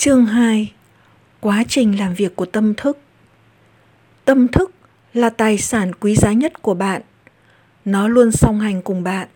Chương 0.00 0.26
2 0.26 0.72
Quá 1.40 1.64
trình 1.68 1.98
làm 1.98 2.14
việc 2.14 2.36
của 2.36 2.46
tâm 2.46 2.74
thức 2.74 2.98
Tâm 4.24 4.48
thức 4.48 4.70
là 5.12 5.30
tài 5.30 5.58
sản 5.58 5.92
quý 5.94 6.14
giá 6.14 6.32
nhất 6.32 6.62
của 6.62 6.74
bạn. 6.74 7.02
Nó 7.84 8.08
luôn 8.08 8.30
song 8.32 8.60
hành 8.60 8.82
cùng 8.82 9.02
bạn. 9.02 9.28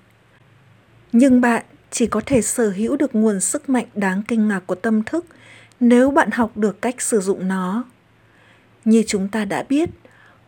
Nhưng 1.13 1.41
bạn 1.41 1.65
chỉ 1.91 2.07
có 2.07 2.21
thể 2.27 2.43
sở 2.43 2.71
hữu 2.71 2.97
được 2.97 3.15
nguồn 3.15 3.41
sức 3.41 3.69
mạnh 3.69 3.87
đáng 3.95 4.23
kinh 4.29 4.49
ngạc 4.49 4.61
của 4.67 4.75
tâm 4.75 5.03
thức 5.03 5.27
nếu 5.81 6.11
bạn 6.11 6.31
học 6.31 6.57
được 6.57 6.83
cách 6.83 7.03
sử 7.03 7.21
dụng 7.21 7.49
nó. 7.49 7.85
Như 8.85 9.05
chúng 9.07 9.29
ta 9.29 9.45
đã 9.45 9.63
biết, 9.69 9.91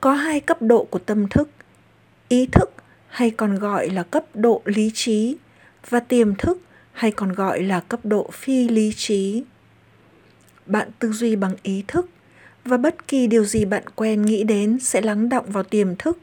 có 0.00 0.12
hai 0.12 0.40
cấp 0.40 0.62
độ 0.62 0.84
của 0.84 0.98
tâm 0.98 1.28
thức. 1.28 1.50
Ý 2.28 2.46
thức 2.46 2.70
hay 3.08 3.30
còn 3.30 3.58
gọi 3.58 3.90
là 3.90 4.02
cấp 4.02 4.24
độ 4.34 4.62
lý 4.64 4.90
trí 4.94 5.36
và 5.88 6.00
tiềm 6.00 6.34
thức 6.34 6.60
hay 6.92 7.10
còn 7.10 7.32
gọi 7.32 7.62
là 7.62 7.80
cấp 7.80 8.00
độ 8.04 8.30
phi 8.32 8.68
lý 8.68 8.92
trí 8.96 9.44
bạn 10.66 10.88
tư 10.98 11.12
duy 11.12 11.36
bằng 11.36 11.54
ý 11.62 11.84
thức 11.88 12.08
và 12.64 12.76
bất 12.76 13.08
kỳ 13.08 13.26
điều 13.26 13.44
gì 13.44 13.64
bạn 13.64 13.82
quen 13.94 14.22
nghĩ 14.22 14.44
đến 14.44 14.78
sẽ 14.80 15.00
lắng 15.00 15.28
động 15.28 15.44
vào 15.48 15.62
tiềm 15.62 15.96
thức. 15.96 16.18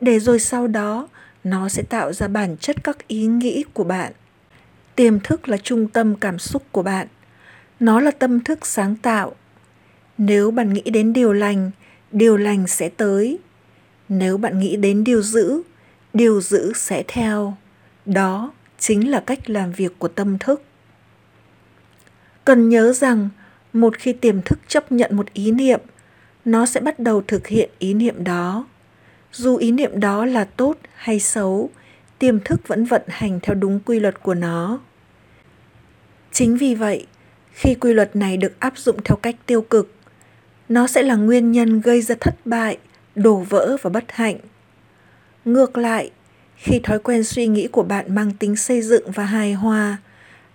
Để 0.00 0.18
rồi 0.18 0.38
sau 0.38 0.66
đó, 0.66 1.08
nó 1.44 1.68
sẽ 1.68 1.82
tạo 1.82 2.12
ra 2.12 2.28
bản 2.28 2.56
chất 2.56 2.76
các 2.84 3.08
ý 3.08 3.26
nghĩ 3.26 3.64
của 3.72 3.84
bạn. 3.84 4.12
Tiềm 4.96 5.20
thức 5.20 5.48
là 5.48 5.56
trung 5.56 5.88
tâm 5.88 6.14
cảm 6.14 6.38
xúc 6.38 6.62
của 6.72 6.82
bạn. 6.82 7.06
Nó 7.80 8.00
là 8.00 8.10
tâm 8.10 8.40
thức 8.40 8.66
sáng 8.66 8.96
tạo. 8.96 9.34
Nếu 10.18 10.50
bạn 10.50 10.72
nghĩ 10.72 10.82
đến 10.82 11.12
điều 11.12 11.32
lành 11.32 11.70
điều 12.12 12.36
lành 12.36 12.66
sẽ 12.66 12.88
tới. 12.88 13.38
Nếu 14.08 14.38
bạn 14.38 14.58
nghĩ 14.58 14.76
đến 14.76 15.04
điều 15.04 15.22
dữ 15.22 15.62
điều 16.14 16.40
dữ 16.40 16.72
sẽ 16.72 17.02
theo. 17.08 17.56
Đó 18.06 18.52
chính 18.78 19.10
là 19.10 19.20
cách 19.20 19.50
làm 19.50 19.72
việc 19.72 19.98
của 19.98 20.08
tâm 20.08 20.38
thức. 20.38 20.62
Cần 22.44 22.68
nhớ 22.68 22.92
rằng 22.92 23.28
một 23.72 23.98
khi 23.98 24.12
tiềm 24.12 24.42
thức 24.42 24.58
chấp 24.68 24.92
nhận 24.92 25.16
một 25.16 25.32
ý 25.32 25.50
niệm, 25.50 25.80
nó 26.44 26.66
sẽ 26.66 26.80
bắt 26.80 26.98
đầu 26.98 27.22
thực 27.26 27.46
hiện 27.46 27.70
ý 27.78 27.94
niệm 27.94 28.24
đó. 28.24 28.66
Dù 29.32 29.56
ý 29.56 29.72
niệm 29.72 30.00
đó 30.00 30.24
là 30.24 30.44
tốt 30.44 30.76
hay 30.94 31.20
xấu, 31.20 31.70
tiềm 32.18 32.40
thức 32.40 32.68
vẫn 32.68 32.84
vận 32.84 33.02
hành 33.08 33.40
theo 33.42 33.54
đúng 33.54 33.80
quy 33.80 34.00
luật 34.00 34.22
của 34.22 34.34
nó. 34.34 34.80
Chính 36.32 36.56
vì 36.56 36.74
vậy, 36.74 37.06
khi 37.52 37.74
quy 37.74 37.92
luật 37.92 38.16
này 38.16 38.36
được 38.36 38.60
áp 38.60 38.78
dụng 38.78 38.96
theo 39.04 39.16
cách 39.16 39.36
tiêu 39.46 39.62
cực, 39.62 39.94
nó 40.68 40.86
sẽ 40.86 41.02
là 41.02 41.16
nguyên 41.16 41.52
nhân 41.52 41.80
gây 41.80 42.02
ra 42.02 42.14
thất 42.20 42.34
bại, 42.46 42.78
đổ 43.14 43.36
vỡ 43.36 43.76
và 43.82 43.90
bất 43.90 44.04
hạnh. 44.08 44.36
Ngược 45.44 45.78
lại, 45.78 46.10
khi 46.56 46.80
thói 46.84 46.98
quen 46.98 47.24
suy 47.24 47.46
nghĩ 47.46 47.68
của 47.68 47.82
bạn 47.82 48.14
mang 48.14 48.30
tính 48.38 48.56
xây 48.56 48.82
dựng 48.82 49.10
và 49.10 49.24
hài 49.24 49.52
hòa, 49.52 49.96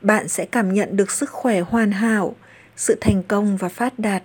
bạn 0.01 0.27
sẽ 0.27 0.45
cảm 0.45 0.73
nhận 0.73 0.97
được 0.97 1.11
sức 1.11 1.29
khỏe 1.29 1.59
hoàn 1.59 1.91
hảo 1.91 2.35
sự 2.75 2.97
thành 3.01 3.23
công 3.23 3.57
và 3.57 3.69
phát 3.69 3.99
đạt. 3.99 4.23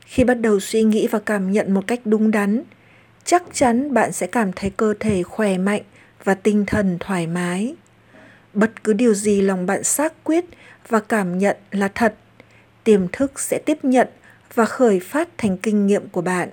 Khi 0.00 0.24
bắt 0.24 0.34
đầu 0.34 0.60
suy 0.60 0.82
nghĩ 0.82 1.06
và 1.06 1.18
cảm 1.18 1.52
nhận 1.52 1.74
một 1.74 1.86
cách 1.86 2.00
đúng 2.04 2.30
đắn, 2.30 2.62
chắc 3.24 3.42
chắn 3.52 3.94
bạn 3.94 4.12
sẽ 4.12 4.26
cảm 4.26 4.52
thấy 4.52 4.70
cơ 4.70 4.94
thể 5.00 5.22
khỏe 5.22 5.58
mạnh 5.58 5.82
và 6.24 6.34
tinh 6.34 6.64
thần 6.66 6.96
thoải 7.00 7.26
mái. 7.26 7.74
Bất 8.54 8.84
cứ 8.84 8.92
điều 8.92 9.14
gì 9.14 9.40
lòng 9.40 9.66
bạn 9.66 9.84
xác 9.84 10.24
quyết 10.24 10.44
và 10.88 11.00
cảm 11.00 11.38
nhận 11.38 11.56
là 11.70 11.88
thật, 11.88 12.14
tiềm 12.84 13.08
thức 13.12 13.40
sẽ 13.40 13.58
tiếp 13.66 13.78
nhận 13.82 14.08
và 14.54 14.64
khởi 14.64 15.00
phát 15.00 15.28
thành 15.38 15.58
kinh 15.58 15.86
nghiệm 15.86 16.08
của 16.08 16.22
bạn. 16.22 16.48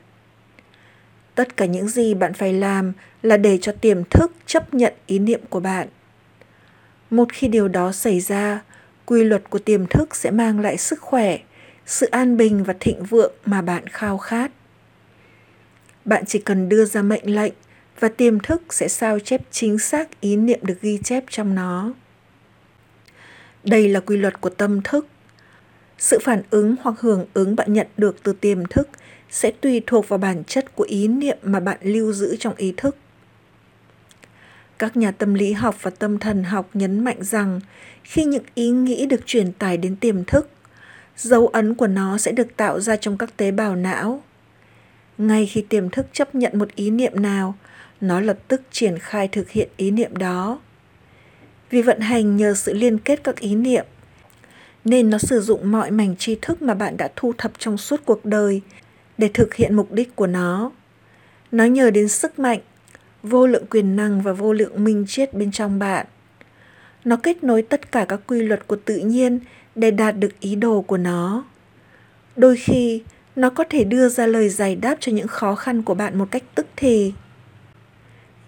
Tất 1.35 1.57
cả 1.57 1.65
những 1.65 1.87
gì 1.87 2.13
bạn 2.13 2.33
phải 2.33 2.53
làm 2.53 2.93
là 3.21 3.37
để 3.37 3.57
cho 3.61 3.71
tiềm 3.71 4.03
thức 4.03 4.31
chấp 4.45 4.73
nhận 4.73 4.93
ý 5.05 5.19
niệm 5.19 5.41
của 5.49 5.59
bạn. 5.59 5.87
Một 7.09 7.27
khi 7.33 7.47
điều 7.47 7.67
đó 7.67 7.91
xảy 7.91 8.19
ra 8.19 8.61
quy 9.05 9.23
luật 9.23 9.49
của 9.49 9.59
tiềm 9.59 9.85
thức 9.87 10.15
sẽ 10.15 10.31
mang 10.31 10.59
lại 10.59 10.77
sức 10.77 11.01
khỏe, 11.01 11.37
sự 11.85 12.07
an 12.11 12.37
bình 12.37 12.63
và 12.63 12.75
thịnh 12.79 13.03
vượng 13.03 13.33
mà 13.45 13.61
bạn 13.61 13.87
khao 13.87 14.17
khát. 14.17 14.51
Bạn 16.05 16.23
chỉ 16.27 16.39
cần 16.39 16.69
đưa 16.69 16.85
ra 16.85 17.01
mệnh 17.01 17.35
lệnh 17.35 17.53
và 17.99 18.07
tiềm 18.07 18.39
thức 18.39 18.73
sẽ 18.73 18.87
sao 18.87 19.19
chép 19.19 19.41
chính 19.51 19.79
xác 19.79 20.21
ý 20.21 20.35
niệm 20.35 20.59
được 20.61 20.81
ghi 20.81 20.99
chép 21.03 21.23
trong 21.29 21.55
nó. 21.55 21.93
Đây 23.63 23.89
là 23.89 23.99
quy 23.99 24.17
luật 24.17 24.41
của 24.41 24.49
tâm 24.49 24.81
thức. 24.81 25.07
Sự 25.97 26.19
phản 26.23 26.41
ứng 26.49 26.75
hoặc 26.81 26.99
hưởng 26.99 27.25
ứng 27.33 27.55
bạn 27.55 27.73
nhận 27.73 27.87
được 27.97 28.23
từ 28.23 28.33
tiềm 28.33 28.65
thức 28.65 28.89
sẽ 29.29 29.51
tùy 29.51 29.81
thuộc 29.87 30.09
vào 30.09 30.19
bản 30.19 30.43
chất 30.43 30.75
của 30.75 30.83
ý 30.83 31.07
niệm 31.07 31.37
mà 31.43 31.59
bạn 31.59 31.77
lưu 31.81 32.13
giữ 32.13 32.35
trong 32.39 32.53
ý 32.57 32.73
thức 32.77 32.97
các 34.79 34.97
nhà 34.97 35.11
tâm 35.11 35.33
lý 35.33 35.53
học 35.53 35.75
và 35.81 35.91
tâm 35.91 36.19
thần 36.19 36.43
học 36.43 36.69
nhấn 36.73 37.03
mạnh 37.03 37.23
rằng, 37.23 37.59
khi 38.03 38.25
những 38.25 38.43
ý 38.55 38.69
nghĩ 38.69 39.05
được 39.05 39.25
truyền 39.25 39.51
tải 39.51 39.77
đến 39.77 39.95
tiềm 39.95 40.23
thức, 40.23 40.49
dấu 41.17 41.47
ấn 41.47 41.75
của 41.75 41.87
nó 41.87 42.17
sẽ 42.17 42.31
được 42.31 42.57
tạo 42.57 42.79
ra 42.79 42.95
trong 42.95 43.17
các 43.17 43.37
tế 43.37 43.51
bào 43.51 43.75
não. 43.75 44.23
Ngay 45.17 45.45
khi 45.45 45.61
tiềm 45.61 45.89
thức 45.89 46.05
chấp 46.13 46.35
nhận 46.35 46.59
một 46.59 46.75
ý 46.75 46.89
niệm 46.89 47.21
nào, 47.21 47.55
nó 48.01 48.19
lập 48.19 48.37
tức 48.47 48.61
triển 48.71 48.99
khai 48.99 49.27
thực 49.27 49.49
hiện 49.49 49.69
ý 49.77 49.91
niệm 49.91 50.17
đó. 50.17 50.59
Vì 51.69 51.81
vận 51.81 51.99
hành 51.99 52.37
nhờ 52.37 52.53
sự 52.53 52.73
liên 52.73 52.97
kết 52.97 53.23
các 53.23 53.39
ý 53.39 53.55
niệm, 53.55 53.85
nên 54.85 55.09
nó 55.09 55.17
sử 55.17 55.41
dụng 55.41 55.71
mọi 55.71 55.91
mảnh 55.91 56.15
tri 56.15 56.37
thức 56.41 56.61
mà 56.61 56.73
bạn 56.73 56.97
đã 56.97 57.09
thu 57.15 57.33
thập 57.37 57.51
trong 57.57 57.77
suốt 57.77 58.01
cuộc 58.05 58.25
đời 58.25 58.61
để 59.17 59.29
thực 59.33 59.53
hiện 59.53 59.75
mục 59.75 59.91
đích 59.91 60.15
của 60.15 60.27
nó. 60.27 60.71
Nó 61.51 61.65
nhờ 61.65 61.89
đến 61.89 62.07
sức 62.07 62.39
mạnh 62.39 62.59
vô 63.25 63.47
lượng 63.47 63.65
quyền 63.69 63.95
năng 63.95 64.21
và 64.21 64.33
vô 64.33 64.53
lượng 64.53 64.83
minh 64.83 65.05
triết 65.07 65.33
bên 65.33 65.51
trong 65.51 65.79
bạn. 65.79 66.05
Nó 67.05 67.15
kết 67.23 67.43
nối 67.43 67.61
tất 67.61 67.91
cả 67.91 68.05
các 68.05 68.19
quy 68.27 68.41
luật 68.41 68.67
của 68.67 68.75
tự 68.85 68.97
nhiên 68.97 69.39
để 69.75 69.91
đạt 69.91 70.17
được 70.17 70.39
ý 70.39 70.55
đồ 70.55 70.81
của 70.81 70.97
nó. 70.97 71.45
Đôi 72.35 72.55
khi, 72.55 73.03
nó 73.35 73.49
có 73.49 73.63
thể 73.69 73.83
đưa 73.83 74.09
ra 74.09 74.27
lời 74.27 74.49
giải 74.49 74.75
đáp 74.75 74.95
cho 74.99 75.11
những 75.11 75.27
khó 75.27 75.55
khăn 75.55 75.81
của 75.81 75.93
bạn 75.93 76.17
một 76.17 76.27
cách 76.31 76.43
tức 76.55 76.67
thì. 76.75 77.13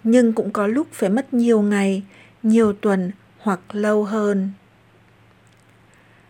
Nhưng 0.04 0.32
cũng 0.32 0.50
có 0.50 0.66
lúc 0.66 0.86
phải 0.92 1.10
mất 1.10 1.34
nhiều 1.34 1.62
ngày, 1.62 2.02
nhiều 2.42 2.72
tuần 2.72 3.12
hoặc 3.38 3.60
lâu 3.72 4.04
hơn. 4.04 4.50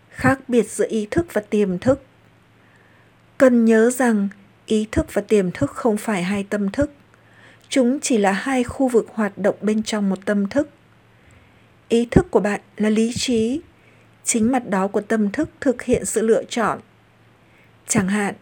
Khác 0.09 0.39
biệt 0.47 0.69
giữa 0.69 0.87
ý 0.89 1.07
thức 1.11 1.33
và 1.33 1.41
tiềm 1.41 1.79
thức. 1.79 2.01
Cần 3.37 3.65
nhớ 3.65 3.89
rằng 3.89 4.29
ý 4.65 4.87
thức 4.91 5.13
và 5.13 5.21
tiềm 5.21 5.51
thức 5.51 5.71
không 5.71 5.97
phải 5.97 6.23
hai 6.23 6.43
tâm 6.43 6.71
thức 6.71 6.91
chúng 7.69 7.99
chỉ 7.99 8.17
là 8.17 8.31
hai 8.31 8.63
khu 8.63 8.87
vực 8.87 9.07
hoạt 9.13 9.37
động 9.37 9.55
bên 9.61 9.83
trong 9.83 10.09
một 10.09 10.25
tâm 10.25 10.47
thức. 10.47 10.69
Ý 11.89 12.07
thức 12.11 12.31
của 12.31 12.39
bạn 12.39 12.61
là 12.77 12.89
lý 12.89 13.11
trí. 13.15 13.61
Chính 14.23 14.51
mặt 14.51 14.69
đó 14.69 14.87
của 14.87 15.01
tâm 15.01 15.31
thức 15.31 15.49
thực 15.61 15.81
hiện 15.81 16.05
sự 16.05 16.21
lựa 16.21 16.43
chọn. 16.43 16.79
Chẳng 17.87 18.07
hạn, 18.07 18.35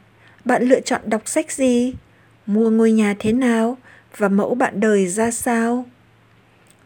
bạn 0.45 0.63
lựa 0.63 0.79
chọn 0.79 1.01
đọc 1.05 1.21
sách 1.25 1.51
gì? 1.51 1.93
Mua 2.45 2.69
ngôi 2.69 2.91
nhà 2.91 3.15
thế 3.19 3.33
nào? 3.33 3.77
Và 4.17 4.29
mẫu 4.29 4.55
bạn 4.55 4.79
đời 4.79 5.07
ra 5.07 5.31
sao? 5.31 5.85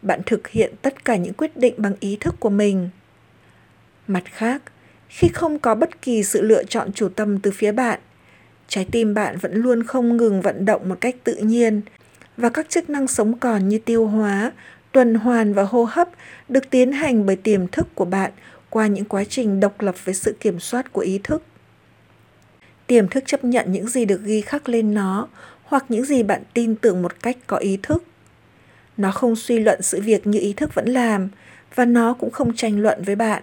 Bạn 0.02 0.20
thực 0.26 0.48
hiện 0.48 0.74
tất 0.82 1.04
cả 1.04 1.16
những 1.16 1.34
quyết 1.34 1.56
định 1.56 1.74
bằng 1.76 1.94
ý 2.00 2.16
thức 2.20 2.34
của 2.40 2.50
mình. 2.50 2.88
Mặt 4.06 4.22
khác, 4.24 4.62
khi 5.08 5.28
không 5.28 5.58
có 5.58 5.74
bất 5.74 6.02
kỳ 6.02 6.22
sự 6.22 6.42
lựa 6.42 6.64
chọn 6.64 6.92
chủ 6.92 7.08
tâm 7.08 7.38
từ 7.38 7.50
phía 7.50 7.72
bạn, 7.72 8.00
trái 8.68 8.86
tim 8.92 9.14
bạn 9.14 9.38
vẫn 9.38 9.54
luôn 9.54 9.82
không 9.82 10.16
ngừng 10.16 10.40
vận 10.40 10.64
động 10.64 10.88
một 10.88 10.96
cách 11.00 11.16
tự 11.24 11.36
nhiên 11.36 11.80
và 12.36 12.48
các 12.48 12.68
chức 12.68 12.90
năng 12.90 13.06
sống 13.06 13.38
còn 13.38 13.68
như 13.68 13.78
tiêu 13.78 14.06
hóa, 14.06 14.52
tuần 14.92 15.14
hoàn 15.14 15.54
và 15.54 15.62
hô 15.62 15.84
hấp 15.84 16.08
được 16.48 16.70
tiến 16.70 16.92
hành 16.92 17.26
bởi 17.26 17.36
tiềm 17.36 17.68
thức 17.68 17.86
của 17.94 18.04
bạn 18.04 18.32
qua 18.70 18.86
những 18.86 19.04
quá 19.04 19.24
trình 19.24 19.60
độc 19.60 19.80
lập 19.80 19.94
với 20.04 20.14
sự 20.14 20.36
kiểm 20.40 20.60
soát 20.60 20.92
của 20.92 21.00
ý 21.00 21.20
thức. 21.24 21.42
Tiềm 22.86 23.08
thức 23.08 23.24
chấp 23.26 23.44
nhận 23.44 23.72
những 23.72 23.88
gì 23.88 24.04
được 24.04 24.22
ghi 24.24 24.40
khắc 24.40 24.68
lên 24.68 24.94
nó 24.94 25.28
hoặc 25.64 25.84
những 25.88 26.04
gì 26.04 26.22
bạn 26.22 26.42
tin 26.54 26.74
tưởng 26.74 27.02
một 27.02 27.22
cách 27.22 27.36
có 27.46 27.56
ý 27.56 27.78
thức. 27.82 28.04
Nó 28.96 29.10
không 29.10 29.36
suy 29.36 29.58
luận 29.58 29.82
sự 29.82 30.00
việc 30.00 30.26
như 30.26 30.40
ý 30.40 30.52
thức 30.52 30.74
vẫn 30.74 30.88
làm 30.88 31.28
và 31.74 31.84
nó 31.84 32.14
cũng 32.14 32.30
không 32.30 32.56
tranh 32.56 32.80
luận 32.80 33.02
với 33.02 33.16
bạn. 33.16 33.42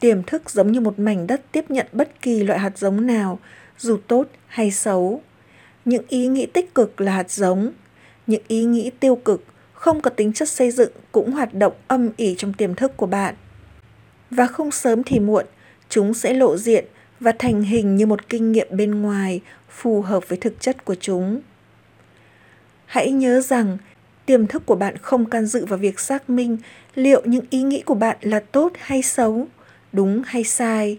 Tiềm 0.00 0.22
thức 0.22 0.50
giống 0.50 0.72
như 0.72 0.80
một 0.80 0.98
mảnh 0.98 1.26
đất 1.26 1.42
tiếp 1.52 1.64
nhận 1.68 1.86
bất 1.92 2.22
kỳ 2.22 2.42
loại 2.42 2.58
hạt 2.58 2.78
giống 2.78 3.06
nào, 3.06 3.38
dù 3.78 3.98
tốt 4.06 4.26
hay 4.46 4.70
xấu 4.70 5.22
những 5.86 6.04
ý 6.08 6.26
nghĩ 6.26 6.46
tích 6.46 6.74
cực 6.74 7.00
là 7.00 7.12
hạt 7.12 7.30
giống. 7.30 7.72
Những 8.26 8.42
ý 8.48 8.64
nghĩ 8.64 8.90
tiêu 9.00 9.16
cực, 9.16 9.44
không 9.72 10.00
có 10.00 10.10
tính 10.10 10.32
chất 10.32 10.48
xây 10.48 10.70
dựng, 10.70 10.92
cũng 11.12 11.32
hoạt 11.32 11.54
động 11.54 11.72
âm 11.88 12.10
ỉ 12.16 12.34
trong 12.38 12.52
tiềm 12.52 12.74
thức 12.74 12.96
của 12.96 13.06
bạn. 13.06 13.34
Và 14.30 14.46
không 14.46 14.70
sớm 14.70 15.02
thì 15.02 15.20
muộn, 15.20 15.44
chúng 15.88 16.14
sẽ 16.14 16.32
lộ 16.32 16.56
diện 16.56 16.84
và 17.20 17.32
thành 17.38 17.62
hình 17.62 17.96
như 17.96 18.06
một 18.06 18.28
kinh 18.28 18.52
nghiệm 18.52 18.68
bên 18.70 19.02
ngoài, 19.02 19.40
phù 19.70 20.02
hợp 20.02 20.28
với 20.28 20.38
thực 20.38 20.60
chất 20.60 20.84
của 20.84 20.94
chúng. 20.94 21.40
Hãy 22.86 23.10
nhớ 23.10 23.40
rằng, 23.40 23.78
tiềm 24.26 24.46
thức 24.46 24.66
của 24.66 24.76
bạn 24.76 24.96
không 24.96 25.24
can 25.24 25.46
dự 25.46 25.66
vào 25.66 25.78
việc 25.78 26.00
xác 26.00 26.30
minh 26.30 26.56
liệu 26.94 27.22
những 27.24 27.44
ý 27.50 27.62
nghĩ 27.62 27.82
của 27.82 27.94
bạn 27.94 28.16
là 28.20 28.40
tốt 28.40 28.72
hay 28.78 29.02
xấu, 29.02 29.46
đúng 29.92 30.22
hay 30.26 30.44
sai. 30.44 30.98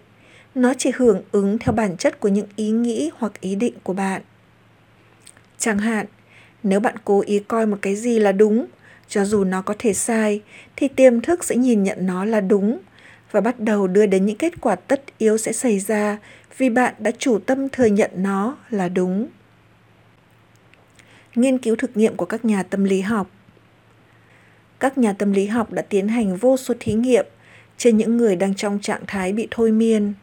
Nó 0.54 0.74
chỉ 0.78 0.90
hưởng 0.94 1.22
ứng 1.32 1.58
theo 1.58 1.72
bản 1.72 1.96
chất 1.96 2.20
của 2.20 2.28
những 2.28 2.46
ý 2.56 2.70
nghĩ 2.70 3.10
hoặc 3.16 3.40
ý 3.40 3.54
định 3.54 3.74
của 3.82 3.92
bạn 3.92 4.22
chẳng 5.58 5.78
hạn, 5.78 6.06
nếu 6.62 6.80
bạn 6.80 6.94
cố 7.04 7.20
ý 7.26 7.38
coi 7.48 7.66
một 7.66 7.78
cái 7.82 7.96
gì 7.96 8.18
là 8.18 8.32
đúng, 8.32 8.66
cho 9.08 9.24
dù 9.24 9.44
nó 9.44 9.62
có 9.62 9.74
thể 9.78 9.94
sai, 9.94 10.42
thì 10.76 10.88
tiềm 10.88 11.20
thức 11.20 11.44
sẽ 11.44 11.56
nhìn 11.56 11.82
nhận 11.82 12.06
nó 12.06 12.24
là 12.24 12.40
đúng 12.40 12.78
và 13.30 13.40
bắt 13.40 13.60
đầu 13.60 13.86
đưa 13.86 14.06
đến 14.06 14.26
những 14.26 14.36
kết 14.36 14.60
quả 14.60 14.76
tất 14.76 15.02
yếu 15.18 15.38
sẽ 15.38 15.52
xảy 15.52 15.78
ra 15.78 16.18
vì 16.58 16.70
bạn 16.70 16.94
đã 16.98 17.10
chủ 17.18 17.38
tâm 17.38 17.68
thừa 17.68 17.86
nhận 17.86 18.10
nó 18.14 18.56
là 18.70 18.88
đúng. 18.88 19.28
Nghiên 21.34 21.58
cứu 21.58 21.76
thực 21.76 21.96
nghiệm 21.96 22.16
của 22.16 22.26
các 22.26 22.44
nhà 22.44 22.62
tâm 22.62 22.84
lý 22.84 23.00
học 23.00 23.30
Các 24.80 24.98
nhà 24.98 25.12
tâm 25.12 25.32
lý 25.32 25.46
học 25.46 25.72
đã 25.72 25.82
tiến 25.82 26.08
hành 26.08 26.36
vô 26.36 26.56
số 26.56 26.74
thí 26.80 26.94
nghiệm 26.94 27.26
trên 27.76 27.96
những 27.96 28.16
người 28.16 28.36
đang 28.36 28.54
trong 28.54 28.78
trạng 28.82 29.02
thái 29.06 29.32
bị 29.32 29.48
thôi 29.50 29.72
miên. 29.72 30.14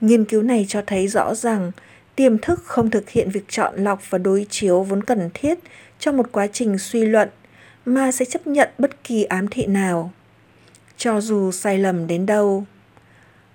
Nghiên 0.00 0.24
cứu 0.24 0.42
này 0.42 0.66
cho 0.68 0.82
thấy 0.86 1.08
rõ 1.08 1.34
rằng 1.34 1.72
tiềm 2.16 2.38
thức 2.38 2.62
không 2.64 2.90
thực 2.90 3.10
hiện 3.10 3.30
việc 3.30 3.44
chọn 3.48 3.74
lọc 3.76 4.10
và 4.10 4.18
đối 4.18 4.46
chiếu 4.50 4.82
vốn 4.82 5.02
cần 5.02 5.30
thiết 5.34 5.58
trong 5.98 6.16
một 6.16 6.32
quá 6.32 6.46
trình 6.46 6.78
suy 6.78 7.04
luận 7.04 7.28
mà 7.84 8.12
sẽ 8.12 8.24
chấp 8.24 8.46
nhận 8.46 8.68
bất 8.78 9.04
kỳ 9.04 9.24
ám 9.24 9.48
thị 9.48 9.66
nào. 9.66 10.12
Cho 10.96 11.20
dù 11.20 11.52
sai 11.52 11.78
lầm 11.78 12.06
đến 12.06 12.26
đâu, 12.26 12.64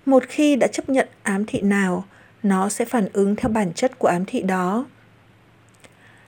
một 0.06 0.24
khi 0.28 0.56
đã 0.56 0.66
chấp 0.66 0.88
nhận 0.88 1.08
ám 1.22 1.44
thị 1.46 1.60
nào, 1.60 2.04
nó 2.42 2.68
sẽ 2.68 2.84
phản 2.84 3.08
ứng 3.12 3.36
theo 3.36 3.48
bản 3.48 3.72
chất 3.74 3.98
của 3.98 4.08
ám 4.08 4.24
thị 4.24 4.42
đó. 4.42 4.86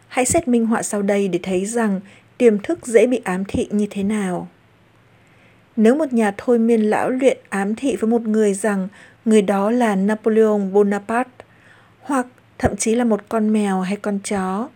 Hãy 0.08 0.24
xét 0.24 0.48
minh 0.48 0.66
họa 0.66 0.82
sau 0.82 1.02
đây 1.02 1.28
để 1.28 1.38
thấy 1.42 1.66
rằng 1.66 2.00
tiềm 2.38 2.58
thức 2.58 2.86
dễ 2.86 3.06
bị 3.06 3.20
ám 3.24 3.44
thị 3.44 3.68
như 3.70 3.86
thế 3.90 4.02
nào. 4.02 4.48
Nếu 5.76 5.94
một 5.94 6.12
nhà 6.12 6.34
thôi 6.36 6.58
miên 6.58 6.82
lão 6.82 7.10
luyện 7.10 7.38
ám 7.48 7.74
thị 7.74 7.96
với 7.96 8.10
một 8.10 8.22
người 8.22 8.54
rằng 8.54 8.88
người 9.24 9.42
đó 9.42 9.70
là 9.70 9.96
napoleon 9.96 10.72
bonaparte 10.72 11.33
hoặc 12.04 12.26
thậm 12.58 12.76
chí 12.76 12.94
là 12.94 13.04
một 13.04 13.20
con 13.28 13.52
mèo 13.52 13.80
hay 13.80 13.96
con 13.96 14.18
chó, 14.18 14.68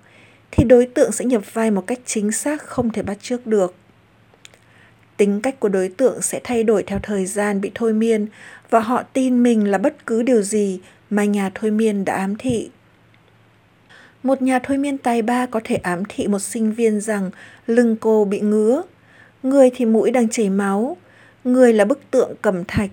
thì 0.50 0.64
đối 0.64 0.86
tượng 0.86 1.12
sẽ 1.12 1.24
nhập 1.24 1.42
vai 1.52 1.70
một 1.70 1.86
cách 1.86 1.98
chính 2.06 2.32
xác 2.32 2.62
không 2.62 2.90
thể 2.90 3.02
bắt 3.02 3.18
chước 3.22 3.46
được. 3.46 3.74
Tính 5.16 5.40
cách 5.40 5.60
của 5.60 5.68
đối 5.68 5.88
tượng 5.88 6.22
sẽ 6.22 6.40
thay 6.44 6.64
đổi 6.64 6.82
theo 6.82 6.98
thời 7.02 7.26
gian 7.26 7.60
bị 7.60 7.70
thôi 7.74 7.92
miên 7.92 8.26
và 8.70 8.80
họ 8.80 9.02
tin 9.02 9.42
mình 9.42 9.70
là 9.70 9.78
bất 9.78 10.06
cứ 10.06 10.22
điều 10.22 10.42
gì 10.42 10.80
mà 11.10 11.24
nhà 11.24 11.50
thôi 11.54 11.70
miên 11.70 12.04
đã 12.04 12.16
ám 12.16 12.36
thị. 12.36 12.70
Một 14.22 14.42
nhà 14.42 14.58
thôi 14.58 14.78
miên 14.78 14.98
tài 14.98 15.22
ba 15.22 15.46
có 15.46 15.60
thể 15.64 15.76
ám 15.76 16.02
thị 16.08 16.26
một 16.26 16.38
sinh 16.38 16.72
viên 16.72 17.00
rằng 17.00 17.30
lưng 17.66 17.96
cô 18.00 18.24
bị 18.24 18.40
ngứa, 18.40 18.82
người 19.42 19.70
thì 19.76 19.84
mũi 19.84 20.10
đang 20.10 20.28
chảy 20.28 20.50
máu, 20.50 20.96
người 21.44 21.72
là 21.72 21.84
bức 21.84 22.00
tượng 22.10 22.32
cầm 22.42 22.64
thạch 22.68 22.90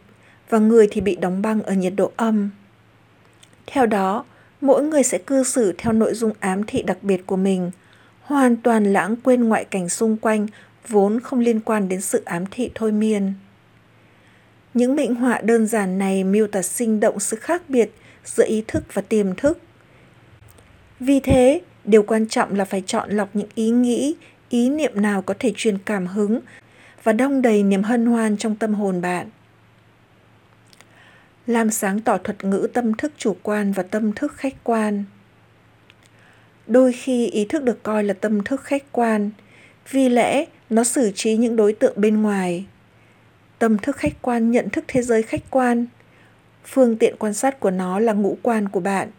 và 0.49 0.59
người 0.59 0.87
thì 0.91 1.01
bị 1.01 1.15
đóng 1.15 1.41
băng 1.41 1.63
ở 1.63 1.73
nhiệt 1.73 1.93
độ 1.95 2.11
âm 2.15 2.49
theo 3.67 3.85
đó, 3.85 4.25
mỗi 4.61 4.83
người 4.83 5.03
sẽ 5.03 5.17
cư 5.17 5.43
xử 5.43 5.73
theo 5.77 5.93
nội 5.93 6.13
dung 6.13 6.31
ám 6.39 6.63
thị 6.63 6.81
đặc 6.81 6.97
biệt 7.01 7.25
của 7.25 7.35
mình, 7.35 7.71
hoàn 8.21 8.55
toàn 8.55 8.93
lãng 8.93 9.15
quên 9.15 9.43
ngoại 9.43 9.65
cảnh 9.65 9.89
xung 9.89 10.17
quanh, 10.17 10.47
vốn 10.87 11.19
không 11.19 11.39
liên 11.39 11.59
quan 11.59 11.89
đến 11.89 12.01
sự 12.01 12.21
ám 12.25 12.45
thị 12.51 12.71
thôi 12.75 12.91
miên. 12.91 13.33
Những 14.73 14.95
minh 14.95 15.15
họa 15.15 15.41
đơn 15.41 15.67
giản 15.67 15.97
này 15.97 16.23
miêu 16.23 16.47
tả 16.47 16.61
sinh 16.61 16.99
động 16.99 17.19
sự 17.19 17.37
khác 17.37 17.61
biệt 17.69 17.91
giữa 18.25 18.45
ý 18.47 18.63
thức 18.67 18.83
và 18.93 19.01
tiềm 19.01 19.35
thức. 19.35 19.59
Vì 20.99 21.19
thế, 21.19 21.61
điều 21.83 22.03
quan 22.03 22.27
trọng 22.27 22.55
là 22.55 22.65
phải 22.65 22.83
chọn 22.85 23.09
lọc 23.09 23.29
những 23.33 23.49
ý 23.55 23.69
nghĩ, 23.69 24.15
ý 24.49 24.69
niệm 24.69 25.01
nào 25.01 25.21
có 25.21 25.33
thể 25.39 25.53
truyền 25.55 25.77
cảm 25.77 26.07
hứng 26.07 26.39
và 27.03 27.13
đong 27.13 27.41
đầy 27.41 27.63
niềm 27.63 27.83
hân 27.83 28.05
hoan 28.05 28.37
trong 28.37 28.55
tâm 28.55 28.73
hồn 28.73 29.01
bạn 29.01 29.29
làm 31.47 31.69
sáng 31.69 31.99
tỏ 31.99 32.17
thuật 32.17 32.43
ngữ 32.43 32.67
tâm 32.73 32.93
thức 32.93 33.11
chủ 33.17 33.37
quan 33.43 33.71
và 33.71 33.83
tâm 33.83 34.13
thức 34.13 34.33
khách 34.35 34.63
quan. 34.63 35.03
Đôi 36.67 36.93
khi 36.93 37.27
ý 37.27 37.45
thức 37.45 37.63
được 37.63 37.83
coi 37.83 38.03
là 38.03 38.13
tâm 38.13 38.43
thức 38.43 38.63
khách 38.63 38.83
quan, 38.91 39.31
vì 39.89 40.09
lẽ 40.09 40.45
nó 40.69 40.83
xử 40.83 41.11
trí 41.15 41.37
những 41.37 41.55
đối 41.55 41.73
tượng 41.73 41.93
bên 41.95 42.21
ngoài. 42.21 42.65
Tâm 43.59 43.77
thức 43.77 43.95
khách 43.97 44.21
quan 44.21 44.51
nhận 44.51 44.69
thức 44.69 44.85
thế 44.87 45.01
giới 45.01 45.23
khách 45.23 45.43
quan. 45.49 45.85
Phương 46.65 46.97
tiện 46.97 47.15
quan 47.19 47.33
sát 47.33 47.59
của 47.59 47.71
nó 47.71 47.99
là 47.99 48.13
ngũ 48.13 48.37
quan 48.41 48.69
của 48.69 48.79
bạn. 48.79 49.09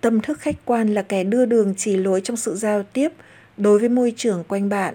Tâm 0.00 0.20
thức 0.20 0.40
khách 0.40 0.56
quan 0.64 0.94
là 0.94 1.02
kẻ 1.02 1.24
đưa 1.24 1.46
đường 1.46 1.74
chỉ 1.76 1.96
lối 1.96 2.20
trong 2.20 2.36
sự 2.36 2.56
giao 2.56 2.82
tiếp 2.82 3.08
đối 3.56 3.78
với 3.78 3.88
môi 3.88 4.12
trường 4.16 4.44
quanh 4.48 4.68
bạn. 4.68 4.94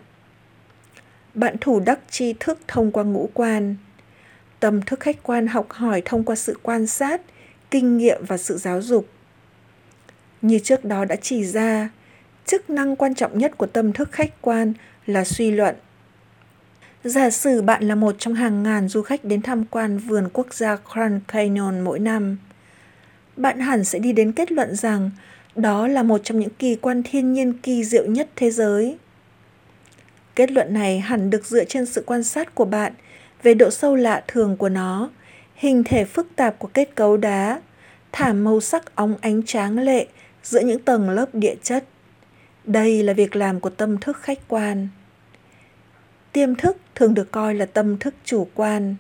Bạn 1.33 1.55
thủ 1.61 1.79
đắc 1.79 1.99
tri 2.09 2.33
thức 2.39 2.59
thông 2.67 2.91
qua 2.91 3.03
ngũ 3.03 3.29
quan 3.33 3.75
tâm 4.59 4.81
thức 4.81 5.00
khách 5.00 5.24
quan 5.24 5.48
học 5.48 5.71
hỏi 5.71 6.01
thông 6.06 6.24
qua 6.24 6.36
sự 6.36 6.57
quan 6.63 6.88
sát, 6.88 7.21
kinh 7.71 7.98
nghiệm 7.98 8.25
và 8.25 8.38
sự 8.38 8.57
giáo 8.57 8.81
dục. 8.81 9.07
Như 10.42 10.59
trước 10.59 10.86
đó 10.86 11.06
đã 11.06 11.15
chỉ 11.15 11.45
ra, 11.45 11.89
chức 12.45 12.69
năng 12.69 12.95
quan 12.95 13.15
trọng 13.15 13.38
nhất 13.38 13.57
của 13.57 13.65
tâm 13.65 13.94
thức 13.94 14.12
khách 14.12 14.42
quan 14.42 14.74
là 15.06 15.24
suy 15.24 15.51
luận. 15.51 15.75
Giả 17.04 17.30
sử 17.30 17.62
bạn 17.62 17.88
là 17.88 17.95
một 17.95 18.15
trong 18.19 18.33
hàng 18.33 18.63
ngàn 18.63 18.88
du 18.88 19.01
khách 19.01 19.25
đến 19.25 19.42
tham 19.42 19.65
quan 19.65 19.98
vườn 19.98 20.30
quốc 20.33 20.54
gia 20.54 20.77
grand 20.94 21.21
canyon 21.27 21.80
mỗi 21.80 22.00
năm, 22.00 22.38
bạn 23.38 23.59
hẳn 23.59 23.83
sẽ 23.83 24.00
đi 24.00 24.13
đến 24.13 24.31
kết 24.31 24.51
luận 24.51 24.75
rằng 24.75 25.12
đó 25.56 25.88
là 25.88 26.04
một 26.04 26.21
trong 26.24 26.39
những 26.39 26.50
kỳ 26.59 26.75
quan 26.75 27.04
thiên 27.04 27.33
nhiên 27.33 27.54
kỳ 27.54 27.83
diệu 27.83 28.06
nhất 28.06 28.30
thế 28.36 28.51
giới. 28.51 28.98
Kết 30.36 30.51
luận 30.51 30.74
này 30.74 31.00
hẳn 31.00 31.30
được 31.30 31.45
dựa 31.45 31.63
trên 31.63 31.86
sự 31.86 32.04
quan 32.06 32.24
sát 32.24 32.56
của 32.56 32.65
bạn 32.65 32.94
về 33.44 33.54
độ 33.54 33.69
sâu 33.69 33.95
lạ 33.95 34.24
thường 34.28 34.57
của 34.57 34.69
nó, 34.69 35.10
hình 35.56 35.84
thể 35.84 36.06
phức 36.06 36.28
tạp 36.36 36.60
của 36.60 36.69
kết 36.74 36.95
cấu 36.95 37.18
đá, 37.18 37.62
thảm 38.12 38.44
màu 38.44 38.62
sắc 38.62 38.95
óng 38.95 39.16
ánh 39.22 39.44
tráng 39.44 39.80
lệ 39.80 40.07
giữa 40.44 40.60
những 40.60 40.80
tầng 40.80 41.10
lớp 41.10 41.36
địa 41.36 41.56
chất. 41.63 41.86
Đây 42.63 43.04
là 43.04 43.13
việc 43.13 43.36
làm 43.36 43.60
của 43.60 43.69
tâm 43.69 43.98
thức 43.98 44.18
khách 44.18 44.39
quan. 44.48 44.88
Tiềm 46.31 46.56
thức 46.56 46.78
thường 46.95 47.13
được 47.13 47.31
coi 47.31 47.56
là 47.56 47.66
tâm 47.66 47.98
thức 47.98 48.13
chủ 48.25 48.48
quan. 48.54 48.95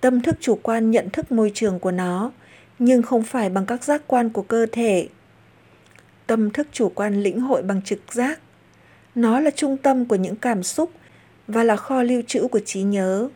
Tâm 0.00 0.20
thức 0.20 0.36
chủ 0.40 0.58
quan 0.62 0.90
nhận 0.90 1.10
thức 1.10 1.32
môi 1.32 1.50
trường 1.54 1.78
của 1.78 1.90
nó, 1.90 2.32
nhưng 2.78 3.02
không 3.02 3.22
phải 3.22 3.50
bằng 3.50 3.66
các 3.66 3.84
giác 3.84 4.02
quan 4.06 4.30
của 4.30 4.42
cơ 4.42 4.66
thể. 4.72 5.08
Tâm 6.26 6.50
thức 6.50 6.68
chủ 6.72 6.88
quan 6.88 7.22
lĩnh 7.22 7.40
hội 7.40 7.62
bằng 7.62 7.82
trực 7.82 8.12
giác. 8.12 8.40
Nó 9.14 9.40
là 9.40 9.50
trung 9.50 9.76
tâm 9.76 10.04
của 10.04 10.16
những 10.16 10.36
cảm 10.36 10.62
xúc 10.62 10.90
và 11.48 11.64
là 11.64 11.76
kho 11.76 12.02
lưu 12.02 12.22
trữ 12.26 12.48
của 12.48 12.60
trí 12.64 12.82
nhớ. 12.82 13.28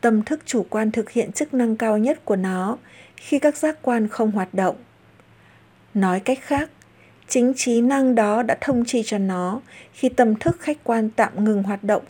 Tâm 0.00 0.22
thức 0.22 0.40
chủ 0.46 0.66
quan 0.70 0.90
thực 0.90 1.10
hiện 1.10 1.32
chức 1.32 1.54
năng 1.54 1.76
cao 1.76 1.98
nhất 1.98 2.24
của 2.24 2.36
nó 2.36 2.78
khi 3.16 3.38
các 3.38 3.56
giác 3.56 3.78
quan 3.82 4.08
không 4.08 4.30
hoạt 4.30 4.54
động. 4.54 4.76
Nói 5.94 6.20
cách 6.20 6.38
khác, 6.42 6.70
chính 7.28 7.52
trí 7.56 7.80
năng 7.80 8.14
đó 8.14 8.42
đã 8.42 8.58
thông 8.60 8.84
chi 8.84 9.02
cho 9.06 9.18
nó 9.18 9.60
khi 9.92 10.08
tâm 10.08 10.34
thức 10.34 10.60
khách 10.60 10.78
quan 10.84 11.10
tạm 11.10 11.44
ngừng 11.44 11.62
hoạt 11.62 11.84
động 11.84 12.02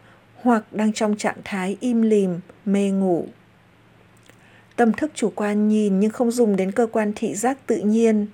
hoặc 0.43 0.65
đang 0.73 0.93
trong 0.93 1.17
trạng 1.17 1.37
thái 1.45 1.77
im 1.81 2.03
lìm, 2.03 2.41
mê 2.65 2.91
ngủ. 2.91 3.27
Tâm 4.77 4.93
thức 4.93 5.11
chủ 5.15 5.33
quan 5.35 5.69
nhìn 5.69 6.01
nhưng 6.01 6.11
không 6.11 6.31
dùng 6.31 6.57
đến 6.57 6.73
cơ 6.73 6.87
quan 6.87 7.13
thị 7.17 7.35
giác 7.35 7.67
tự 7.67 7.77
nhiên. 7.77 8.27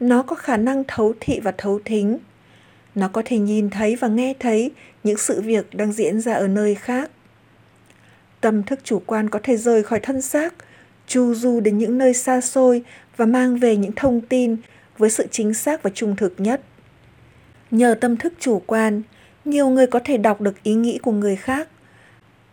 Nó 0.00 0.22
có 0.22 0.36
khả 0.36 0.56
năng 0.56 0.84
thấu 0.88 1.14
thị 1.20 1.40
và 1.40 1.52
thấu 1.58 1.80
thính, 1.84 2.18
nó 2.94 3.08
có 3.08 3.22
thể 3.24 3.38
nhìn 3.38 3.70
thấy 3.70 3.96
và 3.96 4.08
nghe 4.08 4.34
thấy 4.38 4.70
những 5.04 5.16
sự 5.16 5.40
việc 5.40 5.74
đang 5.74 5.92
diễn 5.92 6.20
ra 6.20 6.34
ở 6.34 6.48
nơi 6.48 6.74
khác. 6.74 7.10
Tâm 8.40 8.62
thức 8.62 8.80
chủ 8.84 9.02
quan 9.06 9.30
có 9.30 9.40
thể 9.42 9.56
rời 9.56 9.82
khỏi 9.82 10.00
thân 10.00 10.22
xác, 10.22 10.54
chu 11.06 11.34
du 11.34 11.60
đến 11.60 11.78
những 11.78 11.98
nơi 11.98 12.14
xa 12.14 12.40
xôi 12.40 12.82
và 13.16 13.26
mang 13.26 13.58
về 13.58 13.76
những 13.76 13.92
thông 13.96 14.20
tin 14.20 14.56
với 14.98 15.10
sự 15.10 15.26
chính 15.30 15.54
xác 15.54 15.82
và 15.82 15.90
trung 15.94 16.16
thực 16.16 16.40
nhất. 16.40 16.60
Nhờ 17.70 17.94
tâm 18.00 18.16
thức 18.16 18.32
chủ 18.40 18.62
quan, 18.66 19.02
nhiều 19.44 19.68
người 19.68 19.86
có 19.86 19.98
thể 20.04 20.16
đọc 20.16 20.40
được 20.40 20.62
ý 20.62 20.74
nghĩ 20.74 20.98
của 20.98 21.12
người 21.12 21.36
khác, 21.36 21.68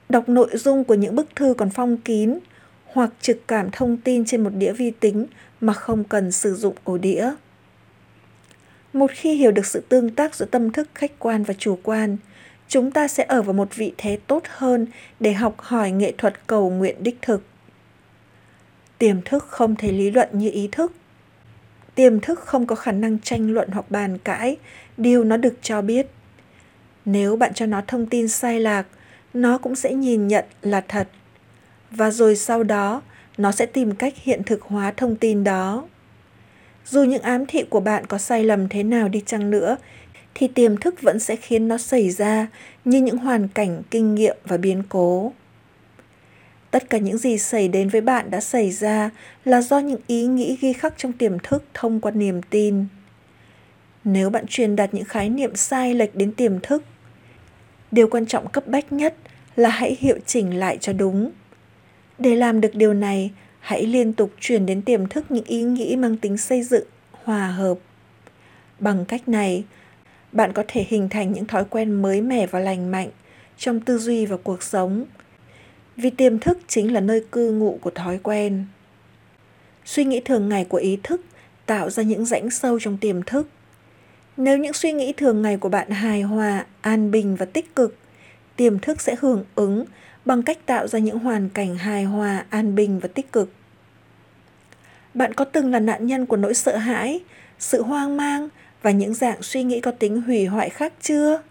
đọc 0.09 0.29
nội 0.29 0.49
dung 0.53 0.83
của 0.83 0.93
những 0.93 1.15
bức 1.15 1.35
thư 1.35 1.53
còn 1.57 1.69
phong 1.69 1.97
kín 1.97 2.39
hoặc 2.85 3.09
trực 3.21 3.47
cảm 3.47 3.69
thông 3.71 3.97
tin 3.97 4.25
trên 4.25 4.43
một 4.43 4.49
đĩa 4.49 4.71
vi 4.71 4.91
tính 4.91 5.25
mà 5.61 5.73
không 5.73 6.03
cần 6.03 6.31
sử 6.31 6.55
dụng 6.55 6.75
ổ 6.83 6.97
đĩa. 6.97 7.31
Một 8.93 9.11
khi 9.13 9.33
hiểu 9.33 9.51
được 9.51 9.65
sự 9.65 9.83
tương 9.89 10.09
tác 10.09 10.35
giữa 10.35 10.45
tâm 10.45 10.71
thức 10.71 10.89
khách 10.95 11.19
quan 11.19 11.43
và 11.43 11.53
chủ 11.57 11.79
quan 11.83 12.17
chúng 12.69 12.91
ta 12.91 13.07
sẽ 13.07 13.25
ở 13.27 13.41
vào 13.41 13.53
một 13.53 13.75
vị 13.75 13.93
thế 13.97 14.19
tốt 14.27 14.43
hơn 14.47 14.87
để 15.19 15.33
học 15.33 15.55
hỏi 15.57 15.91
nghệ 15.91 16.13
thuật 16.17 16.47
cầu 16.47 16.69
nguyện 16.69 16.95
đích 17.03 17.17
thực. 17.21 17.43
Tiềm 18.97 19.21
thức 19.21 19.43
không 19.47 19.75
thể 19.75 19.91
lý 19.91 20.11
luận 20.11 20.29
như 20.33 20.49
ý 20.51 20.69
thức. 20.71 20.91
Tiềm 21.95 22.19
thức 22.19 22.39
không 22.39 22.65
có 22.65 22.75
khả 22.75 22.91
năng 22.91 23.19
tranh 23.19 23.51
luận 23.51 23.69
hoặc 23.71 23.91
bàn 23.91 24.17
cãi, 24.17 24.57
điều 24.97 25.23
nó 25.23 25.37
được 25.37 25.53
cho 25.61 25.81
biết. 25.81 26.07
Nếu 27.05 27.35
bạn 27.35 27.53
cho 27.53 27.65
nó 27.65 27.81
thông 27.87 28.05
tin 28.05 28.27
sai 28.27 28.59
lạc, 28.59 28.87
nó 29.33 29.57
cũng 29.57 29.75
sẽ 29.75 29.93
nhìn 29.93 30.27
nhận 30.27 30.45
là 30.61 30.81
thật. 30.81 31.07
Và 31.91 32.11
rồi 32.11 32.35
sau 32.35 32.63
đó, 32.63 33.01
nó 33.37 33.51
sẽ 33.51 33.65
tìm 33.65 33.95
cách 33.95 34.13
hiện 34.17 34.43
thực 34.43 34.61
hóa 34.61 34.93
thông 34.97 35.15
tin 35.15 35.43
đó. 35.43 35.87
Dù 36.85 37.03
những 37.03 37.21
ám 37.21 37.45
thị 37.45 37.63
của 37.69 37.79
bạn 37.79 38.05
có 38.05 38.17
sai 38.17 38.43
lầm 38.43 38.69
thế 38.69 38.83
nào 38.83 39.09
đi 39.09 39.23
chăng 39.25 39.49
nữa 39.49 39.77
thì 40.39 40.47
tiềm 40.47 40.77
thức 40.77 41.01
vẫn 41.01 41.19
sẽ 41.19 41.35
khiến 41.35 41.67
nó 41.67 41.77
xảy 41.77 42.09
ra 42.09 42.47
như 42.85 43.01
những 43.01 43.17
hoàn 43.17 43.47
cảnh 43.47 43.81
kinh 43.91 44.15
nghiệm 44.15 44.37
và 44.45 44.57
biến 44.57 44.83
cố. 44.89 45.33
Tất 46.71 46.89
cả 46.89 46.97
những 46.97 47.17
gì 47.17 47.37
xảy 47.37 47.67
đến 47.67 47.89
với 47.89 48.01
bạn 48.01 48.31
đã 48.31 48.41
xảy 48.41 48.71
ra 48.71 49.09
là 49.45 49.61
do 49.61 49.79
những 49.79 50.01
ý 50.07 50.25
nghĩ 50.25 50.57
ghi 50.61 50.73
khắc 50.73 50.93
trong 50.97 51.13
tiềm 51.13 51.39
thức 51.39 51.63
thông 51.73 51.99
qua 51.99 52.11
niềm 52.11 52.41
tin. 52.49 52.85
Nếu 54.03 54.29
bạn 54.29 54.45
truyền 54.47 54.75
đạt 54.75 54.93
những 54.93 55.05
khái 55.05 55.29
niệm 55.29 55.55
sai 55.55 55.93
lệch 55.93 56.15
đến 56.15 56.33
tiềm 56.33 56.59
thức 56.59 56.83
điều 57.91 58.07
quan 58.07 58.25
trọng 58.25 58.47
cấp 58.47 58.67
bách 58.67 58.91
nhất 58.91 59.15
là 59.55 59.69
hãy 59.69 59.97
hiệu 59.99 60.17
chỉnh 60.25 60.59
lại 60.59 60.77
cho 60.77 60.93
đúng. 60.93 61.31
Để 62.19 62.35
làm 62.35 62.61
được 62.61 62.75
điều 62.75 62.93
này, 62.93 63.31
hãy 63.59 63.85
liên 63.85 64.13
tục 64.13 64.31
truyền 64.39 64.65
đến 64.65 64.81
tiềm 64.81 65.07
thức 65.07 65.31
những 65.31 65.45
ý 65.45 65.63
nghĩ 65.63 65.95
mang 65.95 66.17
tính 66.17 66.37
xây 66.37 66.63
dựng, 66.63 66.87
hòa 67.11 67.47
hợp. 67.47 67.77
Bằng 68.79 69.05
cách 69.05 69.29
này, 69.29 69.63
bạn 70.31 70.53
có 70.53 70.63
thể 70.67 70.85
hình 70.89 71.09
thành 71.09 71.33
những 71.33 71.45
thói 71.45 71.65
quen 71.65 72.01
mới 72.01 72.21
mẻ 72.21 72.47
và 72.47 72.59
lành 72.59 72.91
mạnh 72.91 73.09
trong 73.57 73.79
tư 73.79 73.97
duy 73.97 74.25
và 74.25 74.37
cuộc 74.43 74.63
sống. 74.63 75.05
Vì 75.95 76.09
tiềm 76.09 76.39
thức 76.39 76.57
chính 76.67 76.93
là 76.93 76.99
nơi 76.99 77.25
cư 77.31 77.51
ngụ 77.51 77.77
của 77.81 77.89
thói 77.89 78.19
quen. 78.23 78.65
Suy 79.85 80.03
nghĩ 80.03 80.21
thường 80.25 80.49
ngày 80.49 80.65
của 80.65 80.77
ý 80.77 80.99
thức 81.03 81.21
tạo 81.65 81.89
ra 81.89 82.03
những 82.03 82.25
rãnh 82.25 82.49
sâu 82.49 82.79
trong 82.79 82.97
tiềm 82.97 83.23
thức. 83.23 83.47
Nếu 84.37 84.57
những 84.57 84.73
suy 84.73 84.91
nghĩ 84.91 85.13
thường 85.13 85.41
ngày 85.41 85.57
của 85.57 85.69
bạn 85.69 85.89
hài 85.89 86.21
hòa, 86.21 86.65
an 86.81 87.11
bình 87.11 87.35
và 87.35 87.45
tích 87.45 87.75
cực, 87.75 87.95
tiềm 88.55 88.79
thức 88.79 89.01
sẽ 89.01 89.15
hưởng 89.19 89.45
ứng 89.55 89.85
bằng 90.25 90.43
cách 90.43 90.65
tạo 90.65 90.87
ra 90.87 90.99
những 90.99 91.19
hoàn 91.19 91.49
cảnh 91.49 91.75
hài 91.75 92.03
hòa, 92.03 92.45
an 92.49 92.75
bình 92.75 92.99
và 92.99 93.09
tích 93.13 93.31
cực. 93.31 93.51
Bạn 95.13 95.33
có 95.33 95.45
từng 95.45 95.71
là 95.71 95.79
nạn 95.79 96.07
nhân 96.07 96.25
của 96.25 96.37
nỗi 96.37 96.53
sợ 96.53 96.77
hãi, 96.77 97.19
sự 97.59 97.81
hoang 97.81 98.17
mang 98.17 98.49
và 98.81 98.91
những 98.91 99.13
dạng 99.13 99.41
suy 99.41 99.63
nghĩ 99.63 99.81
có 99.81 99.91
tính 99.91 100.21
hủy 100.21 100.45
hoại 100.45 100.69
khác 100.69 100.93
chưa? 101.01 101.41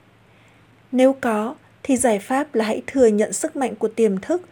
Nếu 0.93 1.17
có, 1.21 1.55
thì 1.83 1.97
giải 1.97 2.19
pháp 2.19 2.55
là 2.55 2.65
hãy 2.65 2.83
thừa 2.87 3.07
nhận 3.07 3.33
sức 3.33 3.57
mạnh 3.57 3.75
của 3.75 3.89
tiềm 3.89 4.19
thức 4.19 4.43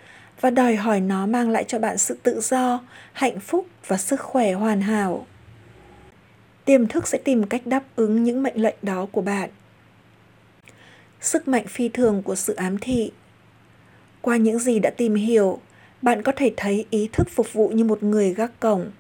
và 0.41 0.51
đòi 0.51 0.77
hỏi 0.77 1.01
nó 1.01 1.27
mang 1.27 1.51
lại 1.51 1.65
cho 1.69 1.79
bạn 1.79 1.99
sự 1.99 2.17
tự 2.23 2.41
do, 2.41 2.81
hạnh 3.13 3.41
phúc 3.41 3.67
và 3.87 3.97
sức 3.97 4.21
khỏe 4.21 4.53
hoàn 4.53 4.81
hảo. 4.81 5.27
Tiềm 6.65 6.87
thức 6.87 7.09
sẽ 7.09 7.19
tìm 7.19 7.47
cách 7.47 7.67
đáp 7.67 7.83
ứng 7.97 8.23
những 8.23 8.43
mệnh 8.43 8.63
lệnh 8.63 8.77
đó 8.83 9.07
của 9.13 9.23
bạn. 9.23 9.51
Sức 11.21 11.49
mạnh 11.49 11.67
phi 11.69 11.89
thường 11.89 12.23
của 12.23 12.35
sự 12.35 12.55
ám 12.55 12.79
thị 12.79 13.13
qua 14.27 14.37
những 14.37 14.59
gì 14.59 14.79
đã 14.79 14.91
tìm 14.91 15.15
hiểu, 15.15 15.61
bạn 16.03 16.23
có 16.23 16.33
thể 16.37 16.53
thấy 16.57 16.87
ý 16.91 17.09
thức 17.13 17.29
phục 17.31 17.53
vụ 17.53 17.69
như 17.69 17.85
một 17.85 18.03
người 18.03 18.35
gác 18.35 18.61
cổng. 18.61 18.91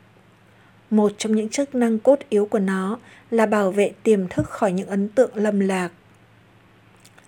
Một 0.90 1.12
trong 1.18 1.36
những 1.36 1.48
chức 1.48 1.74
năng 1.74 1.98
cốt 1.98 2.18
yếu 2.28 2.46
của 2.46 2.58
nó 2.58 2.98
là 3.30 3.46
bảo 3.46 3.70
vệ 3.70 3.92
tiềm 4.02 4.28
thức 4.28 4.50
khỏi 4.50 4.72
những 4.72 4.88
ấn 4.88 5.08
tượng 5.08 5.30
lầm 5.34 5.60
lạc. 5.60 5.88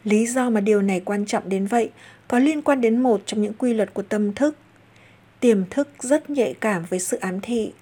Lý 0.05 0.27
do 0.27 0.51
mà 0.51 0.61
điều 0.61 0.83
này 0.83 1.01
quan 1.01 1.27
trọng 1.27 1.49
đến 1.49 1.67
vậy 1.67 1.91
có 2.29 2.39
liên 2.39 2.63
quan 2.63 2.81
đến 2.81 3.03
một 3.03 3.21
trong 3.27 3.43
những 3.43 3.55
quy 3.55 3.75
luật 3.75 3.95
của 3.95 4.03
tâm 4.03 4.33
thức. 4.33 4.57
Tiềm 5.41 5.65
thức 5.71 5.89
rất 6.01 6.31
nhạy 6.31 6.55
cảm 6.61 6.85
với 6.91 6.99
sự 6.99 7.17
ám 7.17 7.41
thị. 7.41 7.73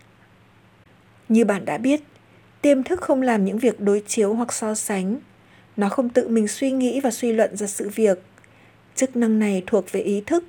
Như 1.29 1.45
bạn 1.45 1.65
đã 1.65 1.79
biết, 1.79 2.01
tiềm 2.63 2.83
thức 2.83 3.01
không 3.01 3.23
làm 3.23 3.45
những 3.45 3.59
việc 3.59 3.81
đối 3.81 4.03
chiếu 4.07 4.35
hoặc 4.35 4.53
so 4.53 4.75
sánh. 4.75 5.17
Nó 5.77 5.89
không 5.89 6.09
tự 6.09 6.29
mình 6.29 6.49
suy 6.49 6.71
nghĩ 6.71 7.01
và 7.01 7.11
suy 7.11 7.33
luận 7.33 7.57
ra 7.57 7.67
sự 7.67 7.89
việc– 7.89 8.23
Chức 8.97 9.17
năng 9.17 9.39
này 9.39 9.63
thuộc 9.67 9.93
về 9.93 10.01
ý 10.01 10.23
thức. 10.27 10.45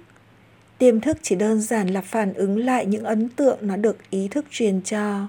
Tiềm 0.78 1.02
thức 1.02 1.18
chỉ 1.22 1.36
đơn 1.36 1.62
giản 1.62 1.88
là 1.88 2.02
phản 2.02 2.34
ứng 2.34 2.66
lại 2.66 2.86
những 2.86 3.04
ấn 3.04 3.30
tượng 3.30 3.58
nó 3.62 3.76
được 3.76 3.98
ý 4.10 4.28
thức 4.28 4.46
truyền 4.52 4.82
cho. 4.82 5.28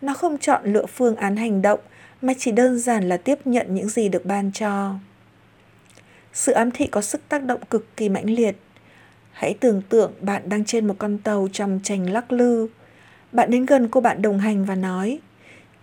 Nó 0.00 0.14
không 0.14 0.38
chọn 0.38 0.72
lựa 0.72 0.86
phương 0.86 1.16
án 1.16 1.36
hành 1.36 1.62
động 1.62 1.80
mà 2.22 2.32
chỉ 2.38 2.50
đơn 2.50 2.78
giản 2.78 3.08
là 3.08 3.16
tiếp 3.16 3.38
nhận 3.44 3.74
những 3.74 3.88
gì 3.88 4.08
được 4.08 4.24
ban 4.24 4.52
cho. 4.52 4.94
Sự 6.32 6.52
ám 6.52 6.70
thị 6.70 6.86
có 6.86 7.00
sức 7.00 7.20
tác 7.28 7.44
động 7.44 7.60
cực 7.70 7.96
kỳ 7.96 8.08
mãnh 8.08 8.30
liệt. 8.30 8.56
Hãy 9.32 9.54
tưởng 9.60 9.82
tượng 9.88 10.12
bạn 10.20 10.48
đang 10.48 10.64
trên 10.64 10.86
một 10.86 10.94
con 10.98 11.18
tàu 11.18 11.48
trong 11.52 11.80
trành 11.82 12.10
lắc 12.10 12.32
lư. 12.32 12.66
Bạn 13.32 13.50
đến 13.50 13.66
gần 13.66 13.88
cô 13.88 14.00
bạn 14.00 14.22
đồng 14.22 14.38
hành 14.38 14.64
và 14.64 14.74
nói 14.74 15.18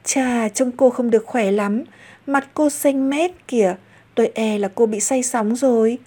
Chà, 0.04 0.50
trông 0.50 0.72
cô 0.72 0.90
không 0.90 1.12
được 1.12 1.26
khỏe 1.26 1.52
lắm, 1.52 1.84
mặt 2.28 2.48
cô 2.54 2.70
xanh 2.70 3.10
mét 3.10 3.32
kìa, 3.48 3.76
tôi 4.16 4.32
e 4.36 4.58
là 4.58 4.70
cô 4.76 4.86
bị 4.86 5.00
say 5.00 5.24
sóng 5.24 5.56
rồi. 5.56 5.98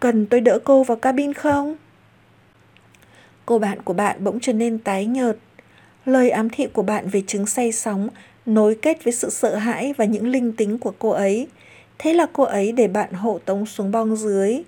Cần 0.00 0.26
tôi 0.26 0.40
đỡ 0.40 0.58
cô 0.64 0.82
vào 0.82 0.96
cabin 0.96 1.32
không? 1.32 1.76
Cô 3.52 3.58
bạn 3.58 3.82
của 3.82 3.92
bạn 3.92 4.24
bỗng 4.24 4.40
trở 4.40 4.52
nên 4.52 4.78
tái 4.78 5.06
nhợt. 5.06 5.36
Lời 6.04 6.30
ám 6.30 6.48
thị 6.50 6.66
của 6.72 6.82
bạn 6.82 7.08
về 7.08 7.22
chứng 7.26 7.46
say 7.46 7.72
sóng 7.72 8.08
nối 8.46 8.74
kết 8.82 9.04
với 9.04 9.12
sự 9.12 9.30
sợ 9.30 9.56
hãi 9.56 9.94
và 9.96 10.04
những 10.04 10.28
linh 10.28 10.52
tính 10.52 10.78
của 10.78 10.92
cô 10.98 11.10
ấy. 11.10 11.48
Thế 11.98 12.12
là 12.12 12.26
cô 12.32 12.44
ấy 12.44 12.72
để 12.72 12.88
bạn 12.88 13.12
hộ 13.12 13.38
tống 13.44 13.66
xuống 13.66 13.90
bong 13.90 14.16
dưới. 14.16 14.62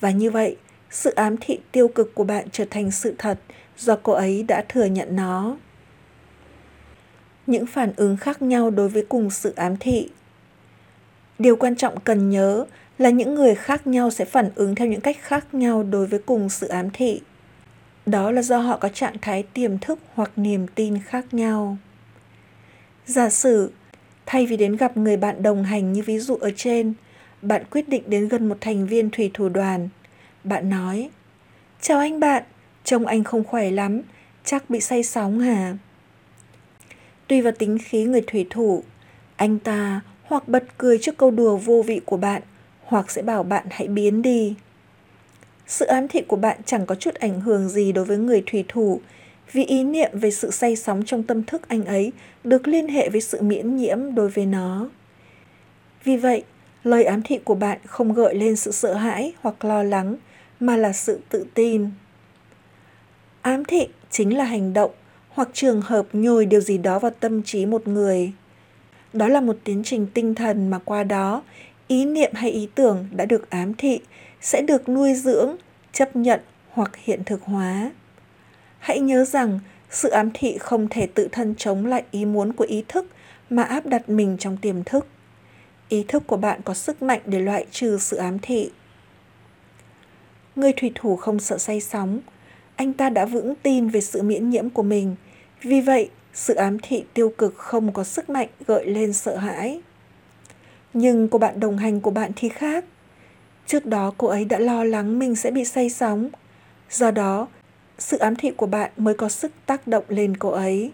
Và 0.00 0.10
như 0.10 0.30
vậy, 0.30 0.56
sự 0.90 1.10
ám 1.10 1.36
thị 1.40 1.58
tiêu 1.72 1.88
cực 1.88 2.14
của 2.14 2.24
bạn 2.24 2.46
trở 2.52 2.64
thành 2.70 2.90
sự 2.90 3.14
thật 3.18 3.38
do 3.78 3.96
cô 4.02 4.12
ấy 4.12 4.42
đã 4.42 4.64
thừa 4.68 4.84
nhận 4.84 5.16
nó. 5.16 5.56
Những 7.46 7.66
phản 7.66 7.92
ứng 7.96 8.16
khác 8.16 8.42
nhau 8.42 8.70
đối 8.70 8.88
với 8.88 9.06
cùng 9.08 9.30
sự 9.30 9.52
ám 9.56 9.76
thị. 9.76 10.08
Điều 11.38 11.56
quan 11.56 11.76
trọng 11.76 12.00
cần 12.00 12.30
nhớ 12.30 12.64
là 12.98 13.10
những 13.10 13.34
người 13.34 13.54
khác 13.54 13.86
nhau 13.86 14.10
sẽ 14.10 14.24
phản 14.24 14.50
ứng 14.54 14.74
theo 14.74 14.88
những 14.88 15.00
cách 15.00 15.16
khác 15.20 15.54
nhau 15.54 15.82
đối 15.82 16.06
với 16.06 16.18
cùng 16.26 16.48
sự 16.48 16.68
ám 16.68 16.90
thị. 16.92 17.20
Đó 18.06 18.30
là 18.30 18.42
do 18.42 18.58
họ 18.58 18.76
có 18.76 18.88
trạng 18.88 19.16
thái 19.22 19.42
tiềm 19.42 19.78
thức 19.78 19.98
hoặc 20.14 20.30
niềm 20.36 20.66
tin 20.74 20.98
khác 21.02 21.34
nhau. 21.34 21.76
Giả 23.06 23.30
sử, 23.30 23.72
thay 24.26 24.46
vì 24.46 24.56
đến 24.56 24.76
gặp 24.76 24.96
người 24.96 25.16
bạn 25.16 25.42
đồng 25.42 25.64
hành 25.64 25.92
như 25.92 26.02
ví 26.02 26.18
dụ 26.18 26.36
ở 26.36 26.50
trên, 26.56 26.94
bạn 27.42 27.62
quyết 27.70 27.88
định 27.88 28.02
đến 28.06 28.28
gần 28.28 28.48
một 28.48 28.56
thành 28.60 28.86
viên 28.86 29.10
thủy 29.10 29.30
thủ 29.34 29.48
đoàn. 29.48 29.88
Bạn 30.44 30.70
nói, 30.70 31.10
Chào 31.80 31.98
anh 31.98 32.20
bạn, 32.20 32.42
trông 32.84 33.06
anh 33.06 33.24
không 33.24 33.44
khỏe 33.44 33.70
lắm, 33.70 34.02
chắc 34.44 34.70
bị 34.70 34.80
say 34.80 35.02
sóng 35.02 35.40
hả? 35.40 35.76
Tùy 37.28 37.42
vào 37.42 37.52
tính 37.58 37.78
khí 37.84 38.04
người 38.04 38.22
thủy 38.26 38.46
thủ, 38.50 38.82
anh 39.36 39.58
ta 39.58 40.00
hoặc 40.22 40.48
bật 40.48 40.64
cười 40.78 40.98
trước 40.98 41.16
câu 41.16 41.30
đùa 41.30 41.56
vô 41.56 41.82
vị 41.86 42.00
của 42.04 42.16
bạn, 42.16 42.42
hoặc 42.84 43.10
sẽ 43.10 43.22
bảo 43.22 43.42
bạn 43.42 43.66
hãy 43.70 43.88
biến 43.88 44.22
đi. 44.22 44.54
Sự 45.70 45.86
ám 45.86 46.08
thị 46.08 46.22
của 46.22 46.36
bạn 46.36 46.58
chẳng 46.66 46.86
có 46.86 46.94
chút 46.94 47.14
ảnh 47.14 47.40
hưởng 47.40 47.68
gì 47.68 47.92
đối 47.92 48.04
với 48.04 48.18
người 48.18 48.42
thủy 48.46 48.64
thủ, 48.68 49.00
vì 49.52 49.64
ý 49.64 49.84
niệm 49.84 50.10
về 50.12 50.30
sự 50.30 50.50
say 50.50 50.76
sóng 50.76 51.02
trong 51.06 51.22
tâm 51.22 51.44
thức 51.44 51.68
anh 51.68 51.84
ấy 51.84 52.12
được 52.44 52.68
liên 52.68 52.88
hệ 52.88 53.08
với 53.08 53.20
sự 53.20 53.42
miễn 53.42 53.76
nhiễm 53.76 54.14
đối 54.14 54.28
với 54.28 54.46
nó. 54.46 54.88
Vì 56.04 56.16
vậy, 56.16 56.44
lời 56.84 57.04
ám 57.04 57.22
thị 57.22 57.38
của 57.44 57.54
bạn 57.54 57.78
không 57.86 58.12
gợi 58.12 58.34
lên 58.34 58.56
sự 58.56 58.70
sợ 58.70 58.94
hãi 58.94 59.32
hoặc 59.40 59.64
lo 59.64 59.82
lắng, 59.82 60.16
mà 60.60 60.76
là 60.76 60.92
sự 60.92 61.20
tự 61.28 61.46
tin. 61.54 61.90
Ám 63.42 63.64
thị 63.64 63.88
chính 64.10 64.36
là 64.36 64.44
hành 64.44 64.72
động 64.72 64.90
hoặc 65.28 65.48
trường 65.52 65.80
hợp 65.80 66.06
nhồi 66.12 66.46
điều 66.46 66.60
gì 66.60 66.78
đó 66.78 66.98
vào 66.98 67.10
tâm 67.20 67.42
trí 67.42 67.66
một 67.66 67.88
người. 67.88 68.32
Đó 69.12 69.28
là 69.28 69.40
một 69.40 69.56
tiến 69.64 69.82
trình 69.84 70.06
tinh 70.14 70.34
thần 70.34 70.68
mà 70.68 70.78
qua 70.78 71.04
đó 71.04 71.42
ý 71.88 72.04
niệm 72.04 72.30
hay 72.34 72.50
ý 72.50 72.68
tưởng 72.74 73.06
đã 73.12 73.24
được 73.24 73.50
ám 73.50 73.74
thị 73.74 74.00
sẽ 74.40 74.62
được 74.62 74.88
nuôi 74.88 75.14
dưỡng, 75.14 75.56
chấp 75.92 76.16
nhận 76.16 76.40
hoặc 76.70 76.96
hiện 76.96 77.24
thực 77.24 77.42
hóa. 77.42 77.90
Hãy 78.78 79.00
nhớ 79.00 79.24
rằng, 79.24 79.60
sự 79.90 80.08
ám 80.08 80.30
thị 80.34 80.58
không 80.58 80.88
thể 80.90 81.06
tự 81.06 81.28
thân 81.32 81.54
chống 81.58 81.86
lại 81.86 82.04
ý 82.10 82.24
muốn 82.24 82.52
của 82.52 82.64
ý 82.64 82.84
thức 82.88 83.06
mà 83.50 83.62
áp 83.62 83.86
đặt 83.86 84.08
mình 84.08 84.36
trong 84.38 84.56
tiềm 84.56 84.84
thức. 84.84 85.06
Ý 85.88 86.04
thức 86.08 86.26
của 86.26 86.36
bạn 86.36 86.60
có 86.64 86.74
sức 86.74 87.02
mạnh 87.02 87.20
để 87.26 87.40
loại 87.40 87.66
trừ 87.70 87.98
sự 88.00 88.16
ám 88.16 88.38
thị. 88.38 88.70
Người 90.56 90.72
thủy 90.72 90.92
thủ 90.94 91.16
không 91.16 91.40
sợ 91.40 91.58
say 91.58 91.80
sóng. 91.80 92.20
Anh 92.76 92.92
ta 92.92 93.10
đã 93.10 93.24
vững 93.24 93.54
tin 93.62 93.88
về 93.88 94.00
sự 94.00 94.22
miễn 94.22 94.50
nhiễm 94.50 94.70
của 94.70 94.82
mình. 94.82 95.16
Vì 95.62 95.80
vậy, 95.80 96.10
sự 96.34 96.54
ám 96.54 96.78
thị 96.82 97.04
tiêu 97.14 97.32
cực 97.38 97.56
không 97.56 97.92
có 97.92 98.04
sức 98.04 98.30
mạnh 98.30 98.48
gợi 98.66 98.86
lên 98.86 99.12
sợ 99.12 99.36
hãi. 99.36 99.80
Nhưng 100.94 101.28
cô 101.28 101.38
bạn 101.38 101.60
đồng 101.60 101.78
hành 101.78 102.00
của 102.00 102.10
bạn 102.10 102.30
thì 102.36 102.48
khác. 102.48 102.84
Trước 103.70 103.86
đó 103.86 104.12
cô 104.18 104.28
ấy 104.28 104.44
đã 104.44 104.58
lo 104.58 104.84
lắng 104.84 105.18
mình 105.18 105.36
sẽ 105.36 105.50
bị 105.50 105.64
say 105.64 105.90
sóng. 105.90 106.28
Do 106.90 107.10
đó, 107.10 107.48
sự 107.98 108.18
ám 108.18 108.36
thị 108.36 108.50
của 108.56 108.66
bạn 108.66 108.90
mới 108.96 109.14
có 109.14 109.28
sức 109.28 109.52
tác 109.66 109.86
động 109.86 110.04
lên 110.08 110.36
cô 110.36 110.50
ấy. 110.50 110.92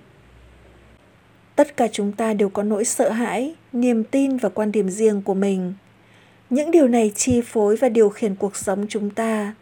Tất 1.54 1.76
cả 1.76 1.88
chúng 1.92 2.12
ta 2.12 2.35
đều 2.35 2.49
có 2.49 2.62
nỗi 2.62 2.85
sợ 2.85 3.11
hãi, 3.11 3.54
niềm 3.73 4.04
tin 4.04 4.37
và 4.37 4.49
quan 4.49 4.73
điểm 4.73 4.90
riêng 4.90 5.23
của 5.23 5.35
mình. 5.35 5.75
Những 6.50 6.71
điều 6.71 6.88
này 6.88 7.12
chi 7.14 7.40
phối 7.40 7.76
và 7.76 7.88
điều 7.88 8.09
khiển 8.09 8.35
cuộc 8.35 8.56
sống 8.56 8.87
chúng 8.88 9.11
ta. 9.11 9.54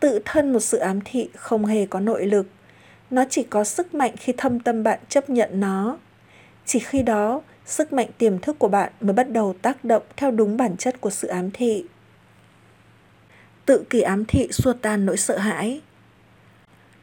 Tự 0.00 0.20
thân 0.24 0.52
một 0.52 0.60
sự 0.60 0.78
ám 0.78 1.00
thị 1.04 1.28
không 1.34 1.66
hề 1.66 1.86
có 1.86 2.00
nội 2.00 2.26
lực. 2.26 2.46
Nó 3.10 3.24
chỉ 3.30 3.42
có 3.42 3.64
sức 3.64 3.94
mạnh 3.94 4.12
khi 4.16 4.32
thâm 4.36 4.60
tâm 4.60 4.82
bạn 4.82 4.98
chấp 5.08 5.30
nhận 5.30 5.60
nó. 5.60 5.98
Chỉ 6.66 6.78
khi 6.78 7.02
đó, 7.02 7.42
sức 7.66 7.92
mạnh 7.92 8.08
tiềm 8.18 8.38
thức 8.38 8.58
của 8.58 8.68
bạn 8.68 8.92
mới 9.00 9.12
bắt 9.12 9.30
đầu 9.30 9.54
tác 9.62 9.84
động 9.84 10.02
theo 10.16 10.30
đúng 10.30 10.56
bản 10.56 10.76
chất 10.76 11.00
của 11.00 11.10
sự 11.10 11.28
ám 11.28 11.50
thị. 11.50 11.84
Tự 13.66 13.84
kỷ 13.90 14.00
ám 14.00 14.24
thị 14.24 14.48
xua 14.50 14.72
tan 14.72 15.06
nỗi 15.06 15.16
sợ 15.16 15.38
hãi. 15.38 15.80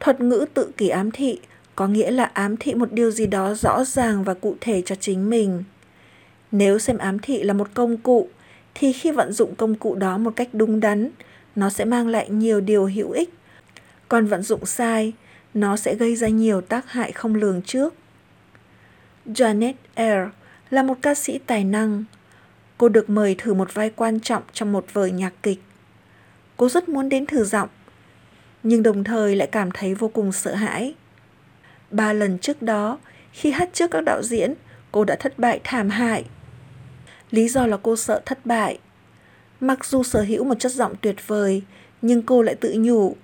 Thuật 0.00 0.20
ngữ 0.20 0.46
tự 0.54 0.70
kỷ 0.76 0.88
ám 0.88 1.10
thị 1.10 1.40
có 1.76 1.88
nghĩa 1.88 2.10
là 2.10 2.24
ám 2.24 2.56
thị 2.56 2.74
một 2.74 2.92
điều 2.92 3.10
gì 3.10 3.26
đó 3.26 3.54
rõ 3.54 3.84
ràng 3.84 4.24
và 4.24 4.34
cụ 4.34 4.56
thể 4.60 4.82
cho 4.86 4.94
chính 4.94 5.30
mình. 5.30 5.64
Nếu 6.52 6.78
xem 6.78 6.98
ám 6.98 7.18
thị 7.18 7.42
là 7.42 7.54
một 7.54 7.68
công 7.74 7.96
cụ, 7.96 8.28
thì 8.74 8.92
khi 8.92 9.10
vận 9.10 9.32
dụng 9.32 9.54
công 9.54 9.74
cụ 9.74 9.94
đó 9.94 10.18
một 10.18 10.32
cách 10.36 10.48
đúng 10.52 10.80
đắn, 10.80 11.10
nó 11.56 11.70
sẽ 11.70 11.84
mang 11.84 12.08
lại 12.08 12.30
nhiều 12.30 12.60
điều 12.60 12.86
hữu 12.86 13.10
ích. 13.10 13.34
Còn 14.08 14.26
vận 14.26 14.42
dụng 14.42 14.66
sai, 14.66 15.12
nó 15.54 15.76
sẽ 15.76 15.94
gây 15.94 16.16
ra 16.16 16.28
nhiều 16.28 16.60
tác 16.60 16.92
hại 16.92 17.12
không 17.12 17.34
lường 17.34 17.62
trước. 17.62 17.94
Janet 19.26 19.74
Eyre 19.94 20.30
là 20.70 20.82
một 20.82 20.96
ca 21.02 21.14
sĩ 21.14 21.38
tài 21.46 21.64
năng. 21.64 22.04
Cô 22.78 22.88
được 22.88 23.10
mời 23.10 23.34
thử 23.38 23.54
một 23.54 23.74
vai 23.74 23.90
quan 23.90 24.20
trọng 24.20 24.42
trong 24.52 24.72
một 24.72 24.86
vở 24.92 25.06
nhạc 25.06 25.32
kịch. 25.42 25.62
Cô 26.62 26.68
rất 26.68 26.88
muốn 26.88 27.08
đến 27.08 27.26
thử 27.26 27.44
giọng. 27.44 27.68
nhưng 28.62 28.82
đồng 28.82 29.04
thời 29.04 29.36
lại 29.36 29.48
cảm 29.52 29.70
thấy 29.70 29.94
vô 29.94 30.08
cùng 30.08 30.32
sợ 30.32 30.54
hãi. 30.54 30.94
Ba 31.90 32.12
lần 32.12 32.38
trước 32.38 32.62
đó, 32.62 32.98
khi 33.32 33.50
hát 33.50 33.70
trước 33.72 33.90
các 33.90 34.00
đạo 34.00 34.22
diễn, 34.22 34.54
cô 34.92 35.04
đã 35.04 35.16
thất 35.16 35.38
bại 35.38 35.60
thảm 35.64 35.90
hại. 35.90 36.24
Lý 37.30 37.48
do 37.48 37.66
là 37.66 37.76
cô 37.82 37.96
sợ 37.96 38.22
thất 38.26 38.46
bại. 38.46 38.78
Mặc 39.60 39.84
dù 39.84 40.02
sở 40.02 40.22
hữu 40.22 40.44
một 40.44 40.54
chất 40.58 40.72
giọng 40.72 40.94
tuyệt 41.00 41.16
vời, 41.26 41.62
nhưng 42.02 42.22
cô 42.22 42.42
lại 42.42 42.54
tự 42.54 42.74
nhủ. 42.78 43.16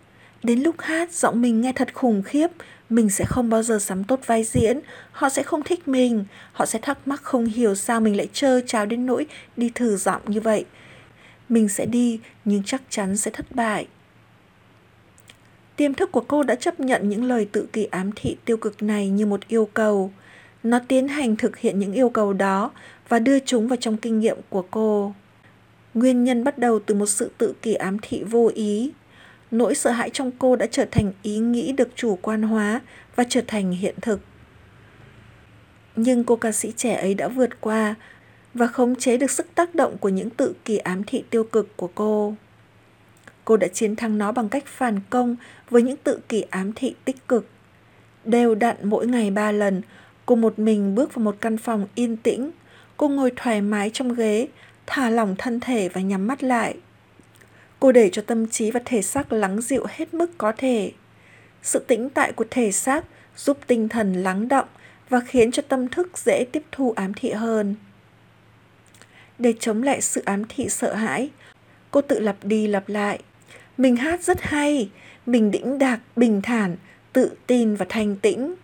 Đến 0.43 0.63
lúc 0.63 0.75
hát, 0.79 1.13
giọng 1.13 1.43
mình 1.43 1.61
nghe 1.61 1.73
thật 1.73 1.95
khủng 1.95 2.23
khiếp, 2.23 2.49
mình 2.91 3.11
sẽ 3.11 3.25
không 3.25 3.51
bao 3.51 3.63
giờ 3.63 3.79
sắm 3.79 4.05
tốt 4.05 4.21
vai 4.27 4.45
diễn, 4.45 4.81
họ 5.13 5.29
sẽ 5.29 5.43
không 5.43 5.63
thích 5.63 5.89
mình, 5.89 6.25
họ 6.53 6.67
sẽ 6.67 6.79
thắc 6.83 7.09
mắc 7.09 7.23
không 7.23 7.47
hiểu 7.47 7.75
sao 7.75 8.01
mình 8.01 8.17
lại 8.17 8.29
trơ 8.33 8.61
tráo 8.61 8.87
đến 8.87 9.07
nỗi 9.07 9.27
đi 9.57 9.71
thử 9.75 9.97
giọng 9.97 10.23
như 10.27 10.41
vậy. 10.41 10.65
Mình 11.49 11.69
sẽ 11.69 11.87
đi, 11.87 12.21
nhưng 12.45 12.63
chắc 12.63 12.83
chắn 12.91 13.17
sẽ 13.17 13.31
thất 13.31 13.47
bại. 13.53 13.87
Tiềm 15.77 15.95
thức 15.95 16.13
của 16.13 16.25
cô 16.29 16.43
đã 16.43 16.55
chấp 16.55 16.81
nhận 16.81 17.09
những 17.09 17.25
lời 17.25 17.49
tự 17.53 17.69
kỳ 17.73 17.85
ám 17.85 18.11
thị 18.17 18.37
tiêu 18.45 18.57
cực 18.57 18.83
này 18.83 19.09
như 19.09 19.27
một 19.27 19.49
yêu 19.49 19.69
cầu. 19.75 20.13
Nó 20.63 20.79
tiến 20.89 21.09
hành 21.09 21.37
thực 21.37 21.59
hiện 21.59 21.79
những 21.79 21.93
yêu 21.93 22.09
cầu 22.09 22.33
đó 22.33 22.71
và 23.09 23.19
đưa 23.19 23.39
chúng 23.39 23.69
vào 23.69 23.77
trong 23.77 23.97
kinh 23.97 24.19
nghiệm 24.19 24.37
của 24.49 24.65
cô. 24.71 25.15
Nguyên 25.95 26.25
nhân 26.25 26.45
bắt 26.45 26.59
đầu 26.59 26.79
từ 26.79 26.95
một 26.95 27.07
sự 27.07 27.31
tự 27.39 27.55
kỷ 27.63 27.75
ám 27.75 27.97
thị 28.03 28.23
vô 28.23 28.51
ý. 28.55 28.93
Nỗi 29.51 29.75
sợ 29.75 29.91
hãi 29.91 30.11
trong 30.11 30.31
cô 30.39 30.57
đã 30.57 30.67
trở 30.71 30.85
thành 30.91 31.13
ý 31.23 31.39
nghĩ 31.39 31.73
được 31.73 31.89
chủ 31.95 32.19
quan 32.23 32.43
hóa 32.43 32.81
và 33.17 33.25
trở 33.29 33.41
thành 33.47 33.71
hiện 33.71 33.95
thực. 34.01 34.21
Nhưng 35.97 36.25
cô 36.25 36.37
ca 36.37 36.53
sĩ 36.53 36.73
trẻ 36.77 36.95
ấy 36.95 37.15
đã 37.15 37.29
vượt 37.29 37.61
qua 37.61 37.95
và 38.59 38.67
khống 38.67 38.97
chế 38.97 39.17
được 39.17 39.31
sức 39.31 39.47
tác 39.55 39.75
động 39.75 39.97
của 39.99 40.09
những 40.09 40.31
tự 40.31 40.55
kỳ 40.65 40.79
ám 40.79 41.05
thị 41.05 41.25
tiêu 41.31 41.45
cực 41.45 41.77
của 41.77 41.91
cô. 41.95 42.35
Cô 43.45 43.57
đã 43.57 43.69
chiến 43.69 43.97
thắng 43.97 44.19
nó 44.19 44.33
bằng 44.33 44.49
cách 44.49 44.65
phản 44.67 45.01
công 45.11 45.37
với 45.71 45.83
những 45.83 45.97
tự 45.97 46.21
kỷ 46.29 46.41
ám 46.51 46.73
thị 46.73 46.95
tích 47.05 47.29
cực. 47.29 47.47
Đều 48.25 48.55
đặn 48.55 48.77
mỗi 48.83 49.07
ngày 49.07 49.31
ba 49.31 49.53
lần, 49.53 49.83
cô 50.27 50.35
một 50.35 50.59
mình 50.59 50.95
bước 50.95 51.15
vào 51.15 51.25
một 51.25 51.37
căn 51.41 51.59
phòng 51.59 51.87
yên 51.95 52.17
tĩnh. 52.17 52.51
Cô 52.97 53.09
ngồi 53.09 53.33
thoải 53.37 53.61
mái 53.63 53.91
trong 53.91 54.15
ghế, 54.15 54.49
thả 54.87 55.11
lỏng 55.11 55.35
thân 55.39 55.61
thể 55.61 55.89
và 55.89 56.01
nhắm 56.01 56.27
mắt 56.27 56.43
lại. 56.43 56.75
Cô 57.81 57.93
để 57.93 58.11
cho 58.13 58.23
tâm 58.23 58.49
trí 58.49 58.71
và 58.71 58.81
thể 58.85 59.03
xác 59.03 59.33
lắng 59.33 59.61
dịu 59.61 59.87
hết 59.89 60.15
mức 60.15 60.31
có 60.39 60.53
thể. 60.57 60.93
Sự 61.63 61.79
tĩnh 61.79 62.11
tại 62.11 62.33
của 62.33 62.45
thể 62.51 62.73
xác 62.73 63.05
giúp 63.37 63.59
tinh 63.67 63.89
thần 63.89 64.13
lắng 64.13 64.49
động 64.49 64.69
và 65.09 65.21
khiến 65.21 65.53
cho 65.53 65.63
tâm 65.69 65.89
thức 65.89 66.19
dễ 66.19 66.45
tiếp 66.53 66.63
thu 66.73 66.93
ám 66.97 67.13
thị 67.15 67.31
hơn. 67.31 67.75
Để 69.39 69.55
chống 69.61 69.83
lại 69.83 70.01
sự 70.01 70.23
ám 70.25 70.43
thị 70.49 70.69
sợ 70.69 70.95
hãi, 70.95 71.31
cô 71.91 72.01
tự 72.01 72.21
lặp 72.21 72.37
đi 72.43 72.67
lặp 72.67 72.89
lại. 72.89 73.19
Mình 73.79 73.97
hát 73.97 74.23
rất 74.23 74.43
hay, 74.43 74.91
mình 75.27 75.51
đĩnh 75.51 75.79
đạc, 75.79 76.01
bình 76.17 76.43
thản, 76.43 76.77
tự 77.13 77.31
tin 77.47 77.75
và 77.75 77.87
thanh 77.89 78.17
tĩnh. 78.17 78.55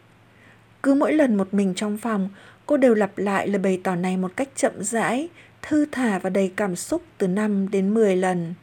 Cứ 0.82 0.94
mỗi 0.94 1.12
lần 1.12 1.36
một 1.36 1.54
mình 1.54 1.74
trong 1.74 1.98
phòng, 1.98 2.28
cô 2.66 2.76
đều 2.76 2.94
lặp 2.94 3.18
lại 3.18 3.48
lời 3.48 3.58
bày 3.58 3.80
tỏ 3.84 3.94
này 3.94 4.16
một 4.16 4.32
cách 4.36 4.48
chậm 4.56 4.72
rãi, 4.80 5.28
thư 5.62 5.86
thả 5.92 6.18
và 6.18 6.30
đầy 6.30 6.52
cảm 6.56 6.76
xúc 6.76 7.02
từ 7.18 7.26
5 7.26 7.70
đến 7.70 7.94
10 7.94 8.16
lần. 8.16 8.54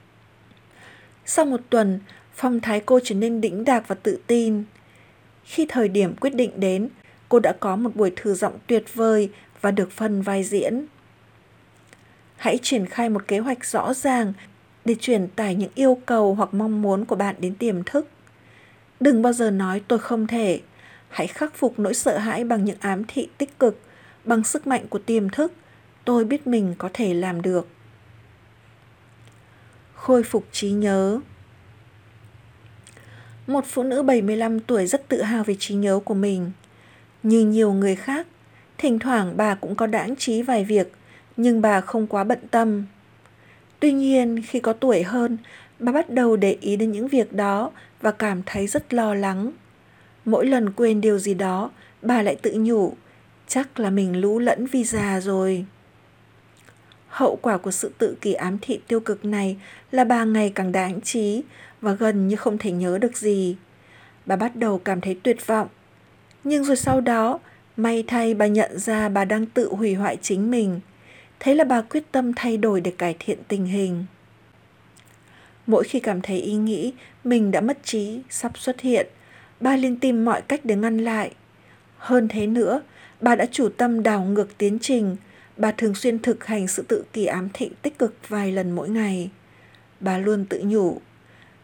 Sau 1.26 1.46
một 1.46 1.62
tuần, 1.70 2.00
phong 2.36 2.60
thái 2.60 2.82
cô 2.86 3.00
trở 3.04 3.16
nên 3.16 3.42
đĩnh 3.42 3.66
đạc 3.66 3.84
và 3.88 3.96
tự 3.96 4.20
tin. 4.28 4.64
Khi 5.44 5.66
thời 5.70 5.88
điểm 5.88 6.16
quyết 6.16 6.36
định 6.36 6.52
đến, 6.60 6.90
cô 7.30 7.40
đã 7.40 7.54
có 7.60 7.76
một 7.76 7.96
buổi 7.96 8.12
thử 8.16 8.34
giọng 8.34 8.58
tuyệt 8.68 8.84
vời 8.94 9.32
và 9.62 9.72
được 9.72 9.92
phân 9.92 10.22
vai 10.22 10.44
diễn. 10.44 10.86
Hãy 12.42 12.60
triển 12.62 12.86
khai 12.86 13.10
một 13.10 13.28
kế 13.28 13.40
hoạch 13.40 13.66
rõ 13.66 13.94
ràng 13.94 14.34
để 14.86 14.96
truyền 15.00 15.28
tải 15.28 15.56
những 15.56 15.72
yêu 15.76 15.98
cầu 16.06 16.36
hoặc 16.36 16.54
mong 16.54 16.82
muốn 16.82 17.06
của 17.06 17.16
bạn 17.16 17.36
đến 17.40 17.56
tiềm 17.56 17.84
thức. 17.84 18.08
Đừng 19.00 19.22
bao 19.22 19.34
giờ 19.34 19.52
nói 19.52 19.82
tôi 19.88 20.00
không 20.00 20.28
thể. 20.28 20.62
Hãy 21.10 21.28
khắc 21.28 21.56
phục 21.56 21.80
nỗi 21.80 21.94
sợ 21.94 22.18
hãi 22.18 22.44
bằng 22.44 22.66
những 22.66 22.78
ám 22.80 23.04
thị 23.08 23.28
tích 23.38 23.60
cực, 23.60 23.80
bằng 24.24 24.44
sức 24.44 24.68
mạnh 24.68 24.88
của 24.90 25.00
tiềm 25.00 25.30
thức. 25.30 25.54
Tôi 26.06 26.26
biết 26.26 26.48
mình 26.48 26.76
có 26.78 26.90
thể 26.94 27.14
làm 27.14 27.42
được. 27.42 27.68
Khôi 29.96 30.24
phục 30.24 30.46
trí 30.52 30.72
nhớ 30.72 31.20
Một 33.48 33.66
phụ 33.68 33.84
nữ 33.84 34.04
75 34.04 34.60
tuổi 34.60 34.88
rất 34.88 35.08
tự 35.08 35.22
hào 35.22 35.44
về 35.44 35.56
trí 35.60 35.76
nhớ 35.76 36.00
của 36.06 36.14
mình. 36.14 36.52
Như 37.24 37.46
nhiều 37.46 37.74
người 37.74 37.96
khác, 37.96 38.28
thỉnh 38.78 39.00
thoảng 39.00 39.38
bà 39.38 39.56
cũng 39.56 39.76
có 39.76 39.88
đãng 39.88 40.16
trí 40.16 40.42
vài 40.42 40.66
việc, 40.66 40.92
nhưng 41.38 41.62
bà 41.62 41.82
không 41.82 42.08
quá 42.08 42.24
bận 42.24 42.40
tâm 42.52 42.86
Tuy 43.82 43.92
nhiên, 43.92 44.42
khi 44.48 44.60
có 44.60 44.74
tuổi 44.74 45.04
hơn, 45.04 45.38
bà 45.80 45.92
bắt 45.92 46.10
đầu 46.10 46.36
để 46.36 46.58
ý 46.62 46.76
đến 46.76 46.92
những 46.92 47.08
việc 47.08 47.34
đó 47.34 47.72
và 48.02 48.12
cảm 48.12 48.42
thấy 48.46 48.68
rất 48.68 48.94
lo 48.94 49.14
lắng. 49.14 49.52
Mỗi 50.26 50.46
lần 50.46 50.72
quên 50.72 51.02
điều 51.02 51.20
gì 51.20 51.34
đó, 51.34 51.72
bà 52.02 52.22
lại 52.22 52.36
tự 52.36 52.54
nhủ, 52.58 52.94
chắc 53.48 53.80
là 53.80 53.90
mình 53.90 54.22
lũ 54.22 54.40
lẫn 54.40 54.66
vì 54.66 54.84
già 54.84 55.20
rồi. 55.20 55.66
Hậu 57.08 57.36
quả 57.42 57.58
của 57.58 57.72
sự 57.72 57.92
tự 57.98 58.16
kỷ 58.22 58.34
ám 58.34 58.58
thị 58.62 58.82
tiêu 58.88 59.00
cực 59.00 59.26
này 59.26 59.58
là 59.92 60.04
bà 60.04 60.24
ngày 60.24 60.52
càng 60.56 60.72
đáng 60.72 61.02
trí 61.02 61.44
và 61.82 61.94
gần 61.94 62.28
như 62.28 62.36
không 62.36 62.58
thể 62.58 62.72
nhớ 62.72 62.98
được 62.98 63.18
gì. 63.18 63.56
Bà 64.26 64.36
bắt 64.36 64.56
đầu 64.56 64.80
cảm 64.80 65.02
thấy 65.02 65.20
tuyệt 65.24 65.48
vọng. 65.48 65.68
Nhưng 66.44 66.64
rồi 66.64 66.76
sau 66.76 67.02
đó, 67.02 67.40
may 67.78 68.04
thay 68.08 68.34
bà 68.34 68.48
nhận 68.48 68.80
ra 68.80 69.10
bà 69.10 69.26
đang 69.26 69.46
tự 69.46 69.74
hủy 69.74 69.94
hoại 69.94 70.18
chính 70.22 70.52
mình– 70.52 70.80
Thế 71.44 71.56
là 71.56 71.64
bà 71.64 71.82
quyết 71.82 72.12
tâm 72.12 72.34
thay 72.36 72.58
đổi 72.58 72.82
để 72.82 72.92
cải 72.98 73.16
thiện 73.20 73.38
tình 73.48 73.66
hình. 73.66 74.06
Mỗi 75.68 75.84
khi 75.84 76.00
cảm 76.00 76.22
thấy 76.22 76.38
ý 76.38 76.54
nghĩ 76.54 76.94
mình 77.24 77.52
đã 77.52 77.62
mất 77.62 77.78
trí, 77.84 78.20
sắp 78.30 78.58
xuất 78.58 78.82
hiện, 78.82 79.08
bà 79.60 79.76
liền 79.76 80.00
tìm 80.00 80.26
mọi 80.26 80.42
cách 80.42 80.60
để 80.64 80.76
ngăn 80.76 80.98
lại. 80.98 81.32
Hơn 81.98 82.28
thế 82.28 82.48
nữa, 82.48 82.82
bà 83.22 83.36
đã 83.36 83.46
chủ 83.52 83.70
tâm 83.70 84.04
đảo 84.04 84.24
ngược 84.24 84.58
tiến 84.58 84.78
trình. 84.82 85.16
Bà 85.58 85.72
thường 85.72 85.96
xuyên 85.96 86.20
thực 86.20 86.46
hành 86.46 86.68
sự 86.68 86.84
tự 86.88 87.04
kỳ 87.14 87.26
ám 87.26 87.50
thị 87.54 87.70
tích 87.82 88.00
cực 88.00 88.16
vài 88.28 88.52
lần 88.52 88.72
mỗi 88.72 88.90
ngày. 88.90 89.30
Bà 90.00 90.18
luôn 90.18 90.46
tự 90.46 90.62
nhủ, 90.66 91.02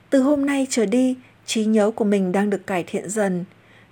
từ 0.09 0.21
hôm 0.21 0.45
nay 0.45 0.67
trở 0.69 0.85
đi, 0.85 1.15
trí 1.45 1.65
nhớ 1.65 1.91
của 1.91 2.05
mình 2.05 2.31
đang 2.31 2.49
được 2.49 2.67
cải 2.67 2.83
thiện 2.87 3.09
dần. 3.09 3.45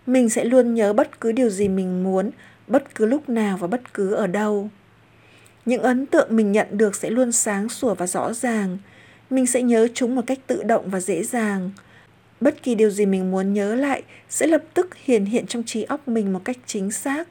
Mình 0.05 0.29
sẽ 0.29 0.45
luôn 0.45 0.73
nhớ 0.73 0.93
bất 0.93 1.21
cứ 1.21 1.31
điều 1.31 1.49
gì 1.49 1.67
mình 1.67 2.03
muốn, 2.03 2.31
bất 2.67 2.95
cứ 2.95 3.05
lúc 3.05 3.29
nào 3.29 3.57
và 3.57 3.67
bất 3.67 3.93
cứ 3.93 4.13
ở 4.13 4.27
đâu 4.27 4.69
những 5.65 5.81
ấn 5.81 6.05
tượng 6.05 6.35
mình 6.35 6.51
nhận 6.51 6.67
được 6.71 6.95
sẽ 6.95 7.09
luôn 7.09 7.31
sáng 7.31 7.69
sủa 7.69 7.93
và 7.93 8.07
rõ 8.07 8.33
ràng. 8.33 8.77
Mình 9.29 9.47
sẽ 9.47 9.61
nhớ 9.61 9.87
chúng 9.93 10.15
một 10.15 10.21
cách 10.27 10.39
tự 10.47 10.63
động 10.63 10.89
và 10.89 10.99
dễ 10.99 11.23
dàng. 11.23 11.71
Bất 12.41 12.63
kỳ 12.63 12.75
điều 12.75 12.89
gì 12.89 13.05
mình 13.05 13.31
muốn 13.31 13.53
nhớ 13.53 13.75
lại 13.75 14.03
sẽ 14.29 14.47
lập 14.47 14.63
tức 14.73 14.95
hiển 14.95 15.25
hiện 15.25 15.47
trong 15.47 15.63
trí 15.63 15.83
óc 15.83 16.07
mình 16.07 16.33
một 16.33 16.41
cách 16.45 16.57
chính 16.65 16.91
xác. 16.91 17.27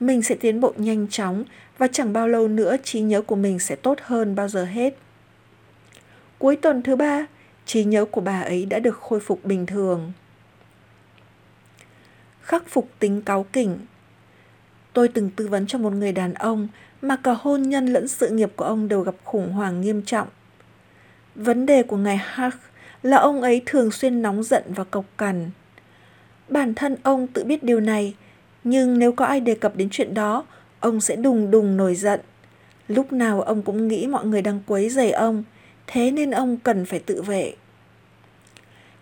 Mình 0.00 0.22
sẽ 0.22 0.34
tiến 0.34 0.60
bộ 0.60 0.74
nhanh 0.76 1.08
chóng 1.08 1.44
và 1.78 1.86
chẳng 1.86 2.12
bao 2.12 2.28
lâu 2.28 2.48
nữa 2.48 2.76
trí 2.84 3.00
nhớ 3.00 3.22
của 3.22 3.36
mình 3.36 3.58
sẽ 3.58 3.76
tốt 3.76 3.98
hơn 4.02 4.34
bao 4.34 4.48
giờ 4.48 4.64
hết. 4.64 4.94
Cuối 6.38 6.56
tuần 6.56 6.82
thứ 6.82 6.96
ba, 6.96 7.26
trí 7.66 7.84
nhớ 7.84 8.04
của 8.04 8.20
bà 8.20 8.40
ấy 8.40 8.66
đã 8.66 8.78
được 8.78 8.98
khôi 8.98 9.20
phục 9.20 9.44
bình 9.44 9.66
thường. 9.66 10.12
Khắc 12.42 12.68
phục 12.68 12.88
tính 12.98 13.22
cáu 13.22 13.46
kỉnh 13.52 13.78
tôi 14.92 15.08
từng 15.08 15.30
tư 15.36 15.48
vấn 15.48 15.66
cho 15.66 15.78
một 15.78 15.92
người 15.92 16.12
đàn 16.12 16.34
ông 16.34 16.68
mà 17.02 17.16
cả 17.16 17.34
hôn 17.40 17.62
nhân 17.62 17.86
lẫn 17.86 18.08
sự 18.08 18.28
nghiệp 18.28 18.52
của 18.56 18.64
ông 18.64 18.88
đều 18.88 19.00
gặp 19.00 19.14
khủng 19.24 19.52
hoảng 19.52 19.80
nghiêm 19.80 20.02
trọng. 20.02 20.28
Vấn 21.34 21.66
đề 21.66 21.82
của 21.82 21.96
ngài 21.96 22.16
Hark 22.16 22.56
là 23.02 23.16
ông 23.16 23.42
ấy 23.42 23.62
thường 23.66 23.90
xuyên 23.90 24.22
nóng 24.22 24.42
giận 24.42 24.62
và 24.66 24.84
cộc 24.84 25.04
cằn. 25.18 25.50
Bản 26.48 26.74
thân 26.74 26.96
ông 27.02 27.26
tự 27.26 27.44
biết 27.44 27.62
điều 27.62 27.80
này, 27.80 28.14
nhưng 28.64 28.98
nếu 28.98 29.12
có 29.12 29.24
ai 29.24 29.40
đề 29.40 29.54
cập 29.54 29.76
đến 29.76 29.88
chuyện 29.90 30.14
đó, 30.14 30.44
ông 30.80 31.00
sẽ 31.00 31.16
đùng 31.16 31.50
đùng 31.50 31.76
nổi 31.76 31.94
giận. 31.94 32.20
Lúc 32.88 33.12
nào 33.12 33.42
ông 33.42 33.62
cũng 33.62 33.88
nghĩ 33.88 34.06
mọi 34.06 34.24
người 34.24 34.42
đang 34.42 34.60
quấy 34.66 34.88
rầy 34.88 35.10
ông, 35.10 35.44
thế 35.86 36.10
nên 36.10 36.30
ông 36.30 36.56
cần 36.56 36.84
phải 36.84 36.98
tự 36.98 37.22
vệ. 37.22 37.54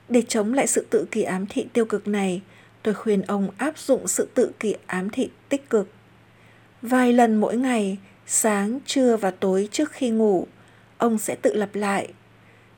Để 0.09 0.23
chống 0.29 0.55
lại 0.55 0.67
sự 0.67 0.87
tự 0.91 1.07
kỳ 1.11 1.23
ám 1.23 1.47
thị 1.47 1.67
tiêu 1.73 1.85
cực 1.85 2.09
này, 2.09 2.43
tôi 2.89 2.95
khuyên 2.95 3.23
ông 3.23 3.49
áp 3.57 3.79
dụng 3.79 4.09
sự 4.09 4.29
tự 4.35 4.51
kỷ 4.61 4.75
ám 4.87 5.11
thị 5.11 5.31
tích 5.49 5.71
cực 5.71 5.89
Vài 6.83 7.13
lần 7.13 7.37
mỗi 7.37 7.57
ngày, 7.57 7.99
sáng, 8.27 8.79
trưa 8.87 9.17
và 9.17 9.31
tối 9.31 9.69
trước 9.73 9.93
khi 9.93 10.11
ngủ, 10.11 10.47
ông 10.99 11.19
sẽ 11.19 11.35
tự 11.43 11.55
lặp 11.55 11.75
lại. 11.75 12.09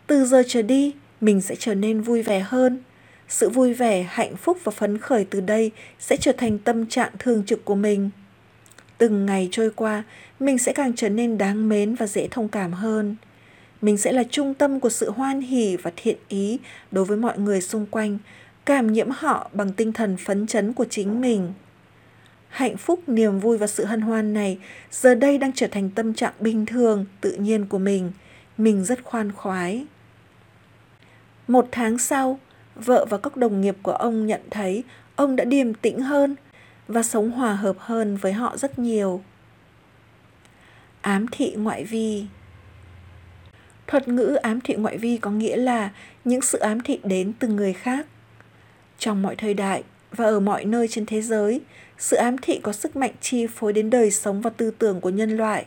Từ 0.07 0.25
giờ 0.25 0.43
trở 0.49 0.63
đi, 0.63 0.95
mình 1.21 1.41
sẽ 1.41 1.55
trở 1.59 1.75
nên 1.75 2.01
vui 2.01 2.23
vẻ 2.23 2.41
hơn. 2.41 2.83
Sự 3.29 3.49
vui 3.49 3.75
vẻ, 3.75 4.07
hạnh 4.09 4.37
phúc 4.37 4.59
và 4.65 4.73
phấn 4.73 4.99
khởi 4.99 5.25
từ 5.25 5.41
đây 5.41 5.71
sẽ 5.99 6.17
trở 6.17 6.33
thành 6.33 6.59
tâm 6.59 6.87
trạng 6.87 7.13
thường 7.19 7.43
trực 7.47 7.65
của 7.65 7.75
mình. 7.75 8.11
Từng 8.99 9.27
ngày 9.27 9.49
trôi 9.53 9.71
qua, 9.71 10.05
mình 10.41 10.59
sẽ 10.59 10.73
càng 10.73 10.93
trở 10.97 11.09
nên 11.09 11.39
đáng 11.39 11.69
mến 11.69 11.95
và 11.95 12.07
dễ 12.07 12.29
thông 12.31 12.49
cảm 12.49 12.73
hơn. 12.73 13.17
Mình 13.83 13.97
sẽ 13.97 14.13
là 14.13 14.23
trung 14.31 14.55
tâm 14.55 14.81
của 14.81 14.91
sự 14.91 15.11
hoan 15.11 15.41
hỉ 15.41 15.77
và 15.77 15.91
thiện 15.97 16.17
ý 16.29 16.59
đối 16.91 17.05
với 17.05 17.17
mọi 17.17 17.39
người 17.39 17.61
xung 17.61 17.87
quanh, 17.87 18.19
cảm 18.71 18.93
nhiễm 18.93 19.11
họ 19.11 19.51
bằng 19.53 19.73
tinh 19.73 19.93
thần 19.93 20.17
phấn 20.17 20.47
chấn 20.47 20.73
của 20.73 20.85
chính 20.91 21.21
mình. 21.21 21.53
Hạnh 22.49 22.77
phúc, 22.77 23.01
niềm 23.07 23.41
vui 23.41 23.59
và 23.59 23.67
sự 23.67 23.85
hân 23.85 24.01
hoan 24.01 24.33
này 24.35 24.59
giờ 24.91 25.15
đây 25.15 25.39
đang 25.39 25.53
trở 25.55 25.67
thành 25.67 25.91
tâm 25.91 26.15
trạng 26.15 26.33
bình 26.41 26.67
thường, 26.67 27.07
tự 27.21 27.33
nhiên 27.33 27.67
của 27.67 27.79
mình. 27.79 28.13
Mình 28.59 28.85
rất 28.85 29.05
khoan 29.05 29.33
khoái. 29.33 29.87
Một 31.49 31.69
tháng 31.73 31.99
sau, 31.99 32.39
vợ 32.75 33.07
và 33.11 33.19
các 33.19 33.37
đồng 33.37 33.61
nghiệp 33.61 33.77
của 33.83 33.93
ông 33.93 34.27
nhận 34.27 34.41
thấy 34.51 34.85
ông 35.17 35.37
đã 35.37 35.45
điềm 35.45 35.75
tĩnh 35.75 36.01
hơn 36.01 36.37
và 36.89 37.03
sống 37.03 37.31
hòa 37.31 37.53
hợp 37.55 37.77
hơn 37.79 38.17
với 38.17 38.33
họ 38.33 38.57
rất 38.57 38.79
nhiều. 38.79 39.23
Ám 41.01 41.27
thị 41.33 41.55
ngoại 41.57 41.85
vi 41.85 42.27
Thuật 43.87 44.09
ngữ 44.09 44.35
ám 44.43 44.61
thị 44.61 44.75
ngoại 44.75 44.99
vi 44.99 45.17
có 45.17 45.31
nghĩa 45.31 45.57
là 45.57 45.91
những 46.25 46.41
sự 46.41 46.59
ám 46.59 46.81
thị 46.81 47.01
đến 47.05 47.33
từ 47.39 47.49
người 47.49 47.73
khác. 47.73 48.07
Trong 49.01 49.23
mọi 49.23 49.37
thời 49.37 49.55
đại 49.55 49.83
và 50.13 50.25
ở 50.25 50.41
mọi 50.41 50.65
nơi 50.65 50.89
trên 50.89 51.07
thế 51.07 51.23
giới, 51.23 51.61
sự 51.99 52.17
ám 52.17 52.39
thị 52.39 52.61
có 52.63 52.73
sức 52.73 52.97
mạnh 52.97 53.13
chi 53.21 53.47
phối 53.47 53.73
đến 53.73 53.91
đời 53.91 54.11
sống 54.11 54.41
và 54.41 54.51
tư 54.51 54.71
tưởng 54.79 55.01
của 55.01 55.11
nhân 55.11 55.37
loại. 55.37 55.67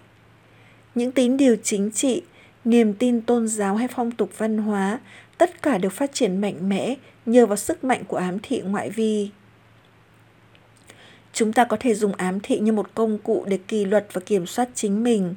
Những 0.96 1.12
tín 1.12 1.38
điều 1.38 1.56
chính 1.64 1.92
trị, 1.92 2.22
niềm 2.66 2.94
tin 2.94 3.22
tôn 3.22 3.48
giáo 3.48 3.76
hay 3.76 3.88
phong 3.88 4.12
tục 4.12 4.30
văn 4.38 4.58
hóa, 4.58 5.00
tất 5.38 5.62
cả 5.62 5.78
đều 5.78 5.90
phát 5.90 6.14
triển 6.14 6.42
mạnh 6.42 6.70
mẽ 6.70 6.96
nhờ 7.26 7.46
vào 7.46 7.58
sức 7.58 7.84
mạnh 7.84 8.04
của 8.08 8.18
ám 8.18 8.38
thị 8.44 8.62
ngoại 8.62 8.90
vi. 8.90 9.30
Chúng 11.34 11.54
ta 11.54 11.66
có 11.66 11.78
thể 11.80 11.94
dùng 11.94 12.16
ám 12.16 12.40
thị 12.40 12.60
như 12.60 12.72
một 12.72 12.90
công 12.94 13.18
cụ 13.18 13.46
để 13.48 13.60
kỳ 13.68 13.86
luật 13.86 14.08
và 14.14 14.22
kiểm 14.26 14.46
soát 14.46 14.70
chính 14.76 15.04
mình. 15.04 15.36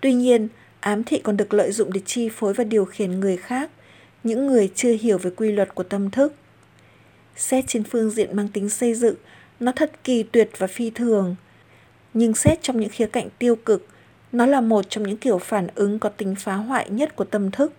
Tuy 0.00 0.12
nhiên, 0.12 0.48
ám 0.80 1.04
thị 1.04 1.20
còn 1.24 1.36
được 1.36 1.54
lợi 1.54 1.72
dụng 1.72 1.92
để 1.92 2.00
chi 2.06 2.28
phối 2.28 2.54
và 2.54 2.64
điều 2.64 2.84
khiển 2.84 3.20
người 3.20 3.36
khác, 3.36 3.70
những 4.24 4.46
người 4.46 4.70
chưa 4.74 4.92
hiểu 5.00 5.18
về 5.18 5.30
quy 5.36 5.52
luật 5.52 5.74
của 5.74 5.82
tâm 5.82 6.10
thức. 6.10 6.34
Xét 7.38 7.64
trên 7.66 7.84
phương 7.84 8.10
diện 8.10 8.36
mang 8.36 8.48
tính 8.48 8.68
xây 8.68 8.94
dựng, 8.94 9.14
nó 9.60 9.72
thật 9.76 9.92
kỳ 10.04 10.22
tuyệt 10.22 10.50
và 10.58 10.66
phi 10.66 10.90
thường. 10.90 11.36
Nhưng 12.14 12.34
xét 12.34 12.62
trong 12.62 12.80
những 12.80 12.90
khía 12.90 13.06
cạnh 13.06 13.28
tiêu 13.38 13.56
cực, 13.56 13.86
nó 14.32 14.46
là 14.46 14.60
một 14.60 14.84
trong 14.88 15.04
những 15.04 15.16
kiểu 15.16 15.38
phản 15.38 15.66
ứng 15.74 15.98
có 15.98 16.08
tính 16.08 16.34
phá 16.34 16.54
hoại 16.54 16.90
nhất 16.90 17.16
của 17.16 17.24
tâm 17.24 17.50
thức. 17.50 17.72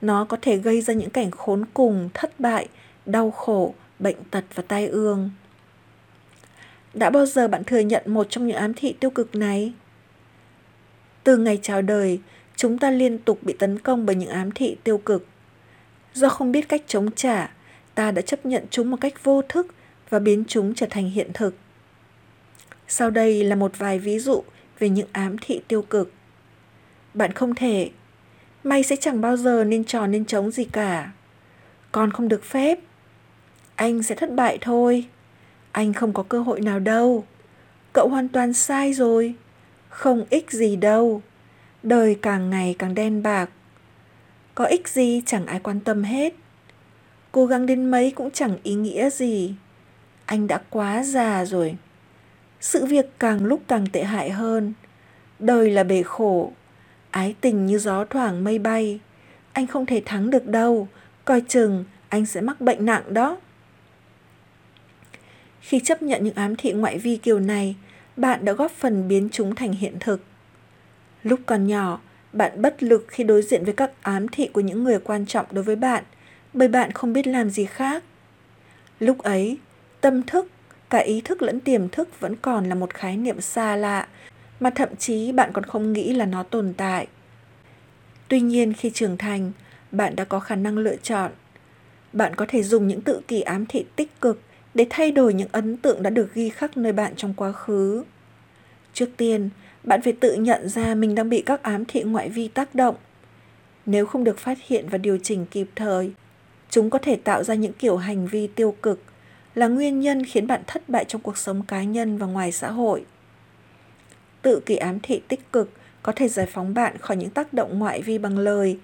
Nó 0.00 0.24
có 0.24 0.36
thể 0.42 0.56
gây 0.56 0.80
ra 0.80 0.94
những 0.94 1.10
cảnh 1.10 1.30
khốn 1.30 1.64
cùng, 1.74 2.08
thất 2.14 2.40
bại, 2.40 2.68
đau 3.06 3.30
khổ, 3.30 3.74
bệnh 3.98 4.16
tật 4.30 4.44
và 4.54 4.62
tai 4.68 4.86
ương. 4.86 5.30
Đã 6.94 7.10
bao 7.10 7.26
giờ 7.26 7.48
bạn 7.48 7.64
thừa 7.64 7.80
nhận 7.80 8.02
một 8.06 8.26
trong 8.30 8.46
những 8.46 8.56
ám 8.56 8.74
thị 8.74 8.94
tiêu 9.00 9.10
cực 9.10 9.34
này? 9.34 9.72
Từ 11.24 11.36
ngày 11.36 11.58
chào 11.62 11.82
đời, 11.82 12.20
chúng 12.56 12.78
ta 12.78 12.90
liên 12.90 13.18
tục 13.18 13.38
bị 13.42 13.54
tấn 13.58 13.78
công 13.78 14.06
bởi 14.06 14.16
những 14.16 14.28
ám 14.28 14.50
thị 14.50 14.76
tiêu 14.84 14.98
cực. 14.98 15.26
Do 16.14 16.28
không 16.28 16.52
biết 16.52 16.68
cách 16.68 16.82
chống 16.86 17.10
trả, 17.10 17.50
ta 17.98 18.10
đã 18.10 18.22
chấp 18.22 18.46
nhận 18.46 18.64
chúng 18.70 18.90
một 18.90 18.96
cách 19.00 19.24
vô 19.24 19.42
thức 19.42 19.66
và 20.10 20.18
biến 20.18 20.44
chúng 20.48 20.74
trở 20.74 20.86
thành 20.90 21.10
hiện 21.10 21.30
thực. 21.34 21.54
Sau 22.88 23.10
đây 23.10 23.44
là 23.44 23.56
một 23.56 23.78
vài 23.78 23.98
ví 23.98 24.18
dụ 24.18 24.42
về 24.78 24.88
những 24.88 25.08
ám 25.12 25.36
thị 25.40 25.60
tiêu 25.68 25.82
cực. 25.82 26.12
Bạn 27.14 27.32
không 27.32 27.54
thể, 27.54 27.90
Mày 28.64 28.82
sẽ 28.82 28.96
chẳng 28.96 29.20
bao 29.20 29.36
giờ 29.36 29.64
nên 29.64 29.84
tròn 29.84 30.10
nên 30.10 30.24
trống 30.24 30.50
gì 30.50 30.64
cả. 30.64 31.12
Con 31.92 32.10
không 32.10 32.28
được 32.28 32.44
phép. 32.44 32.78
Anh 33.74 34.02
sẽ 34.02 34.14
thất 34.14 34.34
bại 34.34 34.58
thôi. 34.60 35.06
Anh 35.72 35.92
không 35.92 36.12
có 36.12 36.22
cơ 36.22 36.40
hội 36.40 36.60
nào 36.60 36.78
đâu. 36.78 37.24
Cậu 37.92 38.08
hoàn 38.08 38.28
toàn 38.28 38.52
sai 38.52 38.92
rồi. 38.92 39.34
Không 39.88 40.24
ích 40.30 40.50
gì 40.50 40.76
đâu. 40.76 41.22
Đời 41.82 42.18
càng 42.22 42.50
ngày 42.50 42.76
càng 42.78 42.94
đen 42.94 43.22
bạc. 43.22 43.50
Có 44.54 44.64
ích 44.64 44.88
gì 44.88 45.22
chẳng 45.26 45.46
ai 45.46 45.60
quan 45.60 45.80
tâm 45.80 46.02
hết. 46.02 46.34
Cố 47.32 47.46
gắng 47.46 47.66
đến 47.66 47.90
mấy 47.90 48.10
cũng 48.10 48.30
chẳng 48.30 48.58
ý 48.62 48.74
nghĩa 48.74 49.10
gì. 49.10 49.54
Anh 50.26 50.46
đã 50.46 50.60
quá 50.70 51.02
già 51.02 51.44
rồi. 51.44 51.76
Sự 52.60 52.86
việc 52.86 53.06
càng 53.18 53.44
lúc 53.44 53.62
càng 53.68 53.86
tệ 53.92 54.04
hại 54.04 54.30
hơn. 54.30 54.72
Đời 55.38 55.70
là 55.70 55.84
bể 55.84 56.02
khổ. 56.02 56.52
Ái 57.10 57.34
tình 57.40 57.66
như 57.66 57.78
gió 57.78 58.04
thoảng 58.04 58.44
mây 58.44 58.58
bay. 58.58 59.00
Anh 59.52 59.66
không 59.66 59.86
thể 59.86 60.02
thắng 60.04 60.30
được 60.30 60.46
đâu. 60.46 60.88
Coi 61.24 61.40
chừng 61.40 61.84
anh 62.08 62.26
sẽ 62.26 62.40
mắc 62.40 62.60
bệnh 62.60 62.84
nặng 62.84 63.14
đó. 63.14 63.36
Khi 65.60 65.80
chấp 65.80 66.02
nhận 66.02 66.24
những 66.24 66.34
ám 66.34 66.56
thị 66.56 66.72
ngoại 66.72 66.98
vi 66.98 67.16
kiểu 67.16 67.40
này, 67.40 67.76
bạn 68.16 68.44
đã 68.44 68.52
góp 68.52 68.70
phần 68.70 69.08
biến 69.08 69.28
chúng 69.32 69.54
thành 69.54 69.72
hiện 69.72 69.96
thực. 70.00 70.22
Lúc 71.22 71.40
còn 71.46 71.66
nhỏ, 71.66 72.00
bạn 72.32 72.62
bất 72.62 72.82
lực 72.82 73.04
khi 73.08 73.24
đối 73.24 73.42
diện 73.42 73.64
với 73.64 73.74
các 73.74 73.90
ám 74.02 74.28
thị 74.28 74.48
của 74.52 74.60
những 74.60 74.84
người 74.84 74.98
quan 74.98 75.26
trọng 75.26 75.46
đối 75.50 75.64
với 75.64 75.76
bạn, 75.76 76.04
bởi 76.52 76.68
bạn 76.68 76.92
không 76.92 77.12
biết 77.12 77.26
làm 77.26 77.50
gì 77.50 77.64
khác. 77.64 78.04
Lúc 79.00 79.18
ấy, 79.18 79.58
tâm 80.00 80.22
thức, 80.22 80.46
cả 80.90 80.98
ý 80.98 81.20
thức 81.20 81.42
lẫn 81.42 81.60
tiềm 81.60 81.88
thức 81.88 82.20
vẫn 82.20 82.36
còn 82.36 82.68
là 82.68 82.74
một 82.74 82.94
khái 82.94 83.16
niệm 83.16 83.40
xa 83.40 83.76
lạ, 83.76 84.08
mà 84.60 84.70
thậm 84.70 84.96
chí 84.96 85.32
bạn 85.32 85.50
còn 85.52 85.64
không 85.64 85.92
nghĩ 85.92 86.12
là 86.12 86.24
nó 86.24 86.42
tồn 86.42 86.74
tại. 86.76 87.06
Tuy 88.28 88.40
nhiên 88.40 88.72
khi 88.72 88.90
trưởng 88.90 89.16
thành, 89.16 89.52
bạn 89.90 90.16
đã 90.16 90.24
có 90.24 90.40
khả 90.40 90.54
năng 90.54 90.78
lựa 90.78 90.96
chọn. 90.96 91.30
Bạn 92.12 92.34
có 92.34 92.46
thể 92.48 92.62
dùng 92.62 92.88
những 92.88 93.00
tự 93.00 93.20
kỷ 93.28 93.40
ám 93.40 93.66
thị 93.66 93.84
tích 93.96 94.20
cực 94.20 94.40
để 94.74 94.86
thay 94.90 95.10
đổi 95.10 95.34
những 95.34 95.48
ấn 95.52 95.76
tượng 95.76 96.02
đã 96.02 96.10
được 96.10 96.34
ghi 96.34 96.48
khắc 96.48 96.76
nơi 96.76 96.92
bạn 96.92 97.12
trong 97.16 97.34
quá 97.34 97.52
khứ. 97.52 98.04
Trước 98.94 99.08
tiên, 99.16 99.50
bạn 99.84 100.02
phải 100.02 100.12
tự 100.12 100.34
nhận 100.34 100.68
ra 100.68 100.94
mình 100.94 101.14
đang 101.14 101.28
bị 101.28 101.42
các 101.46 101.62
ám 101.62 101.84
thị 101.84 102.02
ngoại 102.02 102.28
vi 102.28 102.48
tác 102.48 102.74
động. 102.74 102.94
Nếu 103.86 104.06
không 104.06 104.24
được 104.24 104.38
phát 104.38 104.58
hiện 104.66 104.88
và 104.88 104.98
điều 104.98 105.18
chỉnh 105.22 105.46
kịp 105.46 105.66
thời, 105.76 106.12
chúng 106.70 106.90
có 106.90 106.98
thể 106.98 107.16
tạo 107.16 107.44
ra 107.44 107.54
những 107.54 107.72
kiểu 107.72 107.96
hành 107.96 108.26
vi 108.26 108.46
tiêu 108.46 108.74
cực, 108.82 109.02
là 109.54 109.68
nguyên 109.68 110.00
nhân 110.00 110.24
khiến 110.24 110.46
bạn 110.46 110.62
thất 110.66 110.88
bại 110.88 111.04
trong 111.04 111.22
cuộc 111.22 111.38
sống 111.38 111.62
cá 111.62 111.82
nhân 111.82 112.18
và 112.18 112.26
ngoài 112.26 112.52
xã 112.52 112.70
hội. 112.70 113.04
Tự 114.42 114.60
kỷ 114.66 114.76
ám 114.76 114.98
thị 115.02 115.22
tích 115.28 115.52
cực 115.52 115.70
có 116.02 116.12
thể 116.16 116.28
giải 116.28 116.46
phóng 116.46 116.74
bạn 116.74 116.98
khỏi 116.98 117.16
những 117.16 117.30
tác 117.30 117.52
động 117.52 117.78
ngoại 117.78 118.02
vi 118.02 118.18
bằng 118.18 118.38
lời, 118.38 118.78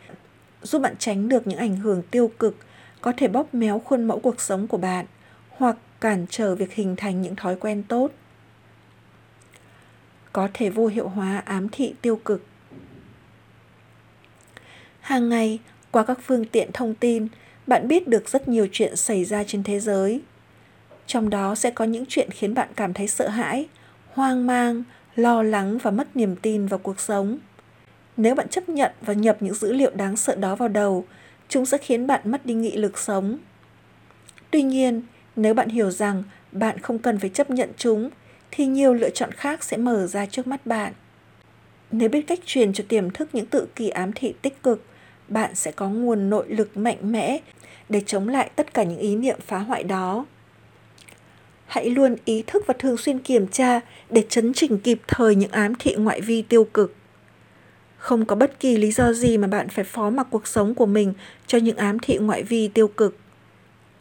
giúp 0.63 0.79
bạn 0.79 0.95
tránh 0.99 1.29
được 1.29 1.47
những 1.47 1.59
ảnh 1.59 1.77
hưởng 1.77 2.03
tiêu 2.11 2.31
cực, 2.39 2.57
có 3.01 3.13
thể 3.17 3.29
bóp 3.29 3.55
méo 3.55 3.79
khuôn 3.79 4.05
mẫu 4.05 4.21
cuộc 4.21 4.41
sống 4.41 4.67
của 4.67 4.79
bạn 4.79 5.07
hoặc 5.49 5.77
cản 6.01 6.27
trở 6.31 6.55
việc 6.55 6.73
hình 6.73 6.97
thành 6.97 7.23
những 7.23 7.37
thói 7.37 7.57
quen 7.57 7.83
tốt 7.89 8.11
có 10.35 10.49
thể 10.55 10.71
vô 10.71 10.87
hiệu 10.87 11.09
hóa 11.09 11.43
ám 11.45 11.69
thị 11.69 11.95
tiêu 12.03 12.21
cực 12.25 12.43
hàng 15.01 15.29
ngày 15.29 15.59
qua 15.91 16.05
các 16.05 16.19
phương 16.23 16.45
tiện 16.45 16.71
thông 16.73 16.95
tin 16.95 17.29
bạn 17.67 17.89
biết 17.89 18.09
được 18.09 18.29
rất 18.29 18.49
nhiều 18.49 18.67
chuyện 18.73 18.97
xảy 18.97 19.25
ra 19.25 19.45
trên 19.45 19.63
thế 19.63 19.81
giới. 19.81 20.21
Trong 21.07 21.31
đó 21.31 21.55
sẽ 21.55 21.71
có 21.71 21.85
những 21.85 22.05
chuyện 22.09 22.31
khiến 22.31 22.55
bạn 22.55 22.69
cảm 22.77 22.95
thấy 22.95 23.09
sợ 23.09 23.29
hãi 23.29 23.69
hoang 24.13 24.47
mang 24.47 24.83
lo 25.17 25.43
lắng 25.43 25.79
và 25.79 25.91
mất 25.91 26.17
niềm 26.17 26.37
tin 26.37 26.67
vào 26.67 26.79
cuộc 26.79 27.01
sống. 27.01 27.39
Nếu 28.17 28.35
bạn 28.35 28.49
chấp 28.49 28.69
nhận 28.69 28.93
và 29.01 29.13
nhập 29.13 29.37
những 29.41 29.55
dữ 29.55 29.73
liệu 29.73 29.91
đáng 29.95 30.17
sợ 30.17 30.35
đó 30.35 30.57
vào 30.57 30.69
đầu 30.69 31.05
chúng 31.49 31.67
sẽ 31.67 31.79
khiến 31.79 32.07
bạn 32.07 32.21
mất 32.25 32.47
đi 32.47 32.55
nghị 32.55 32.77
lực 32.77 32.99
sống. 32.99 33.39
Tuy 34.51 34.63
nhiên 34.63 35.03
nếu 35.37 35.55
bạn 35.55 35.69
hiểu 35.69 35.91
rằng 35.91 36.23
bạn 36.53 36.79
không 36.79 36.99
cần 36.99 37.19
phải 37.19 37.31
chấp 37.31 37.51
nhận 37.51 37.71
chúng, 37.77 38.11
thì 38.51 38.67
nhiều 38.67 38.95
lựa 38.95 39.11
chọn 39.11 39.33
khác 39.33 39.65
sẽ 39.65 39.77
mở 39.77 40.07
ra 40.07 40.27
trước 40.27 40.47
mắt 40.47 40.67
bạn. 40.67 40.93
Nếu 41.93 42.09
biết 42.09 42.27
cách 42.27 42.39
truyền 42.47 42.73
cho 42.73 42.85
tiềm 42.89 43.11
thức 43.11 43.29
những 43.33 43.47
tự 43.47 43.67
kỳ 43.77 43.89
ám 43.89 44.13
thị 44.13 44.35
tích 44.43 44.63
cực, 44.63 44.85
bạn 45.29 45.55
sẽ 45.55 45.73
có 45.73 45.89
nguồn 45.89 46.31
nội 46.31 46.45
lực 46.49 46.77
mạnh 46.77 47.13
mẽ 47.13 47.41
để 47.89 48.03
chống 48.07 48.29
lại 48.29 48.51
tất 48.57 48.75
cả 48.75 48.83
những 48.83 48.99
ý 48.99 49.17
niệm 49.17 49.39
phá 49.47 49.59
hoại 49.59 49.85
đó. 49.85 50.27
Hãy 51.67 51.91
luôn 51.91 52.17
ý 52.25 52.45
thức 52.47 52.65
và 52.67 52.75
thường 52.79 52.97
xuyên 52.97 53.19
kiểm 53.19 53.47
tra 53.47 53.81
để 54.11 54.25
chấn 54.29 54.53
chỉnh 54.53 54.79
kịp 54.79 55.01
thời 55.07 55.35
những 55.35 55.51
ám 55.51 55.75
thị 55.75 55.95
ngoại 55.95 56.21
vi 56.21 56.43
tiêu 56.43 56.65
cực. 56.65 56.95
Không 57.99 58.25
có 58.25 58.37
bất 58.37 58.61
kỳ 58.61 58.77
lý 58.77 58.93
do 58.93 59.13
gì 59.13 59.39
mà 59.39 59.49
bạn 59.49 59.69
phải 59.69 59.85
phó 59.85 60.11
mặc 60.11 60.27
cuộc 60.31 60.47
sống 60.47 60.75
của 60.75 60.87
mình 60.87 61.15
cho 61.47 61.59
những 61.59 61.77
ám 61.77 61.99
thị 61.99 62.19
ngoại 62.19 62.43
vi 62.43 62.69
tiêu 62.69 62.89
cực. 62.89 63.17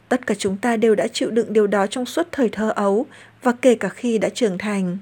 Tất 0.10 0.28
cả 0.28 0.36
chúng 0.38 0.58
ta 0.58 0.78
đều 0.78 0.96
đã 0.96 1.08
chịu 1.08 1.32
đựng 1.32 1.54
điều 1.54 1.68
đó 1.68 1.88
trong 1.88 2.06
suốt 2.06 2.28
thời 2.32 2.50
thơ 2.50 2.70
ấu 2.76 3.06
và 3.42 3.52
kể 3.52 3.76
cả 3.76 3.90
khi 3.90 4.18
đã 4.18 4.30
trưởng 4.30 4.58
thành. 4.58 4.98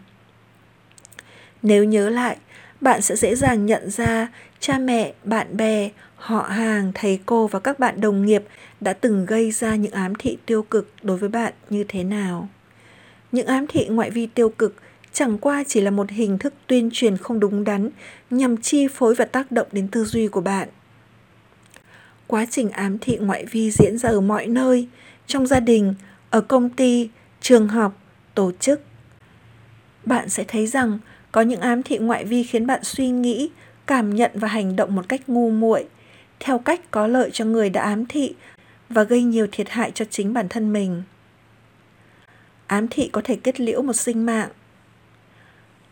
Nếu 1.62 1.84
nhớ 1.84 2.10
lại, 2.10 2.38
bạn 2.82 3.02
sẽ 3.02 3.16
dễ 3.16 3.36
dàng 3.36 3.66
nhận 3.66 3.90
ra 3.90 4.28
cha 4.60 4.78
mẹ, 4.78 5.14
bạn 5.24 5.58
bè, 5.58 5.90
họ 6.22 6.42
hàng, 6.42 6.92
thầy 6.96 7.20
cô 7.26 7.48
và 7.48 7.60
các 7.60 7.80
bạn 7.80 8.02
đồng 8.02 8.26
nghiệp 8.26 8.44
đã 8.82 8.94
từng 8.94 9.26
gây 9.26 9.52
ra 9.52 9.76
những 9.76 9.92
ám 9.92 10.14
thị 10.16 10.38
tiêu 10.46 10.64
cực 10.64 10.94
đối 11.04 11.18
với 11.18 11.30
bạn 11.30 11.54
như 11.70 11.84
thế 11.88 12.04
nào. 12.04 12.50
Những 13.32 13.48
ám 13.48 13.68
thị 13.68 13.88
ngoại 13.90 14.12
vi 14.12 14.26
tiêu 14.26 14.50
cực 14.50 14.76
chẳng 15.14 15.38
qua 15.38 15.64
chỉ 15.68 15.82
là 15.82 15.92
một 15.92 16.10
hình 16.10 16.38
thức 16.38 16.54
tuyên 16.68 16.90
truyền 16.94 17.18
không 17.18 17.40
đúng 17.40 17.64
đắn 17.64 17.90
nhằm 18.30 18.58
chi 18.58 18.88
phối 18.88 19.16
và 19.16 19.26
tác 19.26 19.52
động 19.52 19.68
đến 19.72 19.88
tư 19.88 20.06
duy 20.06 20.28
của 20.28 20.42
bạn 20.42 20.70
quá 22.32 22.46
trình 22.50 22.70
ám 22.70 22.98
thị 22.98 23.18
ngoại 23.18 23.46
vi 23.46 23.72
diễn 23.72 23.98
ra 23.98 24.10
ở 24.10 24.22
mọi 24.22 24.48
nơi, 24.48 24.88
trong 25.28 25.48
gia 25.48 25.60
đình, 25.60 25.94
ở 26.30 26.42
công 26.42 26.70
ty, 26.70 27.10
trường 27.42 27.68
học, 27.68 27.94
tổ 28.36 28.52
chức. 28.60 28.82
Bạn 30.06 30.30
sẽ 30.30 30.44
thấy 30.48 30.68
rằng 30.68 31.00
có 31.32 31.42
những 31.42 31.60
ám 31.60 31.84
thị 31.84 31.98
ngoại 31.98 32.26
vi 32.26 32.44
khiến 32.44 32.68
bạn 32.68 32.84
suy 32.84 33.10
nghĩ, 33.10 33.50
cảm 33.86 34.16
nhận 34.16 34.32
và 34.34 34.48
hành 34.48 34.76
động 34.76 34.96
một 34.96 35.10
cách 35.10 35.22
ngu 35.28 35.50
muội, 35.50 35.86
theo 36.44 36.58
cách 36.58 36.92
có 36.92 37.08
lợi 37.08 37.30
cho 37.34 37.46
người 37.46 37.70
đã 37.70 37.82
ám 37.82 38.06
thị 38.06 38.36
và 38.90 39.04
gây 39.04 39.24
nhiều 39.24 39.48
thiệt 39.52 39.70
hại 39.70 39.92
cho 39.92 40.06
chính 40.10 40.34
bản 40.34 40.50
thân 40.50 40.74
mình. 40.74 41.04
Ám 42.68 42.88
thị 42.88 43.10
có 43.14 43.22
thể 43.24 43.36
kết 43.44 43.60
liễu 43.60 43.82
một 43.82 43.94
sinh 43.94 44.26
mạng. 44.26 44.50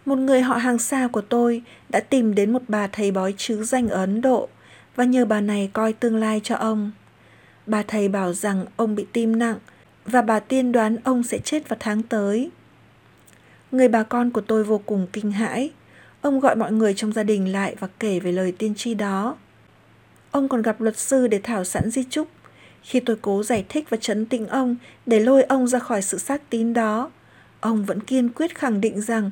Một 0.06 0.16
người 0.16 0.42
họ 0.42 0.56
hàng 0.56 0.80
xa 0.80 1.08
của 1.12 1.22
tôi 1.22 1.62
đã 1.90 2.00
tìm 2.00 2.36
đến 2.36 2.54
một 2.54 2.62
bà 2.68 2.88
thầy 2.88 3.12
bói 3.12 3.34
chứ 3.38 3.64
danh 3.64 3.88
ở 3.88 4.00
Ấn 4.00 4.22
Độ 4.22 4.50
và 4.96 5.04
nhờ 5.04 5.26
bà 5.26 5.42
này 5.42 5.70
coi 5.74 5.94
tương 5.94 6.16
lai 6.16 6.42
cho 6.44 6.56
ông. 6.56 6.92
bà 7.66 7.84
thầy 7.84 8.08
bảo 8.08 8.34
rằng 8.34 8.66
ông 8.76 8.96
bị 8.96 9.06
tim 9.14 9.40
nặng 9.40 9.58
và 10.06 10.22
bà 10.22 10.40
tiên 10.40 10.72
đoán 10.72 10.98
ông 11.04 11.24
sẽ 11.24 11.38
chết 11.38 11.70
vào 11.70 11.78
tháng 11.80 12.04
tới. 12.04 12.52
Người 13.72 13.88
bà 13.88 14.04
con 14.04 14.32
của 14.32 14.42
tôi 14.42 14.64
vô 14.64 14.82
cùng 14.86 15.08
kinh 15.14 15.32
hãi. 15.32 15.72
Ông 16.22 16.40
gọi 16.40 16.56
mọi 16.56 16.72
người 16.72 16.94
trong 16.94 17.14
gia 17.14 17.24
đình 17.24 17.52
lại 17.52 17.76
và 17.80 17.88
kể 18.00 18.20
về 18.20 18.32
lời 18.32 18.52
tiên 18.52 18.76
tri 18.76 18.94
đó. 18.94 19.38
Ông 20.32 20.50
còn 20.50 20.62
gặp 20.62 20.82
luật 20.82 20.98
sư 20.98 21.28
để 21.28 21.40
thảo 21.44 21.64
sẵn 21.64 21.90
di 21.90 22.04
chúc. 22.04 22.28
Khi 22.82 23.00
tôi 23.00 23.16
cố 23.22 23.44
giải 23.44 23.66
thích 23.70 23.90
và 23.90 23.98
chấn 23.98 24.26
tĩnh 24.26 24.48
ông 24.48 24.76
để 25.06 25.20
lôi 25.20 25.44
ông 25.44 25.68
ra 25.68 25.80
khỏi 25.80 26.02
sự 26.02 26.18
xác 26.18 26.50
tín 26.50 26.74
đó, 26.74 27.12
ông 27.60 27.86
vẫn 27.86 28.00
kiên 28.00 28.30
quyết 28.30 28.58
khẳng 28.58 28.82
định 28.82 29.02
rằng 29.02 29.32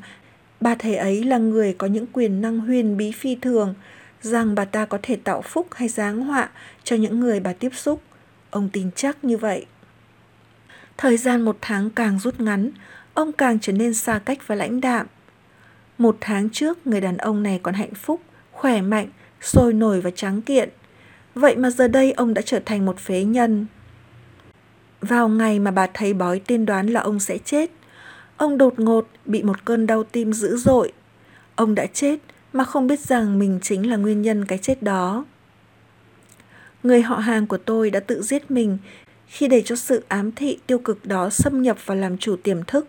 bà 0.59 0.75
thầy 0.75 0.95
ấy 0.95 1.23
là 1.23 1.37
người 1.37 1.73
có 1.73 1.87
những 1.87 2.05
quyền 2.13 2.41
năng 2.41 2.59
huyền 2.59 2.97
bí 2.97 3.11
phi 3.11 3.35
thường, 3.35 3.73
rằng 4.21 4.55
bà 4.55 4.65
ta 4.65 4.85
có 4.85 4.99
thể 5.03 5.15
tạo 5.15 5.41
phúc 5.41 5.67
hay 5.71 5.87
giáng 5.87 6.21
họa 6.21 6.49
cho 6.83 6.95
những 6.95 7.19
người 7.19 7.39
bà 7.39 7.53
tiếp 7.53 7.69
xúc. 7.73 8.01
Ông 8.49 8.69
tin 8.73 8.91
chắc 8.95 9.23
như 9.23 9.37
vậy. 9.37 9.65
Thời 10.97 11.17
gian 11.17 11.41
một 11.41 11.57
tháng 11.61 11.89
càng 11.89 12.19
rút 12.19 12.39
ngắn, 12.39 12.71
ông 13.13 13.31
càng 13.31 13.59
trở 13.59 13.73
nên 13.73 13.93
xa 13.93 14.19
cách 14.25 14.47
và 14.47 14.55
lãnh 14.55 14.81
đạm. 14.81 15.07
Một 15.97 16.17
tháng 16.21 16.49
trước, 16.49 16.87
người 16.87 17.01
đàn 17.01 17.17
ông 17.17 17.43
này 17.43 17.59
còn 17.63 17.73
hạnh 17.73 17.93
phúc, 17.93 18.21
khỏe 18.51 18.81
mạnh, 18.81 19.07
sôi 19.41 19.73
nổi 19.73 20.01
và 20.01 20.11
trắng 20.15 20.41
kiện. 20.41 20.69
Vậy 21.37 21.55
mà 21.55 21.69
giờ 21.69 21.87
đây 21.87 22.11
ông 22.11 22.33
đã 22.33 22.41
trở 22.41 22.59
thành 22.65 22.85
một 22.85 22.99
phế 22.99 23.23
nhân. 23.23 23.65
Vào 25.01 25.29
ngày 25.29 25.59
mà 25.59 25.71
bà 25.71 25.87
thấy 25.93 26.13
bói 26.13 26.39
tiên 26.39 26.65
đoán 26.65 26.87
là 26.87 27.01
ông 27.01 27.19
sẽ 27.19 27.37
chết, 27.37 27.71
ông 28.37 28.57
đột 28.57 28.79
ngột 28.79 29.07
bị 29.25 29.43
một 29.43 29.65
cơn 29.65 29.87
đau 29.87 30.03
tim 30.03 30.33
dữ 30.33 30.57
dội. 30.57 30.91
Ông 31.55 31.75
đã 31.75 31.85
chết 31.85 32.19
mà 32.53 32.63
không 32.63 32.87
biết 32.87 32.99
rằng 32.99 33.39
mình 33.39 33.59
chính 33.61 33.89
là 33.89 33.95
nguyên 33.97 34.21
nhân 34.21 34.45
cái 34.45 34.57
chết 34.57 34.83
đó. 34.83 35.25
Người 36.83 37.01
họ 37.01 37.15
hàng 37.15 37.47
của 37.47 37.57
tôi 37.57 37.89
đã 37.89 37.99
tự 37.99 38.21
giết 38.21 38.51
mình 38.51 38.77
khi 39.27 39.47
để 39.47 39.61
cho 39.65 39.75
sự 39.75 40.03
ám 40.07 40.31
thị 40.31 40.57
tiêu 40.67 40.79
cực 40.79 41.05
đó 41.05 41.29
xâm 41.29 41.61
nhập 41.61 41.77
và 41.85 41.95
làm 41.95 42.17
chủ 42.17 42.35
tiềm 42.35 42.63
thức. 42.63 42.87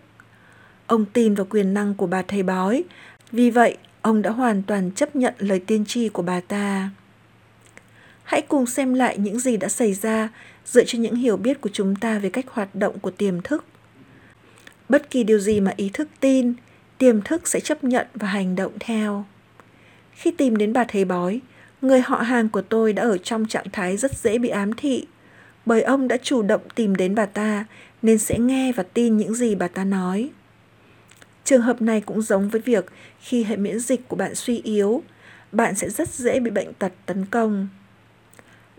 Ông 0.87 1.05
tin 1.05 1.35
vào 1.35 1.47
quyền 1.49 1.73
năng 1.73 1.95
của 1.95 2.07
bà 2.07 2.21
thầy 2.21 2.43
bói, 2.43 2.83
vì 3.31 3.49
vậy 3.49 3.77
ông 4.01 4.21
đã 4.21 4.29
hoàn 4.29 4.63
toàn 4.63 4.91
chấp 4.91 5.15
nhận 5.15 5.33
lời 5.37 5.59
tiên 5.59 5.85
tri 5.85 6.09
của 6.09 6.21
bà 6.23 6.39
ta. 6.39 6.89
Hãy 8.29 8.41
cùng 8.41 8.65
xem 8.65 8.93
lại 8.93 9.17
những 9.17 9.39
gì 9.39 9.57
đã 9.57 9.69
xảy 9.69 9.93
ra 9.93 10.29
dựa 10.65 10.83
trên 10.83 11.01
những 11.01 11.15
hiểu 11.15 11.37
biết 11.37 11.61
của 11.61 11.69
chúng 11.73 11.95
ta 11.95 12.19
về 12.19 12.29
cách 12.29 12.45
hoạt 12.49 12.75
động 12.75 12.99
của 12.99 13.11
tiềm 13.11 13.41
thức. 13.41 13.65
Bất 14.89 15.09
kỳ 15.09 15.23
điều 15.23 15.39
gì 15.39 15.59
mà 15.59 15.73
ý 15.77 15.89
thức 15.93 16.07
tin, 16.19 16.53
tiềm 16.97 17.21
thức 17.21 17.47
sẽ 17.47 17.59
chấp 17.59 17.83
nhận 17.83 18.07
và 18.13 18.27
hành 18.27 18.55
động 18.55 18.71
theo. 18.79 19.25
Khi 20.11 20.31
tìm 20.31 20.55
đến 20.55 20.73
bà 20.73 20.83
thầy 20.83 21.05
bói, 21.05 21.39
người 21.81 22.01
họ 22.01 22.17
hàng 22.17 22.49
của 22.49 22.61
tôi 22.61 22.93
đã 22.93 23.03
ở 23.03 23.17
trong 23.17 23.45
trạng 23.45 23.69
thái 23.71 23.97
rất 23.97 24.17
dễ 24.17 24.37
bị 24.37 24.49
ám 24.49 24.73
thị, 24.73 25.07
bởi 25.65 25.81
ông 25.81 26.07
đã 26.07 26.17
chủ 26.17 26.41
động 26.41 26.61
tìm 26.75 26.95
đến 26.95 27.15
bà 27.15 27.25
ta 27.25 27.65
nên 28.01 28.17
sẽ 28.17 28.39
nghe 28.39 28.71
và 28.71 28.83
tin 28.83 29.17
những 29.17 29.33
gì 29.33 29.55
bà 29.55 29.67
ta 29.67 29.83
nói. 29.83 30.29
Trường 31.43 31.61
hợp 31.61 31.81
này 31.81 32.01
cũng 32.01 32.21
giống 32.21 32.49
với 32.49 32.61
việc 32.61 32.85
khi 33.19 33.43
hệ 33.43 33.55
miễn 33.55 33.79
dịch 33.79 34.07
của 34.07 34.15
bạn 34.15 34.35
suy 34.35 34.61
yếu, 34.63 35.03
bạn 35.51 35.75
sẽ 35.75 35.89
rất 35.89 36.09
dễ 36.09 36.39
bị 36.39 36.51
bệnh 36.51 36.73
tật 36.73 36.91
tấn 37.05 37.25
công. 37.25 37.67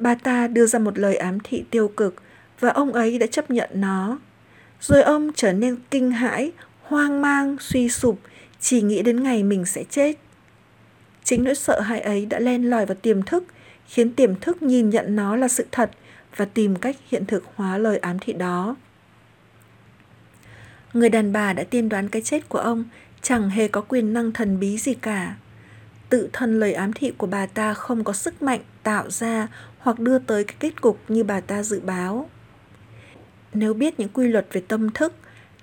Bà 0.00 0.14
ta 0.14 0.46
đưa 0.46 0.66
ra 0.66 0.78
một 0.78 0.98
lời 0.98 1.16
ám 1.16 1.38
thị 1.44 1.64
tiêu 1.70 1.88
cực 1.88 2.14
và 2.60 2.68
ông 2.68 2.92
ấy 2.92 3.18
đã 3.18 3.26
chấp 3.26 3.50
nhận 3.50 3.70
nó. 3.74 4.18
Rồi 4.80 5.02
ông 5.02 5.30
trở 5.34 5.52
nên 5.52 5.76
kinh 5.90 6.10
hãi, 6.10 6.52
hoang 6.82 7.22
mang, 7.22 7.56
suy 7.60 7.88
sụp, 7.88 8.20
chỉ 8.60 8.82
nghĩ 8.82 9.02
đến 9.02 9.22
ngày 9.22 9.42
mình 9.42 9.66
sẽ 9.66 9.84
chết. 9.90 10.16
Chính 11.24 11.44
nỗi 11.44 11.54
sợ 11.54 11.80
hãi 11.80 12.00
ấy 12.00 12.26
đã 12.26 12.38
len 12.38 12.70
lỏi 12.70 12.86
vào 12.86 12.96
tiềm 13.02 13.22
thức, 13.22 13.44
khiến 13.86 14.14
tiềm 14.14 14.40
thức 14.40 14.62
nhìn 14.62 14.90
nhận 14.90 15.16
nó 15.16 15.36
là 15.36 15.48
sự 15.48 15.66
thật 15.72 15.90
và 16.36 16.44
tìm 16.44 16.76
cách 16.76 16.96
hiện 17.10 17.26
thực 17.26 17.44
hóa 17.54 17.78
lời 17.78 17.98
ám 17.98 18.18
thị 18.18 18.32
đó. 18.32 18.76
Người 20.92 21.08
đàn 21.08 21.32
bà 21.32 21.52
đã 21.52 21.64
tiên 21.70 21.88
đoán 21.88 22.08
cái 22.08 22.22
chết 22.22 22.48
của 22.48 22.58
ông 22.58 22.84
chẳng 23.22 23.50
hề 23.50 23.68
có 23.68 23.80
quyền 23.80 24.12
năng 24.12 24.32
thần 24.32 24.60
bí 24.60 24.78
gì 24.78 24.94
cả. 24.94 25.34
Tự 26.10 26.28
thân 26.32 26.60
lời 26.60 26.72
ám 26.72 26.92
thị 26.92 27.12
của 27.18 27.26
bà 27.26 27.46
ta 27.46 27.74
không 27.74 28.04
có 28.04 28.12
sức 28.12 28.42
mạnh 28.42 28.60
tạo 28.82 29.10
ra 29.10 29.48
hoặc 29.78 29.98
đưa 29.98 30.18
tới 30.18 30.44
cái 30.44 30.56
kết 30.60 30.80
cục 30.80 30.98
như 31.08 31.24
bà 31.24 31.40
ta 31.40 31.62
dự 31.62 31.80
báo. 31.80 32.30
Nếu 33.54 33.74
biết 33.74 34.00
những 34.00 34.08
quy 34.08 34.28
luật 34.28 34.46
về 34.52 34.62
tâm 34.68 34.90
thức, 34.90 35.12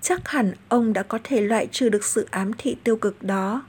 chắc 0.02 0.28
hẳn 0.28 0.54
ông 0.70 0.94
đã 0.94 1.04
có 1.04 1.20
thể 1.24 1.42
loại 1.42 1.68
trừ 1.72 1.90
được 1.90 2.04
sự 2.04 2.28
ám 2.32 2.52
thị 2.58 2.78
tiêu 2.84 2.96
cực 2.98 3.24
đó. 3.24 3.66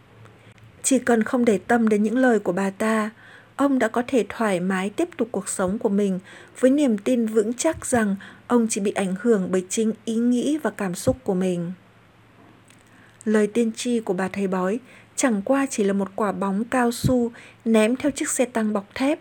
Chỉ 0.82 0.98
cần 0.98 1.22
không 1.22 1.44
để 1.44 1.58
tâm 1.58 1.88
đến 1.88 2.02
những 2.02 2.18
lời 2.18 2.38
của 2.38 2.52
bà 2.52 2.70
ta, 2.70 3.10
ông 3.56 3.78
đã 3.78 3.88
có 3.88 4.02
thể 4.06 4.24
thoải 4.28 4.60
mái 4.60 4.90
tiếp 4.90 5.08
tục 5.16 5.28
cuộc 5.32 5.48
sống 5.48 5.78
của 5.78 5.88
mình 5.88 6.18
với 6.60 6.70
niềm 6.70 6.98
tin 6.98 7.26
vững 7.26 7.54
chắc 7.54 7.86
rằng 7.86 8.16
ông 8.46 8.66
chỉ 8.70 8.80
bị 8.80 8.92
ảnh 8.92 9.14
hưởng 9.20 9.48
bởi 9.50 9.66
chính 9.68 9.92
ý 10.04 10.14
nghĩ 10.14 10.58
và 10.62 10.70
cảm 10.70 10.94
xúc 10.94 11.16
của 11.24 11.34
mình. 11.34 11.72
Lời 13.24 13.46
tiên 13.46 13.72
tri 13.76 14.00
của 14.00 14.14
bà 14.14 14.28
thầy 14.28 14.46
bói 14.46 14.78
chẳng 15.18 15.42
qua 15.44 15.66
chỉ 15.70 15.85
là 15.85 15.92
một 15.92 16.09
quả 16.16 16.33
bóng 16.33 16.64
cao 16.64 16.92
su 16.92 17.31
ném 17.64 17.96
theo 17.96 18.11
chiếc 18.11 18.31
xe 18.31 18.44
tăng 18.44 18.72
bọc 18.72 18.94
thép, 18.94 19.18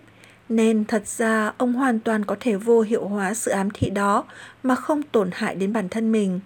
nên 0.49 0.85
thật 0.85 1.07
ra 1.07 1.53
ông 1.57 1.73
hoàn 1.73 1.99
toàn 1.99 2.25
có 2.25 2.35
thể 2.39 2.55
vô 2.55 2.81
hiệu 2.81 3.07
hóa 3.07 3.33
sự 3.33 3.51
ám 3.51 3.69
thị 3.73 3.89
đó 3.89 4.23
mà 4.63 4.75
không 4.75 5.03
tổn 5.03 5.29
hại 5.33 5.55
đến 5.55 5.73
bản 5.73 5.89
thân 5.89 6.11
mình. 6.11 6.39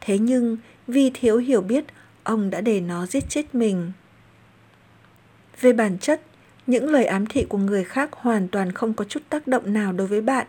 Thế 0.00 0.18
nhưng 0.18 0.56
vì 0.86 1.10
thiếu 1.14 1.38
hiểu 1.38 1.60
biết, 1.60 1.84
ông 2.22 2.50
đã 2.50 2.60
để 2.60 2.80
nó 2.80 3.06
giết 3.06 3.24
chết 3.28 3.54
mình. 3.54 3.92
Về 5.60 5.72
bản 5.72 5.98
chất, 5.98 6.20
những 6.66 6.90
lời 6.90 7.04
ám 7.04 7.26
thị 7.26 7.46
của 7.48 7.58
người 7.58 7.84
khác 7.84 8.12
hoàn 8.12 8.48
toàn 8.48 8.72
không 8.72 8.94
có 8.94 9.04
chút 9.04 9.20
tác 9.28 9.46
động 9.46 9.72
nào 9.72 9.92
đối 9.92 10.06
với 10.06 10.20
bạn. 10.20 10.46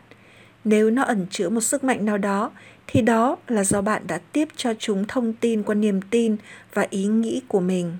Nếu 0.65 0.89
nó 0.89 1.03
ẩn 1.03 1.27
chứa 1.29 1.49
một 1.49 1.61
sức 1.61 1.83
mạnh 1.83 2.05
nào 2.05 2.17
đó, 2.17 2.51
thì 2.87 3.01
đó 3.01 3.37
là 3.47 3.63
do 3.63 3.81
bạn 3.81 4.01
đã 4.07 4.17
tiếp 4.17 4.47
cho 4.55 4.73
chúng 4.79 5.05
thông 5.07 5.33
tin 5.33 5.63
qua 5.63 5.75
niềm 5.75 6.01
tin 6.01 6.35
và 6.73 6.87
ý 6.89 7.05
nghĩ 7.05 7.41
của 7.47 7.59
mình. 7.59 7.97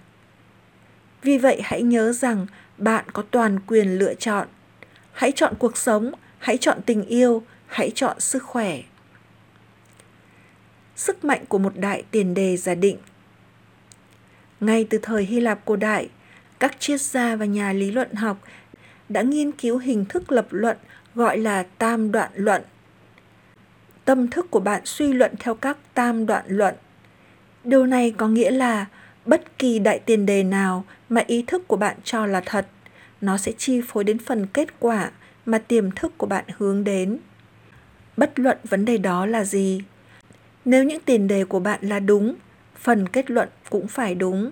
Vì 1.24 1.38
vậy 1.38 1.62
hãy 1.64 1.82
nhớ 1.82 2.14
rằng 2.14 2.46
bạn 2.78 3.06
có 3.14 3.24
toàn 3.32 3.60
quyền 3.68 4.00
lựa 4.00 4.14
chọn. 4.14 4.48
Hãy 5.12 5.32
chọn 5.36 5.54
cuộc 5.60 5.78
sống, 5.78 6.12
hãy 6.38 6.58
chọn 6.58 6.82
tình 6.86 7.06
yêu, 7.06 7.44
hãy 7.68 7.92
chọn 7.96 8.20
sức 8.20 8.44
khỏe. 8.44 8.82
Sức 10.96 11.26
mạnh 11.26 11.46
của 11.48 11.58
một 11.58 11.74
đại 11.76 12.04
tiền 12.12 12.34
đề 12.34 12.58
giả 12.58 12.76
định 12.76 12.98
Ngay 14.60 14.88
từ 14.90 15.00
thời 15.02 15.26
Hy 15.26 15.40
Lạp 15.40 15.66
cổ 15.66 15.76
đại, 15.76 16.10
các 16.60 16.80
triết 16.80 17.02
gia 17.02 17.36
và 17.36 17.46
nhà 17.46 17.74
lý 17.74 17.92
luận 17.92 18.14
học 18.14 18.38
đã 19.10 19.22
nghiên 19.22 19.52
cứu 19.52 19.78
hình 19.78 20.06
thức 20.06 20.32
lập 20.32 20.48
luận 20.50 20.78
gọi 21.16 21.38
là 21.38 21.64
tam 21.78 22.12
đoạn 22.12 22.32
luận. 22.36 22.62
Tâm 24.06 24.28
thức 24.28 24.52
của 24.52 24.60
bạn 24.60 24.82
suy 24.86 25.14
luận 25.14 25.32
theo 25.40 25.56
các 25.56 25.78
tam 25.94 26.26
đoạn 26.26 26.46
luận. 26.48 26.76
Điều 27.64 27.86
này 27.86 28.14
có 28.18 28.28
nghĩa 28.28 28.52
là 28.52 28.86
bất 29.26 29.60
kỳ 29.60 29.80
đại 29.80 30.00
tiền 30.00 30.26
đề 30.26 30.44
nào 30.44 30.86
mà 31.10 31.22
ý 31.28 31.44
thức 31.48 31.68
của 31.68 31.76
bạn 31.76 31.98
cho 32.04 32.26
là 32.26 32.42
thật, 32.46 32.68
nó 33.22 33.38
sẽ 33.38 33.52
chi 33.58 33.82
phối 33.88 34.04
đến 34.04 34.20
phần 34.20 34.48
kết 34.48 34.80
quả 34.80 35.12
mà 35.46 35.58
tiềm 35.58 35.92
thức 35.92 36.18
của 36.18 36.28
bạn 36.28 36.46
hướng 36.58 36.84
đến. 36.84 37.18
Bất 38.18 38.40
luận 38.40 38.58
vấn 38.64 38.86
đề 38.86 38.98
đó 38.98 39.26
là 39.26 39.44
gì. 39.44 39.82
Nếu 40.66 40.84
những 40.84 41.02
tiền 41.06 41.28
đề 41.28 41.46
của 41.46 41.60
bạn 41.60 41.80
là 41.82 42.00
đúng, 42.00 42.36
phần 42.76 43.10
kết 43.10 43.32
luận 43.32 43.50
cũng 43.70 43.88
phải 43.88 44.16
đúng. 44.16 44.52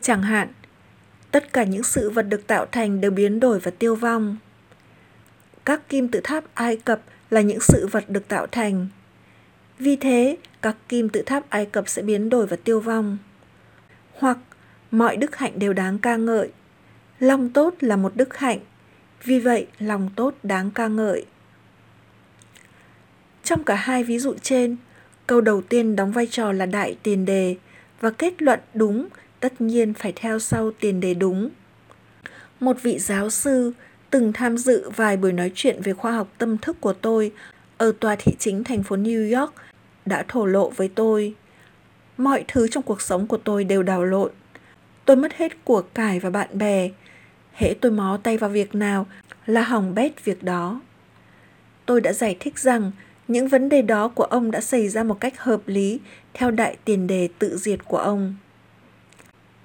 Chẳng 0.00 0.22
hạn, 0.22 0.48
tất 1.30 1.52
cả 1.52 1.64
những 1.64 1.82
sự 1.82 2.10
vật 2.10 2.22
được 2.22 2.46
tạo 2.46 2.66
thành 2.66 3.00
đều 3.00 3.10
biến 3.10 3.40
đổi 3.40 3.58
và 3.58 3.70
tiêu 3.78 3.94
vong. 3.94 4.36
Các 5.64 5.88
kim 5.88 6.08
tự 6.08 6.20
tháp 6.24 6.44
Ai 6.54 6.76
Cập 6.76 7.00
là 7.30 7.40
những 7.40 7.60
sự 7.60 7.86
vật 7.86 8.04
được 8.08 8.28
tạo 8.28 8.46
thành. 8.46 8.88
Vì 9.78 9.96
thế, 9.96 10.36
các 10.62 10.76
kim 10.88 11.08
tự 11.08 11.22
tháp 11.22 11.50
Ai 11.50 11.66
Cập 11.66 11.88
sẽ 11.88 12.02
biến 12.02 12.30
đổi 12.30 12.46
và 12.46 12.56
tiêu 12.64 12.80
vong. 12.80 13.18
Hoặc 14.20 14.38
mọi 14.90 15.16
đức 15.16 15.36
hạnh 15.36 15.58
đều 15.58 15.72
đáng 15.72 15.98
ca 15.98 16.16
ngợi. 16.16 16.50
Lòng 17.18 17.50
tốt 17.50 17.74
là 17.80 17.96
một 17.96 18.12
đức 18.16 18.36
hạnh, 18.36 18.58
vì 19.24 19.38
vậy 19.38 19.66
lòng 19.78 20.10
tốt 20.16 20.34
đáng 20.42 20.70
ca 20.70 20.88
ngợi. 20.88 21.26
Trong 23.44 23.64
cả 23.64 23.74
hai 23.74 24.04
ví 24.04 24.18
dụ 24.18 24.34
trên, 24.42 24.76
câu 25.26 25.40
đầu 25.40 25.62
tiên 25.62 25.96
đóng 25.96 26.12
vai 26.12 26.26
trò 26.26 26.52
là 26.52 26.66
đại 26.66 26.96
tiền 27.02 27.24
đề 27.24 27.56
và 28.00 28.10
kết 28.10 28.42
luận 28.42 28.60
đúng 28.74 29.08
tất 29.40 29.60
nhiên 29.60 29.94
phải 29.94 30.12
theo 30.16 30.38
sau 30.38 30.70
tiền 30.80 31.00
đề 31.00 31.14
đúng. 31.14 31.50
Một 32.60 32.82
vị 32.82 32.98
giáo 32.98 33.30
sư 33.30 33.72
từng 34.10 34.32
tham 34.32 34.58
dự 34.58 34.90
vài 34.96 35.16
buổi 35.16 35.32
nói 35.32 35.52
chuyện 35.54 35.80
về 35.82 35.92
khoa 35.92 36.12
học 36.12 36.28
tâm 36.38 36.58
thức 36.58 36.76
của 36.80 36.92
tôi 36.92 37.32
ở 37.78 37.92
tòa 38.00 38.16
thị 38.16 38.32
chính 38.38 38.64
thành 38.64 38.82
phố 38.82 38.96
New 38.96 39.40
York 39.40 39.54
đã 40.06 40.24
thổ 40.28 40.46
lộ 40.46 40.70
với 40.70 40.90
tôi. 40.94 41.34
Mọi 42.20 42.44
thứ 42.48 42.68
trong 42.68 42.82
cuộc 42.82 43.02
sống 43.02 43.26
của 43.26 43.36
tôi 43.36 43.64
đều 43.64 43.82
đảo 43.82 44.04
lộn. 44.04 44.30
Tôi 45.04 45.16
mất 45.16 45.32
hết 45.36 45.64
của 45.64 45.82
cải 45.94 46.20
và 46.20 46.30
bạn 46.30 46.58
bè. 46.58 46.90
Hễ 47.52 47.74
tôi 47.80 47.92
mó 47.92 48.18
tay 48.22 48.36
vào 48.36 48.50
việc 48.50 48.74
nào 48.74 49.06
là 49.46 49.62
hỏng 49.62 49.94
bét 49.94 50.24
việc 50.24 50.42
đó. 50.42 50.80
Tôi 51.86 52.00
đã 52.00 52.12
giải 52.12 52.36
thích 52.40 52.58
rằng 52.58 52.92
những 53.28 53.48
vấn 53.48 53.68
đề 53.68 53.82
đó 53.82 54.08
của 54.08 54.24
ông 54.24 54.50
đã 54.50 54.60
xảy 54.60 54.88
ra 54.88 55.02
một 55.02 55.20
cách 55.20 55.40
hợp 55.40 55.60
lý 55.66 56.00
theo 56.34 56.50
đại 56.50 56.76
tiền 56.84 57.06
đề 57.06 57.28
tự 57.38 57.56
diệt 57.56 57.84
của 57.84 57.98
ông. 57.98 58.34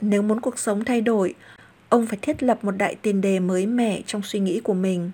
Nếu 0.01 0.21
muốn 0.21 0.41
cuộc 0.41 0.59
sống 0.59 0.85
thay 0.85 1.01
đổi, 1.01 1.33
ông 1.89 2.05
phải 2.05 2.19
thiết 2.21 2.43
lập 2.43 2.63
một 2.63 2.77
đại 2.77 2.95
tiền 3.01 3.21
đề 3.21 3.39
mới 3.39 3.65
mẻ 3.65 4.01
trong 4.05 4.21
suy 4.23 4.39
nghĩ 4.39 4.59
của 4.59 4.73
mình. 4.73 5.11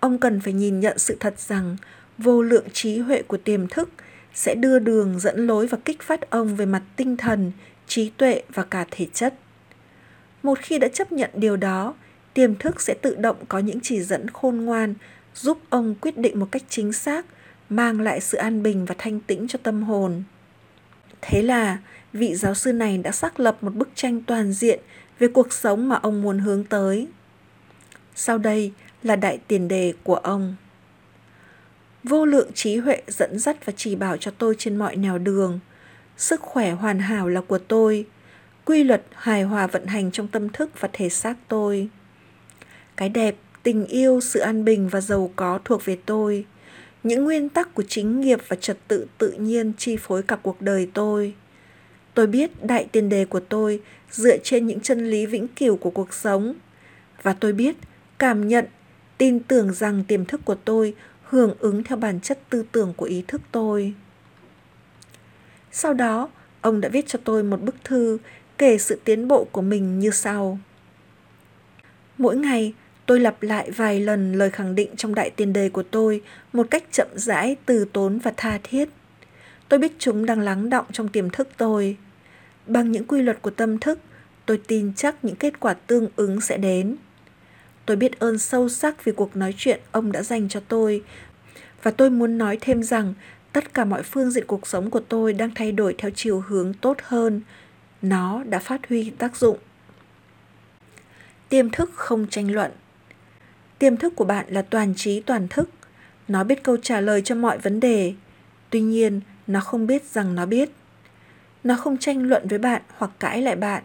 ông 0.00 0.18
cần 0.18 0.40
phải 0.40 0.52
nhìn 0.52 0.80
nhận 0.80 0.98
sự 0.98 1.16
thật 1.20 1.40
rằng 1.40 1.76
vô 2.18 2.42
lượng 2.42 2.66
trí 2.72 2.98
huệ 2.98 3.22
của 3.22 3.36
tiềm 3.36 3.68
thức 3.68 3.88
sẽ 4.34 4.54
đưa 4.54 4.78
đường 4.78 5.18
dẫn 5.18 5.46
lối 5.46 5.66
và 5.66 5.78
kích 5.84 6.02
phát 6.02 6.30
ông 6.30 6.56
về 6.56 6.66
mặt 6.66 6.82
tinh 6.96 7.16
thần, 7.16 7.52
trí 7.86 8.10
tuệ 8.10 8.42
và 8.54 8.62
cả 8.62 8.86
thể 8.90 9.06
chất. 9.12 9.34
Một 10.42 10.58
khi 10.58 10.78
đã 10.78 10.88
chấp 10.88 11.12
nhận 11.12 11.30
điều 11.34 11.56
đó, 11.56 11.94
tiềm 12.34 12.54
thức 12.54 12.80
sẽ 12.80 12.94
tự 13.02 13.14
động 13.14 13.36
có 13.48 13.58
những 13.58 13.78
chỉ 13.82 14.02
dẫn 14.02 14.30
khôn 14.30 14.56
ngoan 14.56 14.94
giúp 15.34 15.58
ông 15.70 15.94
quyết 16.00 16.18
định 16.18 16.40
một 16.40 16.48
cách 16.50 16.62
chính 16.68 16.92
xác, 16.92 17.26
mang 17.68 18.00
lại 18.00 18.20
sự 18.20 18.38
an 18.38 18.62
bình 18.62 18.84
và 18.84 18.94
thanh 18.98 19.20
tĩnh 19.20 19.48
cho 19.48 19.58
tâm 19.62 19.82
hồn. 19.82 20.22
Thế 21.20 21.42
là 21.42 21.78
vị 22.12 22.34
giáo 22.34 22.54
sư 22.54 22.72
này 22.72 22.98
đã 22.98 23.12
xác 23.12 23.40
lập 23.40 23.56
một 23.60 23.74
bức 23.74 23.88
tranh 23.94 24.22
toàn 24.22 24.52
diện 24.52 24.80
về 25.18 25.28
cuộc 25.28 25.52
sống 25.52 25.88
mà 25.88 25.96
ông 25.96 26.22
muốn 26.22 26.38
hướng 26.38 26.64
tới. 26.64 27.08
Sau 28.14 28.38
đây 28.38 28.72
là 29.02 29.16
đại 29.16 29.38
tiền 29.48 29.68
đề 29.68 29.92
của 30.02 30.16
ông. 30.16 30.56
Vô 32.04 32.24
lượng 32.24 32.52
trí 32.54 32.76
huệ 32.76 33.02
dẫn 33.06 33.38
dắt 33.38 33.66
và 33.66 33.72
chỉ 33.76 33.94
bảo 33.96 34.16
cho 34.16 34.30
tôi 34.38 34.54
trên 34.58 34.76
mọi 34.76 34.96
nẻo 34.96 35.18
đường. 35.18 35.60
Sức 36.16 36.40
khỏe 36.40 36.70
hoàn 36.70 36.98
hảo 36.98 37.28
là 37.28 37.40
của 37.40 37.58
tôi. 37.58 38.06
Quy 38.64 38.84
luật 38.84 39.02
hài 39.12 39.42
hòa 39.42 39.66
vận 39.66 39.86
hành 39.86 40.10
trong 40.10 40.28
tâm 40.28 40.48
thức 40.48 40.70
và 40.80 40.88
thể 40.92 41.08
xác 41.08 41.34
tôi. 41.48 41.88
Cái 42.96 43.08
đẹp, 43.08 43.36
tình 43.62 43.86
yêu, 43.86 44.20
sự 44.20 44.40
an 44.40 44.64
bình 44.64 44.88
và 44.88 45.00
giàu 45.00 45.30
có 45.36 45.58
thuộc 45.64 45.84
về 45.84 45.98
tôi. 46.06 46.44
Những 47.02 47.24
nguyên 47.24 47.48
tắc 47.48 47.74
của 47.74 47.82
chính 47.88 48.20
nghiệp 48.20 48.40
và 48.48 48.56
trật 48.56 48.76
tự 48.88 49.06
tự 49.18 49.32
nhiên 49.32 49.72
chi 49.78 49.96
phối 49.96 50.22
cả 50.22 50.36
cuộc 50.42 50.60
đời 50.60 50.90
tôi. 50.94 51.34
Tôi 52.14 52.26
biết 52.26 52.64
đại 52.64 52.86
tiền 52.92 53.08
đề 53.08 53.24
của 53.24 53.40
tôi 53.40 53.80
dựa 54.10 54.36
trên 54.38 54.66
những 54.66 54.80
chân 54.80 55.10
lý 55.10 55.26
vĩnh 55.26 55.48
cửu 55.48 55.76
của 55.76 55.90
cuộc 55.90 56.14
sống. 56.14 56.54
Và 57.22 57.32
tôi 57.32 57.52
biết, 57.52 57.76
cảm 58.18 58.48
nhận, 58.48 58.64
tin 59.18 59.40
tưởng 59.40 59.72
rằng 59.72 60.04
tiềm 60.08 60.24
thức 60.24 60.40
của 60.44 60.56
tôi 60.64 60.94
hưởng 61.24 61.54
ứng 61.58 61.84
theo 61.84 61.98
bản 61.98 62.20
chất 62.20 62.38
tư 62.50 62.64
tưởng 62.72 62.92
của 62.96 63.06
ý 63.06 63.24
thức 63.28 63.40
tôi. 63.52 63.94
Sau 65.72 65.94
đó, 65.94 66.28
ông 66.60 66.80
đã 66.80 66.88
viết 66.88 67.06
cho 67.06 67.18
tôi 67.24 67.42
một 67.42 67.62
bức 67.62 67.74
thư 67.84 68.18
kể 68.58 68.78
sự 68.78 69.00
tiến 69.04 69.28
bộ 69.28 69.44
của 69.52 69.62
mình 69.62 69.98
như 69.98 70.10
sau. 70.10 70.58
Mỗi 72.18 72.36
ngày, 72.36 72.74
tôi 73.06 73.20
lặp 73.20 73.42
lại 73.42 73.70
vài 73.70 74.00
lần 74.00 74.32
lời 74.32 74.50
khẳng 74.50 74.74
định 74.74 74.96
trong 74.96 75.14
đại 75.14 75.30
tiền 75.30 75.52
đề 75.52 75.68
của 75.68 75.82
tôi 75.82 76.22
một 76.52 76.66
cách 76.70 76.84
chậm 76.90 77.08
rãi, 77.14 77.56
từ 77.66 77.84
tốn 77.92 78.18
và 78.18 78.32
tha 78.36 78.58
thiết. 78.62 78.88
Tôi 79.68 79.78
biết 79.78 79.92
chúng 79.98 80.26
đang 80.26 80.40
lắng 80.40 80.70
động 80.70 80.86
trong 80.92 81.08
tiềm 81.08 81.30
thức 81.30 81.48
tôi. 81.56 81.96
Bằng 82.66 82.92
những 82.92 83.04
quy 83.04 83.22
luật 83.22 83.42
của 83.42 83.50
tâm 83.50 83.78
thức, 83.78 83.98
tôi 84.46 84.60
tin 84.66 84.92
chắc 84.96 85.24
những 85.24 85.36
kết 85.36 85.60
quả 85.60 85.74
tương 85.74 86.08
ứng 86.16 86.40
sẽ 86.40 86.56
đến. 86.56 86.96
Tôi 87.86 87.96
biết 87.96 88.18
ơn 88.18 88.38
sâu 88.38 88.68
sắc 88.68 89.04
vì 89.04 89.12
cuộc 89.12 89.36
nói 89.36 89.54
chuyện 89.56 89.80
ông 89.92 90.12
đã 90.12 90.22
dành 90.22 90.48
cho 90.48 90.60
tôi 90.68 91.02
và 91.82 91.90
tôi 91.90 92.10
muốn 92.10 92.38
nói 92.38 92.58
thêm 92.60 92.82
rằng 92.82 93.14
tất 93.52 93.74
cả 93.74 93.84
mọi 93.84 94.02
phương 94.02 94.30
diện 94.30 94.44
cuộc 94.46 94.66
sống 94.66 94.90
của 94.90 95.00
tôi 95.00 95.32
đang 95.32 95.50
thay 95.54 95.72
đổi 95.72 95.94
theo 95.98 96.10
chiều 96.14 96.44
hướng 96.48 96.74
tốt 96.74 96.96
hơn. 97.02 97.40
Nó 98.02 98.42
đã 98.44 98.58
phát 98.58 98.88
huy 98.88 99.10
tác 99.10 99.36
dụng. 99.36 99.58
Tiềm 101.48 101.70
thức 101.70 101.90
không 101.94 102.26
tranh 102.26 102.54
luận. 102.54 102.72
Tiềm 103.78 103.96
thức 103.96 104.16
của 104.16 104.24
bạn 104.24 104.46
là 104.48 104.62
toàn 104.62 104.94
trí 104.94 105.20
toàn 105.20 105.48
thức. 105.48 105.70
Nó 106.28 106.44
biết 106.44 106.62
câu 106.62 106.76
trả 106.76 107.00
lời 107.00 107.22
cho 107.22 107.34
mọi 107.34 107.58
vấn 107.58 107.80
đề. 107.80 108.14
Tuy 108.70 108.80
nhiên, 108.80 109.20
nó 109.46 109.60
không 109.60 109.86
biết 109.86 110.04
rằng 110.04 110.34
nó 110.34 110.46
biết. 110.46 110.70
Nó 111.64 111.76
không 111.76 111.98
tranh 111.98 112.22
luận 112.22 112.48
với 112.48 112.58
bạn 112.58 112.82
hoặc 112.96 113.10
cãi 113.18 113.42
lại 113.42 113.56
bạn. 113.56 113.82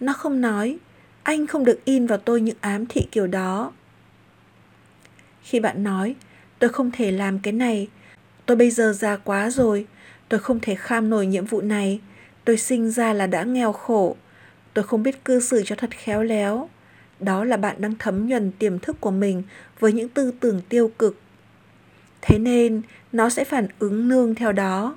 Nó 0.00 0.12
không 0.12 0.40
nói, 0.40 0.78
anh 1.24 1.46
không 1.46 1.64
được 1.64 1.84
in 1.84 2.06
vào 2.06 2.18
tôi 2.18 2.40
những 2.40 2.56
ám 2.60 2.86
thị 2.86 3.06
kiểu 3.12 3.26
đó. 3.26 3.72
Khi 5.42 5.60
bạn 5.60 5.82
nói, 5.82 6.14
tôi 6.58 6.70
không 6.70 6.90
thể 6.90 7.10
làm 7.10 7.38
cái 7.38 7.52
này, 7.52 7.88
tôi 8.46 8.56
bây 8.56 8.70
giờ 8.70 8.92
già 8.92 9.16
quá 9.16 9.50
rồi, 9.50 9.86
tôi 10.28 10.40
không 10.40 10.60
thể 10.60 10.74
kham 10.74 11.10
nổi 11.10 11.26
nhiệm 11.26 11.44
vụ 11.44 11.60
này, 11.60 12.00
tôi 12.44 12.56
sinh 12.56 12.90
ra 12.90 13.12
là 13.12 13.26
đã 13.26 13.42
nghèo 13.42 13.72
khổ, 13.72 14.16
tôi 14.74 14.84
không 14.84 15.02
biết 15.02 15.24
cư 15.24 15.40
xử 15.40 15.62
cho 15.64 15.76
thật 15.76 15.90
khéo 15.90 16.22
léo. 16.22 16.68
Đó 17.20 17.44
là 17.44 17.56
bạn 17.56 17.76
đang 17.78 17.94
thấm 17.98 18.28
nhuần 18.28 18.52
tiềm 18.58 18.78
thức 18.78 18.96
của 19.00 19.10
mình 19.10 19.42
với 19.80 19.92
những 19.92 20.08
tư 20.08 20.32
tưởng 20.40 20.60
tiêu 20.68 20.90
cực. 20.98 21.20
Thế 22.20 22.38
nên, 22.38 22.82
nó 23.12 23.30
sẽ 23.30 23.44
phản 23.44 23.66
ứng 23.78 24.08
nương 24.08 24.34
theo 24.34 24.52
đó. 24.52 24.96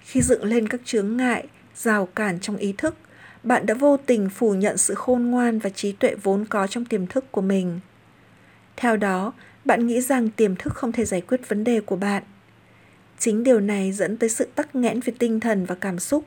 Khi 0.00 0.22
dựng 0.22 0.44
lên 0.44 0.68
các 0.68 0.80
chướng 0.84 1.16
ngại, 1.16 1.46
rào 1.76 2.06
cản 2.06 2.40
trong 2.40 2.56
ý 2.56 2.74
thức, 2.78 2.94
bạn 3.42 3.66
đã 3.66 3.74
vô 3.74 3.96
tình 3.96 4.28
phủ 4.28 4.54
nhận 4.54 4.76
sự 4.78 4.94
khôn 4.94 5.30
ngoan 5.30 5.58
và 5.58 5.70
trí 5.70 5.92
tuệ 5.92 6.14
vốn 6.14 6.44
có 6.44 6.66
trong 6.66 6.84
tiềm 6.84 7.06
thức 7.06 7.32
của 7.32 7.40
mình. 7.40 7.80
Theo 8.76 8.96
đó, 8.96 9.32
bạn 9.64 9.86
nghĩ 9.86 10.00
rằng 10.00 10.30
tiềm 10.30 10.56
thức 10.56 10.74
không 10.74 10.92
thể 10.92 11.04
giải 11.04 11.20
quyết 11.20 11.48
vấn 11.48 11.64
đề 11.64 11.80
của 11.80 11.96
bạn. 11.96 12.22
Chính 13.18 13.44
điều 13.44 13.60
này 13.60 13.92
dẫn 13.92 14.16
tới 14.16 14.28
sự 14.28 14.48
tắc 14.54 14.74
nghẽn 14.74 15.00
về 15.00 15.12
tinh 15.18 15.40
thần 15.40 15.64
và 15.64 15.74
cảm 15.74 15.98
xúc. 15.98 16.24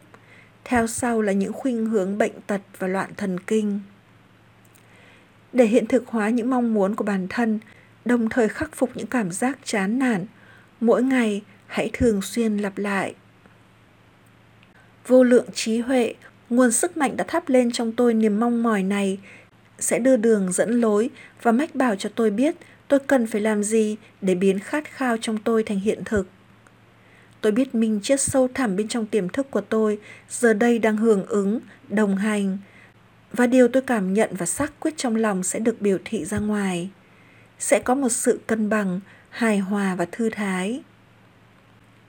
Theo 0.63 0.87
sau 0.87 1.21
là 1.21 1.31
những 1.31 1.53
khuynh 1.53 1.85
hướng 1.85 2.17
bệnh 2.17 2.41
tật 2.47 2.61
và 2.79 2.87
loạn 2.87 3.09
thần 3.17 3.39
kinh. 3.39 3.79
Để 5.53 5.65
hiện 5.65 5.87
thực 5.87 6.07
hóa 6.07 6.29
những 6.29 6.49
mong 6.49 6.73
muốn 6.73 6.95
của 6.95 7.03
bản 7.03 7.27
thân, 7.29 7.59
đồng 8.05 8.29
thời 8.29 8.49
khắc 8.49 8.75
phục 8.75 8.89
những 8.95 9.07
cảm 9.07 9.31
giác 9.31 9.59
chán 9.63 9.99
nản, 9.99 10.25
mỗi 10.79 11.03
ngày 11.03 11.41
hãy 11.67 11.89
thường 11.93 12.21
xuyên 12.21 12.57
lặp 12.57 12.77
lại. 12.77 13.15
Vô 15.07 15.23
lượng 15.23 15.45
trí 15.53 15.79
huệ 15.79 16.13
Nguồn 16.49 16.71
sức 16.71 16.97
mạnh 16.97 17.17
đã 17.17 17.25
thắp 17.27 17.49
lên 17.49 17.71
trong 17.71 17.91
tôi 17.91 18.13
niềm 18.13 18.39
mong 18.39 18.63
mỏi 18.63 18.83
này 18.83 19.19
sẽ 19.79 19.99
đưa 19.99 20.17
đường 20.17 20.51
dẫn 20.51 20.81
lối 20.81 21.09
và 21.41 21.51
mách 21.51 21.75
bảo 21.75 21.95
cho 21.95 22.09
tôi 22.15 22.31
biết 22.31 22.55
tôi 22.87 22.99
cần 22.99 23.27
phải 23.27 23.41
làm 23.41 23.63
gì 23.63 23.97
để 24.21 24.35
biến 24.35 24.59
khát 24.59 24.91
khao 24.91 25.17
trong 25.17 25.37
tôi 25.37 25.63
thành 25.63 25.79
hiện 25.79 26.03
thực. 26.05 26.27
Tôi 27.41 27.51
biết 27.51 27.75
mình 27.75 27.99
chết 28.03 28.21
sâu 28.21 28.49
thẳm 28.53 28.75
bên 28.75 28.87
trong 28.87 29.05
tiềm 29.05 29.29
thức 29.29 29.51
của 29.51 29.61
tôi 29.61 29.99
giờ 30.29 30.53
đây 30.53 30.79
đang 30.79 30.97
hưởng 30.97 31.25
ứng, 31.25 31.59
đồng 31.89 32.17
hành 32.17 32.57
và 33.33 33.47
điều 33.47 33.67
tôi 33.67 33.81
cảm 33.81 34.13
nhận 34.13 34.29
và 34.35 34.45
xác 34.45 34.79
quyết 34.79 34.97
trong 34.97 35.15
lòng 35.15 35.43
sẽ 35.43 35.59
được 35.59 35.81
biểu 35.81 35.97
thị 36.05 36.25
ra 36.25 36.39
ngoài. 36.39 36.89
Sẽ 37.59 37.79
có 37.79 37.95
một 37.95 38.09
sự 38.09 38.39
cân 38.47 38.69
bằng, 38.69 38.99
hài 39.29 39.57
hòa 39.57 39.95
và 39.95 40.05
thư 40.11 40.29
thái. 40.29 40.83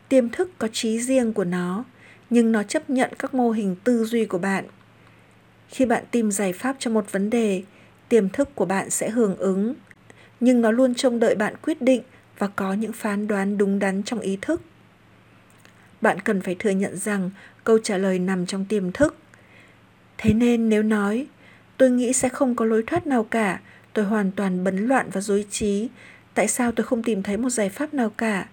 Tiềm 0.09 0.29
thức 0.29 0.51
có 0.59 0.69
trí 0.73 1.01
riêng 1.01 1.33
của 1.33 1.45
nó, 1.45 1.85
nhưng 2.31 2.53
nó 2.53 2.63
chấp 2.63 2.91
nhận 2.91 3.11
các 3.19 3.35
mô 3.35 3.51
hình 3.51 3.77
tư 3.85 4.05
duy 4.05 4.25
của 4.25 4.39
bạn. 4.39 4.65
Khi 5.69 5.87
bạn 5.87 6.05
tìm 6.11 6.31
giải 6.31 6.53
pháp 6.53 6.77
cho 6.79 6.91
một 6.91 7.13
vấn 7.13 7.31
đề, 7.31 7.63
tiềm 8.09 8.29
thức 8.29 8.49
của 8.55 8.65
bạn 8.65 8.91
sẽ 8.91 9.11
hưởng 9.11 9.37
ứng, 9.37 9.75
nhưng 10.41 10.61
nó 10.61 10.71
luôn 10.71 10.95
trông 10.95 11.21
đợi 11.21 11.35
bạn 11.35 11.55
quyết 11.63 11.83
định 11.83 12.03
và 12.39 12.47
có 12.47 12.73
những 12.73 12.93
phán 12.93 13.27
đoán 13.27 13.59
đúng 13.59 13.79
đắn 13.79 14.03
trong 14.03 14.21
ý 14.21 14.39
thức. 14.43 14.63
Bạn 16.01 16.21
cần 16.21 16.41
phải 16.41 16.57
thừa 16.59 16.71
nhận 16.71 16.97
rằng 16.97 17.31
câu 17.65 17.79
trả 17.79 17.99
lời 17.99 18.19
nằm 18.19 18.47
trong 18.47 18.65
tiềm 18.65 18.93
thức. 18.93 19.17
Thế 20.19 20.33
nên 20.33 20.69
nếu 20.69 20.83
nói, 20.83 21.27
tôi 21.77 21.91
nghĩ 21.91 22.13
sẽ 22.13 22.29
không 22.29 22.55
có 22.55 22.65
lối 22.65 22.83
thoát 22.87 23.07
nào 23.07 23.25
cả, 23.25 23.61
tôi 23.93 24.05
hoàn 24.05 24.31
toàn 24.33 24.65
bấn 24.65 24.87
loạn 24.87 25.11
và 25.13 25.21
dối 25.21 25.47
trí, 25.51 25.89
tại 26.35 26.49
sao 26.49 26.73
tôi 26.73 26.85
không 26.85 27.03
tìm 27.03 27.23
thấy 27.23 27.37
một 27.37 27.51
giải 27.51 27.69
pháp 27.69 27.95
nào 27.95 28.11
cả? 28.11 28.47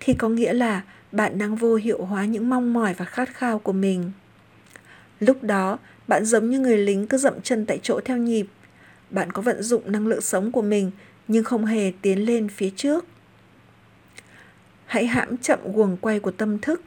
thì 0.00 0.14
có 0.14 0.28
nghĩa 0.28 0.52
là 0.52 0.82
bạn 1.12 1.38
đang 1.38 1.56
vô 1.56 1.74
hiệu 1.74 2.04
hóa 2.04 2.24
những 2.24 2.50
mong 2.50 2.72
mỏi 2.72 2.94
và 2.94 3.04
khát 3.04 3.28
khao 3.34 3.58
của 3.58 3.72
mình. 3.72 4.12
Lúc 5.20 5.42
đó, 5.42 5.78
bạn 6.08 6.24
giống 6.24 6.50
như 6.50 6.58
người 6.58 6.78
lính 6.78 7.06
cứ 7.06 7.18
dậm 7.18 7.40
chân 7.42 7.66
tại 7.66 7.78
chỗ 7.82 8.00
theo 8.04 8.16
nhịp. 8.16 8.46
Bạn 9.10 9.32
có 9.32 9.42
vận 9.42 9.62
dụng 9.62 9.92
năng 9.92 10.06
lượng 10.06 10.20
sống 10.20 10.52
của 10.52 10.62
mình, 10.62 10.90
nhưng 11.28 11.44
không 11.44 11.64
hề 11.64 11.92
tiến 12.02 12.26
lên 12.26 12.48
phía 12.48 12.70
trước. 12.76 13.04
Hãy 14.86 15.06
hãm 15.06 15.36
chậm 15.36 15.58
guồng 15.72 15.96
quay 15.96 16.20
của 16.20 16.30
tâm 16.30 16.58
thức. 16.58 16.82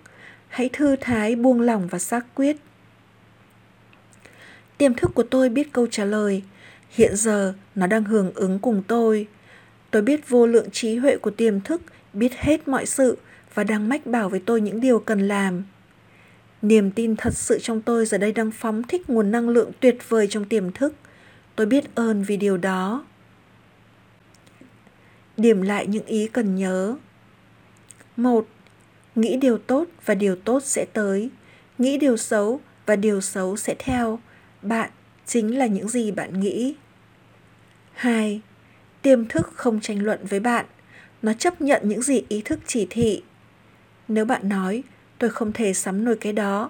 Hãy 0.48 0.70
thư 0.74 0.96
thái, 1.02 1.36
buông 1.36 1.62
lỏng 1.62 1.88
và 1.88 2.00
xác 2.00 2.36
quyết. 2.36 2.58
Tiềm 4.78 4.94
thức 4.94 5.12
của 5.14 5.24
tôi 5.24 5.50
biết 5.50 5.74
câu 5.74 5.88
trả 5.88 6.06
lời. 6.06 6.44
Hiện 6.90 7.16
giờ, 7.16 7.54
nó 7.76 7.88
đang 7.88 8.04
hưởng 8.04 8.32
ứng 8.34 8.60
cùng 8.60 8.84
tôi. 8.88 9.28
Tôi 9.92 10.02
biết 10.02 10.30
vô 10.30 10.48
lượng 10.48 10.72
trí 10.72 10.96
huệ 10.96 11.18
của 11.18 11.32
tiềm 11.32 11.62
thức, 11.62 11.82
biết 12.14 12.34
hết 12.34 12.68
mọi 12.68 12.86
sự 12.86 13.18
và 13.54 13.64
đang 13.64 13.90
mách 13.90 14.06
bảo 14.06 14.30
với 14.30 14.40
tôi 14.46 14.62
những 14.62 14.82
điều 14.82 15.00
cần 15.00 15.28
làm. 15.28 15.64
Niềm 16.62 16.92
tin 16.92 17.16
thật 17.16 17.34
sự 17.34 17.60
trong 17.62 17.82
tôi 17.82 18.06
giờ 18.06 18.18
đây 18.18 18.32
đang 18.32 18.52
phóng 18.52 18.84
thích 18.84 19.10
nguồn 19.10 19.32
năng 19.32 19.50
lượng 19.50 19.72
tuyệt 19.80 20.10
vời 20.10 20.28
trong 20.30 20.46
tiềm 20.46 20.72
thức. 20.72 20.94
Tôi 21.56 21.68
biết 21.68 21.96
ơn 21.96 22.24
vì 22.24 22.38
điều 22.38 22.58
đó. 22.58 23.06
Điểm 25.38 25.62
lại 25.62 25.88
những 25.88 26.06
ý 26.06 26.28
cần 26.28 26.56
nhớ. 26.56 26.96
một, 28.18 28.48
Nghĩ 29.16 29.38
điều 29.38 29.58
tốt 29.58 29.86
và 30.06 30.16
điều 30.16 30.36
tốt 30.36 30.64
sẽ 30.64 30.86
tới. 30.94 31.30
Nghĩ 31.78 31.98
điều 31.98 32.18
xấu 32.18 32.62
và 32.86 32.96
điều 32.96 33.22
xấu 33.22 33.58
sẽ 33.58 33.76
theo. 33.80 34.20
Bạn 34.62 34.90
chính 35.26 35.58
là 35.58 35.66
những 35.66 35.90
gì 35.90 36.12
bạn 36.12 36.40
nghĩ. 36.40 36.76
2. 37.94 38.42
Tiềm 39.02 39.28
thức 39.28 39.52
không 39.56 39.82
tranh 39.82 40.04
luận 40.04 40.20
với 40.26 40.40
bạn. 40.40 40.66
Nó 41.22 41.34
chấp 41.34 41.62
nhận 41.62 41.82
những 41.90 42.02
gì 42.02 42.24
ý 42.30 42.42
thức 42.42 42.60
chỉ 42.68 42.88
thị 42.90 43.24
nếu 44.14 44.26
bạn 44.26 44.50
nói, 44.50 44.84
tôi 45.18 45.30
không 45.30 45.52
thể 45.52 45.74
sắm 45.74 46.06
nổi 46.06 46.18
cái 46.22 46.34
đó, 46.34 46.70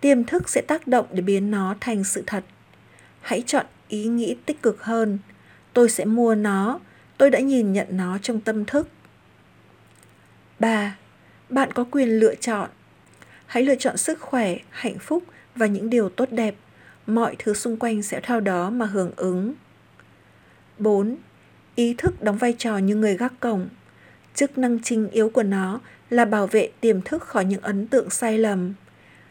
tiềm 0.00 0.24
thức 0.24 0.48
sẽ 0.48 0.60
tác 0.60 0.86
động 0.86 1.06
để 1.12 1.22
biến 1.22 1.50
nó 1.50 1.74
thành 1.80 2.04
sự 2.04 2.22
thật. 2.26 2.44
Hãy 3.20 3.42
chọn 3.46 3.66
ý 3.88 4.06
nghĩ 4.06 4.36
tích 4.46 4.62
cực 4.62 4.82
hơn. 4.82 5.18
Tôi 5.72 5.88
sẽ 5.88 6.04
mua 6.04 6.34
nó, 6.34 6.80
Tôi 7.18 7.30
đã 7.30 7.40
nhìn 7.40 7.72
nhận 7.72 7.86
nó 7.90 8.18
trong 8.18 8.40
tâm 8.40 8.64
thức. 8.64 8.88
3. 10.58 10.96
Bạn 11.48 11.72
có 11.72 11.84
quyền 11.90 12.08
lựa 12.08 12.34
chọn. 12.34 12.70
Hãy 13.46 13.62
lựa 13.62 13.74
chọn 13.74 13.96
sức 13.96 14.20
khỏe, 14.20 14.56
hạnh 14.70 14.98
phúc 14.98 15.22
và 15.54 15.66
những 15.66 15.90
điều 15.90 16.08
tốt 16.08 16.28
đẹp. 16.30 16.54
Mọi 17.06 17.36
thứ 17.38 17.54
xung 17.54 17.76
quanh 17.76 18.02
sẽ 18.02 18.20
theo 18.20 18.40
đó 18.40 18.70
mà 18.70 18.86
hưởng 18.86 19.12
ứng. 19.16 19.54
4. 20.78 21.16
Ý 21.74 21.94
thức 21.98 22.22
đóng 22.22 22.38
vai 22.38 22.54
trò 22.58 22.78
như 22.78 22.96
người 22.96 23.16
gác 23.16 23.40
cổng. 23.40 23.68
Chức 24.34 24.58
năng 24.58 24.82
chính 24.82 25.10
yếu 25.10 25.28
của 25.28 25.42
nó 25.42 25.80
là 26.14 26.24
bảo 26.24 26.46
vệ 26.46 26.68
tiềm 26.80 27.02
thức 27.02 27.22
khỏi 27.22 27.44
những 27.44 27.62
ấn 27.62 27.86
tượng 27.86 28.10
sai 28.10 28.38
lầm. 28.38 28.74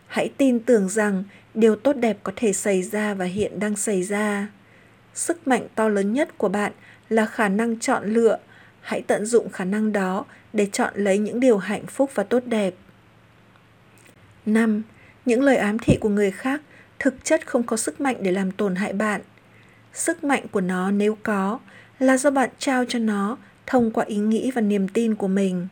Hãy 0.07 0.31
tin 0.37 0.59
tưởng 0.59 0.89
rằng 0.89 1.23
điều 1.53 1.75
tốt 1.75 1.93
đẹp 1.93 2.17
có 2.23 2.31
thể 2.35 2.53
xảy 2.53 2.83
ra 2.83 3.13
và 3.13 3.25
hiện 3.25 3.59
đang 3.59 3.75
xảy 3.75 4.03
ra. 4.03 4.47
Sức 5.13 5.47
mạnh 5.47 5.67
to 5.75 5.89
lớn 5.89 6.13
nhất 6.13 6.37
của 6.37 6.49
bạn 6.49 6.71
là 7.09 7.25
khả 7.25 7.49
năng 7.49 7.79
chọn 7.79 8.13
lựa. 8.13 8.37
Hãy 8.81 9.01
tận 9.01 9.25
dụng 9.25 9.49
khả 9.49 9.65
năng 9.65 9.91
đó 9.91 10.25
để 10.53 10.67
chọn 10.71 10.93
lấy 10.95 11.17
những 11.17 11.39
điều 11.39 11.57
hạnh 11.57 11.85
phúc 11.87 12.11
và 12.15 12.23
tốt 12.23 12.43
đẹp. 12.45 12.73
5. 14.45 14.83
Những 15.25 15.41
lời 15.41 15.57
ám 15.57 15.77
thị 15.79 15.97
của 15.99 16.09
người 16.09 16.31
khác 16.31 16.61
thực 16.99 17.23
chất 17.23 17.47
không 17.47 17.63
có 17.63 17.77
sức 17.77 18.01
mạnh 18.01 18.15
để 18.21 18.31
làm 18.31 18.51
tổn 18.51 18.75
hại 18.75 18.93
bạn. 18.93 19.21
Sức 19.93 20.23
mạnh 20.23 20.45
của 20.51 20.61
nó 20.61 20.91
nếu 20.91 21.17
có 21.23 21.59
là 21.99 22.17
do 22.17 22.31
bạn 22.31 22.49
trao 22.59 22.85
cho 22.85 22.99
nó 22.99 23.37
thông 23.65 23.91
qua 23.91 24.05
ý 24.05 24.17
nghĩ 24.17 24.51
và 24.51 24.61
niềm 24.61 24.87
tin 24.87 25.15
của 25.15 25.27
mình. 25.27 25.67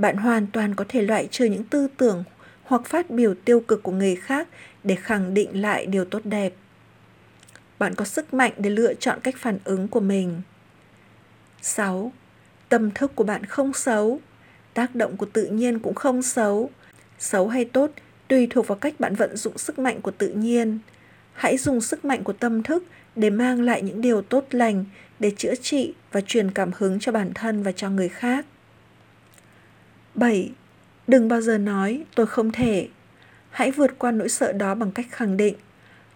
Bạn 0.00 0.16
hoàn 0.16 0.46
toàn 0.46 0.74
có 0.74 0.84
thể 0.88 1.02
loại 1.02 1.28
trừ 1.30 1.44
những 1.44 1.64
tư 1.64 1.88
tưởng 1.96 2.24
hoặc 2.62 2.82
phát 2.84 3.10
biểu 3.10 3.34
tiêu 3.44 3.60
cực 3.60 3.82
của 3.82 3.92
người 3.92 4.16
khác 4.16 4.48
để 4.84 4.94
khẳng 4.94 5.34
định 5.34 5.60
lại 5.60 5.86
điều 5.86 6.04
tốt 6.04 6.20
đẹp. 6.24 6.52
Bạn 7.78 7.94
có 7.94 8.04
sức 8.04 8.34
mạnh 8.34 8.52
để 8.58 8.70
lựa 8.70 8.94
chọn 8.94 9.18
cách 9.22 9.34
phản 9.38 9.58
ứng 9.64 9.88
của 9.88 10.00
mình. 10.00 10.42
6. 11.62 12.12
Tâm 12.68 12.90
thức 12.90 13.12
của 13.14 13.24
bạn 13.24 13.46
không 13.46 13.72
xấu, 13.72 14.20
tác 14.74 14.94
động 14.94 15.16
của 15.16 15.26
tự 15.32 15.46
nhiên 15.46 15.78
cũng 15.78 15.94
không 15.94 16.22
xấu. 16.22 16.70
Xấu 17.18 17.48
hay 17.48 17.64
tốt 17.64 17.90
tùy 18.28 18.46
thuộc 18.50 18.66
vào 18.66 18.78
cách 18.78 19.00
bạn 19.00 19.14
vận 19.14 19.36
dụng 19.36 19.58
sức 19.58 19.78
mạnh 19.78 20.00
của 20.00 20.10
tự 20.10 20.28
nhiên. 20.28 20.78
Hãy 21.32 21.58
dùng 21.58 21.80
sức 21.80 22.04
mạnh 22.04 22.24
của 22.24 22.32
tâm 22.32 22.62
thức 22.62 22.84
để 23.16 23.30
mang 23.30 23.62
lại 23.62 23.82
những 23.82 24.00
điều 24.00 24.22
tốt 24.22 24.44
lành, 24.50 24.84
để 25.18 25.32
chữa 25.36 25.54
trị 25.54 25.94
và 26.12 26.20
truyền 26.20 26.50
cảm 26.50 26.70
hứng 26.76 27.00
cho 27.00 27.12
bản 27.12 27.30
thân 27.34 27.62
và 27.62 27.72
cho 27.72 27.90
người 27.90 28.08
khác. 28.08 28.46
7. 30.14 30.52
Đừng 31.06 31.28
bao 31.28 31.40
giờ 31.40 31.58
nói 31.58 32.04
tôi 32.14 32.26
không 32.26 32.52
thể. 32.52 32.88
Hãy 33.50 33.70
vượt 33.70 33.98
qua 33.98 34.10
nỗi 34.10 34.28
sợ 34.28 34.52
đó 34.52 34.74
bằng 34.74 34.92
cách 34.92 35.06
khẳng 35.10 35.36
định 35.36 35.54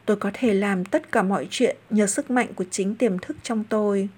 tôi 0.07 0.17
có 0.17 0.31
thể 0.35 0.55
làm 0.55 0.85
tất 0.85 1.13
cả 1.13 1.23
mọi 1.23 1.47
chuyện 1.51 1.77
nhờ 1.91 2.07
sức 2.07 2.31
mạnh 2.31 2.49
của 2.55 2.65
chính 2.71 2.95
tiềm 2.95 3.19
thức 3.19 3.37
trong 3.43 3.65
tôi. 3.65 4.09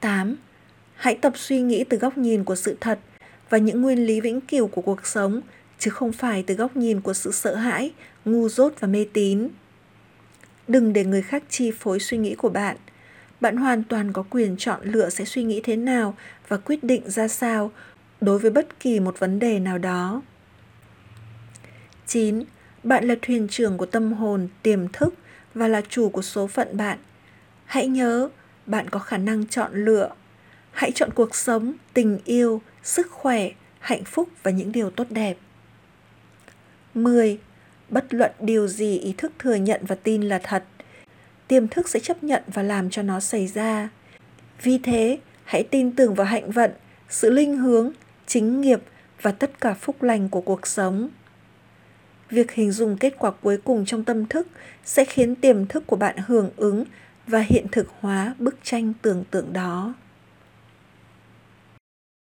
8. 0.00 0.36
Hãy 0.94 1.14
tập 1.14 1.32
suy 1.36 1.60
nghĩ 1.60 1.84
từ 1.84 1.96
góc 1.96 2.18
nhìn 2.18 2.44
của 2.44 2.54
sự 2.54 2.76
thật 2.80 2.98
và 3.50 3.58
những 3.58 3.82
nguyên 3.82 4.06
lý 4.06 4.20
vĩnh 4.20 4.40
cửu 4.40 4.66
của 4.66 4.82
cuộc 4.82 5.06
sống, 5.06 5.40
chứ 5.78 5.90
không 5.90 6.12
phải 6.12 6.44
từ 6.46 6.54
góc 6.54 6.76
nhìn 6.76 7.00
của 7.00 7.12
sự 7.12 7.32
sợ 7.32 7.54
hãi, 7.54 7.92
ngu 8.24 8.48
dốt 8.48 8.72
và 8.80 8.88
mê 8.88 9.06
tín. 9.12 9.48
Đừng 10.68 10.92
để 10.92 11.04
người 11.04 11.22
khác 11.22 11.42
chi 11.48 11.70
phối 11.70 12.00
suy 12.00 12.18
nghĩ 12.18 12.34
của 12.34 12.48
bạn. 12.48 12.76
Bạn 13.40 13.56
hoàn 13.56 13.84
toàn 13.84 14.12
có 14.12 14.24
quyền 14.30 14.56
chọn 14.56 14.80
lựa 14.82 15.10
sẽ 15.10 15.24
suy 15.24 15.42
nghĩ 15.42 15.60
thế 15.64 15.76
nào 15.76 16.16
và 16.48 16.56
quyết 16.56 16.84
định 16.84 17.10
ra 17.10 17.28
sao 17.28 17.70
đối 18.20 18.38
với 18.38 18.50
bất 18.50 18.80
kỳ 18.80 19.00
một 19.00 19.18
vấn 19.18 19.38
đề 19.38 19.58
nào 19.58 19.78
đó. 19.78 20.22
9. 22.06 22.44
Bạn 22.82 23.08
là 23.08 23.14
thuyền 23.22 23.48
trưởng 23.48 23.78
của 23.78 23.86
tâm 23.86 24.12
hồn, 24.12 24.48
tiềm 24.62 24.88
thức 24.88 25.14
và 25.54 25.68
là 25.68 25.82
chủ 25.88 26.08
của 26.08 26.22
số 26.22 26.46
phận 26.46 26.76
bạn. 26.76 26.98
Hãy 27.64 27.86
nhớ, 27.86 28.28
bạn 28.66 28.90
có 28.90 28.98
khả 28.98 29.16
năng 29.16 29.46
chọn 29.46 29.84
lựa. 29.84 30.10
Hãy 30.70 30.92
chọn 30.94 31.10
cuộc 31.14 31.34
sống, 31.34 31.72
tình 31.94 32.18
yêu, 32.24 32.62
sức 32.82 33.10
khỏe, 33.10 33.50
hạnh 33.78 34.04
phúc 34.04 34.28
và 34.42 34.50
những 34.50 34.72
điều 34.72 34.90
tốt 34.90 35.06
đẹp. 35.10 35.36
10. 36.94 37.38
Bất 37.88 38.14
luận 38.14 38.30
điều 38.40 38.68
gì 38.68 38.98
ý 38.98 39.14
thức 39.18 39.32
thừa 39.38 39.54
nhận 39.54 39.80
và 39.86 39.94
tin 39.94 40.22
là 40.22 40.40
thật, 40.42 40.64
tiềm 41.48 41.68
thức 41.68 41.88
sẽ 41.88 42.00
chấp 42.00 42.24
nhận 42.24 42.42
và 42.46 42.62
làm 42.62 42.90
cho 42.90 43.02
nó 43.02 43.20
xảy 43.20 43.46
ra. 43.46 43.88
Vì 44.62 44.78
thế, 44.78 45.18
hãy 45.44 45.62
tin 45.62 45.92
tưởng 45.92 46.14
vào 46.14 46.26
hạnh 46.26 46.50
vận, 46.50 46.70
sự 47.08 47.30
linh 47.30 47.56
hướng, 47.56 47.92
chính 48.30 48.60
nghiệp 48.60 48.80
và 49.22 49.32
tất 49.32 49.60
cả 49.60 49.74
phúc 49.74 50.02
lành 50.02 50.28
của 50.28 50.40
cuộc 50.40 50.66
sống. 50.66 51.08
Việc 52.30 52.52
hình 52.52 52.72
dung 52.72 52.96
kết 52.96 53.14
quả 53.18 53.30
cuối 53.30 53.58
cùng 53.64 53.84
trong 53.84 54.04
tâm 54.04 54.26
thức 54.26 54.48
sẽ 54.84 55.04
khiến 55.04 55.34
tiềm 55.34 55.66
thức 55.66 55.86
của 55.86 55.96
bạn 55.96 56.16
hưởng 56.26 56.50
ứng 56.56 56.84
và 57.26 57.40
hiện 57.40 57.66
thực 57.72 57.88
hóa 58.00 58.34
bức 58.38 58.56
tranh 58.62 58.92
tưởng 59.02 59.24
tượng 59.30 59.52
đó 59.52 59.94